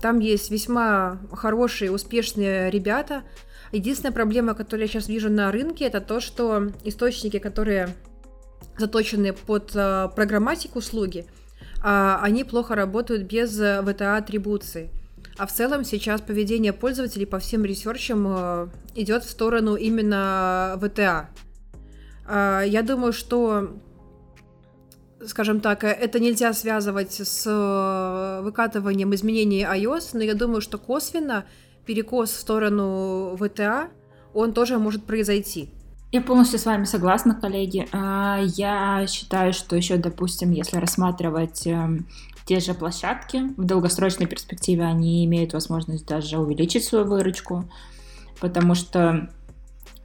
Там 0.00 0.20
есть 0.20 0.48
весьма 0.52 1.18
хорошие, 1.32 1.90
успешные 1.90 2.70
ребята, 2.70 3.24
Единственная 3.72 4.12
проблема, 4.12 4.54
которую 4.54 4.86
я 4.86 4.88
сейчас 4.88 5.08
вижу 5.08 5.30
на 5.30 5.52
рынке, 5.52 5.84
это 5.84 6.00
то, 6.00 6.20
что 6.20 6.70
источники, 6.84 7.38
которые 7.38 7.94
заточены 8.78 9.32
под 9.32 9.72
э, 9.74 10.08
программатик 10.14 10.76
услуги, 10.76 11.26
э, 11.84 12.16
они 12.22 12.44
плохо 12.44 12.74
работают 12.74 13.24
без 13.24 13.58
VTA-атрибуции. 13.60 14.90
А 15.36 15.46
в 15.46 15.52
целом 15.52 15.84
сейчас 15.84 16.20
поведение 16.20 16.72
пользователей 16.72 17.26
по 17.26 17.38
всем 17.38 17.64
ресерчам 17.64 18.26
э, 18.28 18.68
идет 18.94 19.24
в 19.24 19.30
сторону 19.30 19.76
именно 19.76 20.76
VTA. 20.80 21.26
Э, 22.26 22.62
я 22.66 22.82
думаю, 22.82 23.12
что 23.12 23.70
скажем 25.26 25.60
так, 25.60 25.84
это 25.84 26.20
нельзя 26.20 26.52
связывать 26.52 27.12
с 27.12 27.44
э, 27.46 28.42
выкатыванием 28.42 29.14
изменений 29.14 29.62
iOS, 29.64 30.10
но 30.14 30.22
я 30.22 30.34
думаю, 30.34 30.60
что 30.60 30.78
косвенно 30.78 31.44
перекос 31.88 32.30
в 32.30 32.38
сторону 32.38 33.34
ВТА, 33.38 33.88
он 34.34 34.52
тоже 34.52 34.78
может 34.78 35.04
произойти. 35.06 35.70
Я 36.12 36.20
полностью 36.20 36.58
с 36.58 36.66
вами 36.66 36.84
согласна, 36.84 37.34
коллеги. 37.34 37.88
А, 37.92 38.40
я 38.42 39.06
считаю, 39.08 39.54
что 39.54 39.74
еще, 39.74 39.96
допустим, 39.96 40.50
если 40.50 40.76
рассматривать 40.76 41.66
эм, 41.66 42.06
те 42.44 42.60
же 42.60 42.74
площадки, 42.74 43.54
в 43.56 43.64
долгосрочной 43.64 44.26
перспективе 44.26 44.84
они 44.84 45.24
имеют 45.24 45.54
возможность 45.54 46.06
даже 46.06 46.38
увеличить 46.38 46.84
свою 46.84 47.06
выручку, 47.06 47.64
потому 48.38 48.74
что 48.74 49.30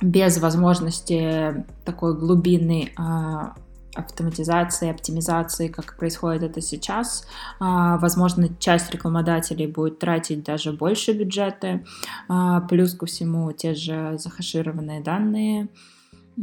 без 0.02 0.38
возможности 0.38 1.66
такой 1.84 2.18
глубинной 2.18 2.94
а, 2.96 3.56
автоматизации, 3.96 4.90
оптимизации, 4.90 5.68
как 5.68 5.98
происходит 5.98 6.44
это 6.44 6.62
сейчас. 6.62 7.28
А, 7.60 7.98
возможно, 7.98 8.50
часть 8.60 8.92
рекламодателей 8.92 9.68
будет 9.68 10.00
тратить 10.00 10.44
даже 10.44 10.72
больше 10.74 11.14
бюджеты, 11.14 11.86
а, 12.28 12.62
плюс 12.62 12.96
ко 12.96 13.06
всему 13.06 13.52
те 13.52 13.76
же 13.76 14.18
захашированные 14.18 15.02
данные 15.02 15.70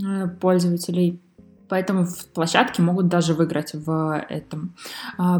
а, 0.02 0.28
пользователей 0.28 1.20
поэтому 1.68 2.04
площадки 2.34 2.80
могут 2.80 3.06
даже 3.06 3.32
выиграть 3.32 3.74
в 3.74 4.26
этом. 4.28 4.74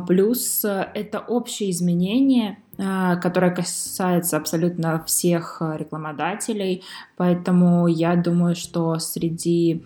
Плюс 0.06 0.64
это 0.64 1.18
общее 1.18 1.72
изменение, 1.72 2.58
которое 2.76 3.50
касается 3.50 4.36
абсолютно 4.36 5.02
всех 5.02 5.61
рекламодателей, 5.61 6.84
поэтому 7.16 7.88
я 7.88 8.14
думаю, 8.14 8.54
что 8.54 8.96
среди 9.00 9.82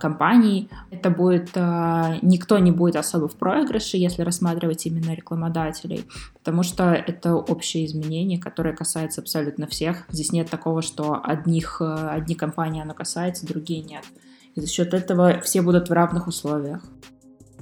компаний. 0.00 0.68
Это 0.90 1.10
будет, 1.10 1.50
а, 1.56 2.16
никто 2.22 2.58
не 2.58 2.70
будет 2.70 2.96
особо 2.96 3.26
в 3.26 3.34
проигрыше, 3.34 3.96
если 3.96 4.22
рассматривать 4.22 4.86
именно 4.86 5.14
рекламодателей, 5.14 6.04
потому 6.34 6.62
что 6.62 6.92
это 6.92 7.34
общее 7.34 7.84
изменение, 7.86 8.38
которое 8.38 8.74
касается 8.74 9.20
абсолютно 9.20 9.66
всех. 9.66 10.04
Здесь 10.10 10.32
нет 10.32 10.48
такого, 10.48 10.80
что 10.80 11.20
одних, 11.22 11.78
а, 11.80 12.10
одни 12.10 12.36
компании 12.36 12.82
оно 12.82 12.94
касается, 12.94 13.46
другие 13.46 13.82
нет. 13.82 14.04
И 14.54 14.60
за 14.60 14.68
счет 14.68 14.94
этого 14.94 15.40
все 15.40 15.60
будут 15.62 15.88
в 15.88 15.92
равных 15.92 16.28
условиях. 16.28 16.82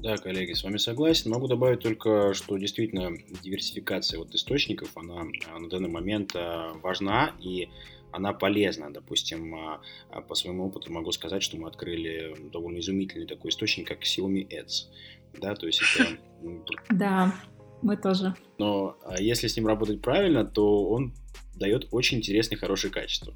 Да, 0.02 0.16
коллеги, 0.16 0.52
с 0.52 0.64
вами 0.64 0.76
согласен. 0.76 1.30
Могу 1.30 1.46
добавить 1.46 1.80
только, 1.80 2.34
что 2.34 2.58
действительно 2.58 3.16
диверсификация 3.42 4.18
вот 4.18 4.34
источников, 4.34 4.90
она 4.96 5.22
на 5.58 5.68
данный 5.70 5.88
момент 5.88 6.34
важна, 6.82 7.30
и 7.40 7.68
она 8.12 8.32
полезна. 8.32 8.92
Допустим, 8.92 9.54
а, 9.54 9.80
а, 10.10 10.20
по 10.20 10.34
своему 10.34 10.66
опыту 10.66 10.92
могу 10.92 11.12
сказать, 11.12 11.42
что 11.42 11.56
мы 11.56 11.68
открыли 11.68 12.36
довольно 12.52 12.78
изумительный 12.78 13.26
такой 13.26 13.50
источник, 13.50 13.88
как 13.88 14.02
Xiaomi 14.02 14.46
Ads. 14.48 15.40
Да, 15.40 15.54
то 15.54 15.66
есть 15.66 15.80
это... 15.82 16.10
Да, 16.90 17.34
мы 17.82 17.96
тоже. 17.96 18.34
Но 18.58 18.96
а, 19.04 19.20
если 19.20 19.48
с 19.48 19.56
ним 19.56 19.66
работать 19.66 20.00
правильно, 20.00 20.44
то 20.44 20.88
он 20.88 21.14
дает 21.54 21.88
очень 21.90 22.18
интересное, 22.18 22.56
хорошее 22.56 22.92
качество. 22.92 23.34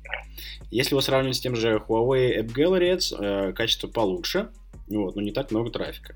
Если 0.71 0.93
его 0.93 1.01
сравнивать 1.01 1.37
с 1.37 1.41
тем 1.41 1.55
же 1.55 1.83
Huawei 1.87 2.41
App 2.41 2.49
Gallery 2.55 2.97
Ads, 2.97 3.17
э, 3.19 3.53
качество 3.53 3.89
получше, 3.89 4.51
вот, 4.89 5.17
но 5.17 5.23
не 5.23 5.33
так 5.33 5.51
много 5.51 5.71
трафика. 5.71 6.15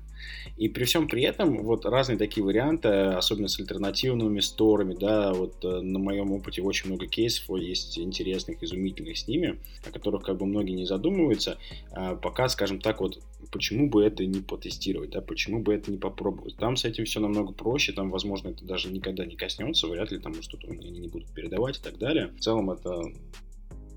И 0.57 0.69
при 0.69 0.85
всем 0.85 1.07
при 1.07 1.23
этом 1.23 1.63
вот 1.63 1.85
разные 1.85 2.17
такие 2.17 2.43
варианты, 2.43 2.87
особенно 2.87 3.47
с 3.47 3.59
альтернативными 3.59 4.39
сторами, 4.39 4.93
да, 4.93 5.33
вот 5.33 5.63
э, 5.63 5.81
на 5.81 5.99
моем 5.99 6.31
опыте 6.31 6.61
очень 6.61 6.87
много 6.87 7.07
кейсов 7.07 7.57
есть 7.57 7.97
интересных, 7.97 8.63
изумительных 8.63 9.17
с 9.17 9.27
ними, 9.27 9.59
о 9.85 9.91
которых 9.91 10.23
как 10.23 10.37
бы 10.37 10.45
многие 10.45 10.73
не 10.73 10.85
задумываются, 10.85 11.57
а 11.91 12.15
пока, 12.15 12.47
скажем 12.49 12.79
так, 12.79 13.01
вот 13.01 13.19
почему 13.51 13.89
бы 13.89 14.03
это 14.03 14.25
не 14.25 14.41
потестировать, 14.41 15.11
да, 15.11 15.21
почему 15.21 15.61
бы 15.61 15.73
это 15.73 15.91
не 15.91 15.97
попробовать. 15.97 16.55
Там 16.57 16.77
с 16.77 16.85
этим 16.85 17.05
все 17.05 17.19
намного 17.19 17.53
проще, 17.53 17.91
там, 17.91 18.09
возможно, 18.09 18.49
это 18.49 18.63
даже 18.63 18.91
никогда 18.91 19.25
не 19.25 19.35
коснется, 19.35 19.87
вряд 19.87 20.11
ли 20.11 20.19
там 20.19 20.41
что-то 20.41 20.67
они 20.67 20.89
не 20.89 21.07
будут 21.07 21.29
передавать 21.29 21.77
и 21.77 21.81
так 21.81 21.97
далее. 21.97 22.27
В 22.27 22.39
целом 22.39 22.71
это 22.71 23.03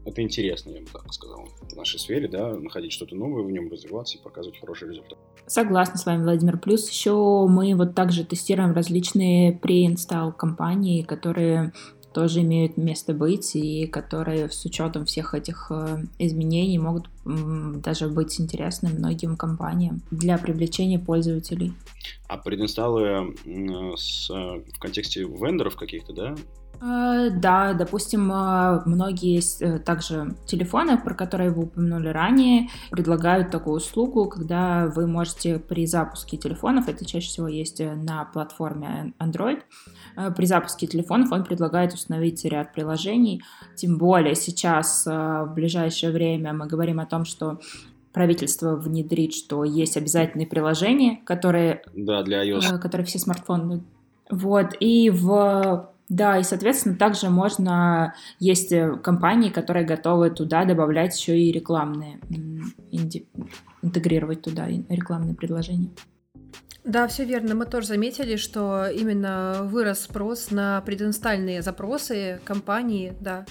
это 0.05 0.23
интересно, 0.23 0.71
я 0.71 0.81
бы 0.81 0.87
так 0.93 1.13
сказал, 1.13 1.49
в 1.71 1.77
нашей 1.77 1.99
сфере, 1.99 2.29
да, 2.29 2.55
находить 2.55 2.93
что-то 2.93 3.15
новое 3.15 3.43
в 3.43 3.51
нем, 3.51 3.71
развиваться 3.71 4.19
и 4.19 4.23
показывать 4.23 4.59
хороший 4.61 4.89
результат. 4.89 5.19
Согласна 5.47 5.99
с 5.99 6.07
вами, 6.07 6.23
Владимир. 6.23 6.59
Плюс 6.59 6.89
еще 6.89 7.47
мы 7.49 7.75
вот 7.75 7.95
также 7.95 8.25
тестируем 8.25 8.73
различные 8.73 9.53
pre-install 9.53 10.33
компании, 10.33 11.03
которые 11.03 11.73
тоже 12.13 12.43
имеют 12.43 12.77
место 12.77 13.13
быть 13.13 13.57
и 13.57 13.87
которые 13.89 14.49
с 14.49 14.65
учетом 14.65 15.05
всех 15.05 15.35
этих 15.35 15.67
э, 15.71 16.05
изменений 16.21 16.79
могут 16.79 17.09
даже 17.25 18.09
быть 18.09 18.41
интересны 18.41 18.91
многим 18.91 19.37
компаниям 19.37 20.03
для 20.13 20.39
привлечения 20.39 21.01
пользователей. 21.01 21.73
А 22.29 22.39
прединсталлы 22.39 23.35
с, 23.97 24.29
в 24.29 24.79
контексте 24.79 25.23
вендоров 25.25 25.75
каких-то, 25.75 26.13
да, 26.13 26.37
Э, 26.37 26.64
да, 26.85 27.73
допустим, 27.73 28.31
э, 28.31 28.83
многие 28.85 29.41
э, 29.63 29.79
также 29.79 30.35
телефоны, 30.47 30.99
про 30.99 31.15
которые 31.15 31.51
вы 31.51 31.65
упомянули 31.65 32.09
ранее, 32.09 32.69
предлагают 32.91 33.51
такую 33.51 33.77
услугу, 33.77 34.29
когда 34.29 34.87
вы 34.95 35.07
можете 35.07 35.59
при 35.59 35.87
запуске 35.87 36.37
телефонов, 36.37 36.89
это 36.89 37.07
чаще 37.07 37.29
всего 37.29 37.49
есть 37.49 37.81
на 37.81 38.25
платформе 38.27 39.15
Android, 39.19 39.61
при 40.37 40.45
запуске 40.45 40.87
телефонов 40.87 41.33
он 41.33 41.45
предлагает 41.45 41.95
установить 41.95 42.45
ряд 42.45 42.73
приложений, 42.73 43.43
тем 43.77 43.97
более 43.99 44.35
сейчас 44.35 45.07
в 45.07 45.53
ближайшее 45.55 46.13
время 46.13 46.53
мы 46.53 46.67
говорим 46.67 47.01
о 47.01 47.07
том, 47.07 47.25
что 47.25 47.61
правительство 48.13 48.77
внедрит, 48.77 49.35
что 49.35 49.65
есть 49.65 49.97
обязательные 49.97 50.47
приложения, 50.47 51.21
которые, 51.25 51.83
да, 51.95 52.23
для 52.23 52.45
iOS. 52.45 52.79
которые 52.79 53.07
все 53.07 53.19
смартфоны 53.19 53.83
вот, 54.31 54.75
и 54.81 55.11
в 55.11 55.91
да, 56.09 56.39
и, 56.39 56.43
соответственно, 56.43 56.97
также 56.97 57.31
можно... 57.31 58.15
Есть 58.39 58.73
э, 58.73 58.97
компании, 58.97 59.49
которые 59.49 59.87
готовы 59.87 60.31
туда 60.31 60.65
добавлять 60.65 61.19
еще 61.19 61.39
и 61.39 61.51
рекламные 61.51 62.21
интегрировать 63.83 64.43
туда 64.43 64.69
рекламные 64.69 65.35
предложения. 65.35 65.91
Да, 66.85 67.09
все 67.09 67.25
верно. 67.25 67.55
Мы 67.55 67.65
тоже 67.65 67.87
заметили, 67.89 68.37
что 68.37 68.87
именно 68.87 69.61
вырос 69.63 70.01
спрос 70.01 70.51
на 70.51 70.83
прединстальные 70.83 71.63
запросы 71.63 72.41
компании, 72.45 73.15
да. 73.21 73.47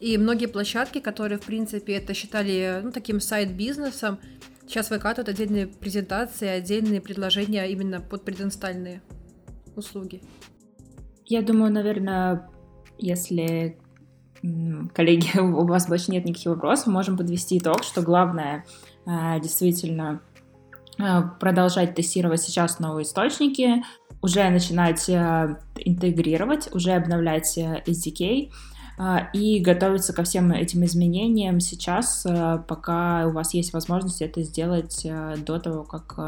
И 0.00 0.16
многие 0.16 0.46
площадки, 0.46 0.98
которые, 0.98 1.38
в 1.38 1.42
принципе, 1.42 1.94
это 1.94 2.14
считали 2.14 2.80
ну, 2.82 2.90
таким 2.90 3.20
сайт-бизнесом, 3.20 4.18
сейчас 4.66 4.90
выкатывают 4.90 5.28
отдельные 5.28 5.66
презентации, 5.66 6.48
отдельные 6.48 7.00
предложения 7.00 7.70
именно 7.70 8.00
под 8.00 8.24
прединстальные 8.24 9.02
услуги. 9.76 10.22
Я 11.26 11.42
думаю, 11.42 11.72
наверное, 11.72 12.48
если 12.98 13.78
коллеги, 14.94 15.38
у 15.40 15.66
вас 15.66 15.88
больше 15.88 16.10
нет 16.10 16.24
никаких 16.24 16.52
вопросов, 16.52 16.88
можем 16.88 17.16
подвести 17.16 17.58
итог, 17.58 17.82
что 17.84 18.02
главное 18.02 18.64
а, 19.06 19.38
действительно 19.38 20.20
а, 20.98 21.22
продолжать 21.22 21.94
тестировать 21.94 22.42
сейчас 22.42 22.78
новые 22.78 23.04
источники, 23.04 23.82
уже 24.20 24.48
начинать 24.50 25.08
а, 25.10 25.58
интегрировать, 25.76 26.74
уже 26.74 26.92
обновлять 26.92 27.56
SDK 27.56 28.50
и 29.32 29.60
готовиться 29.60 30.12
ко 30.12 30.22
всем 30.22 30.52
этим 30.52 30.84
изменениям 30.84 31.60
сейчас, 31.60 32.26
пока 32.68 33.26
у 33.26 33.32
вас 33.32 33.54
есть 33.54 33.72
возможность 33.72 34.20
это 34.20 34.42
сделать 34.42 35.04
до 35.04 35.58
того, 35.58 35.82
как 35.82 36.18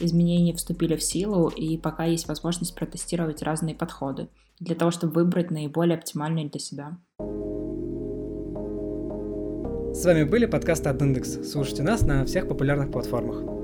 изменения 0.00 0.54
вступили 0.54 0.96
в 0.96 1.02
силу, 1.02 1.48
и 1.48 1.76
пока 1.78 2.04
есть 2.04 2.28
возможность 2.28 2.74
протестировать 2.74 3.42
разные 3.42 3.74
подходы 3.74 4.28
для 4.58 4.74
того, 4.74 4.90
чтобы 4.90 5.14
выбрать 5.14 5.50
наиболее 5.50 5.96
оптимальные 5.98 6.48
для 6.48 6.60
себя. 6.60 6.98
С 9.94 10.04
вами 10.04 10.24
были 10.24 10.44
подкасты 10.46 10.90
от 10.90 11.00
Индекс. 11.00 11.50
Слушайте 11.50 11.82
нас 11.82 12.02
на 12.02 12.24
всех 12.26 12.48
популярных 12.48 12.90
платформах. 12.90 13.55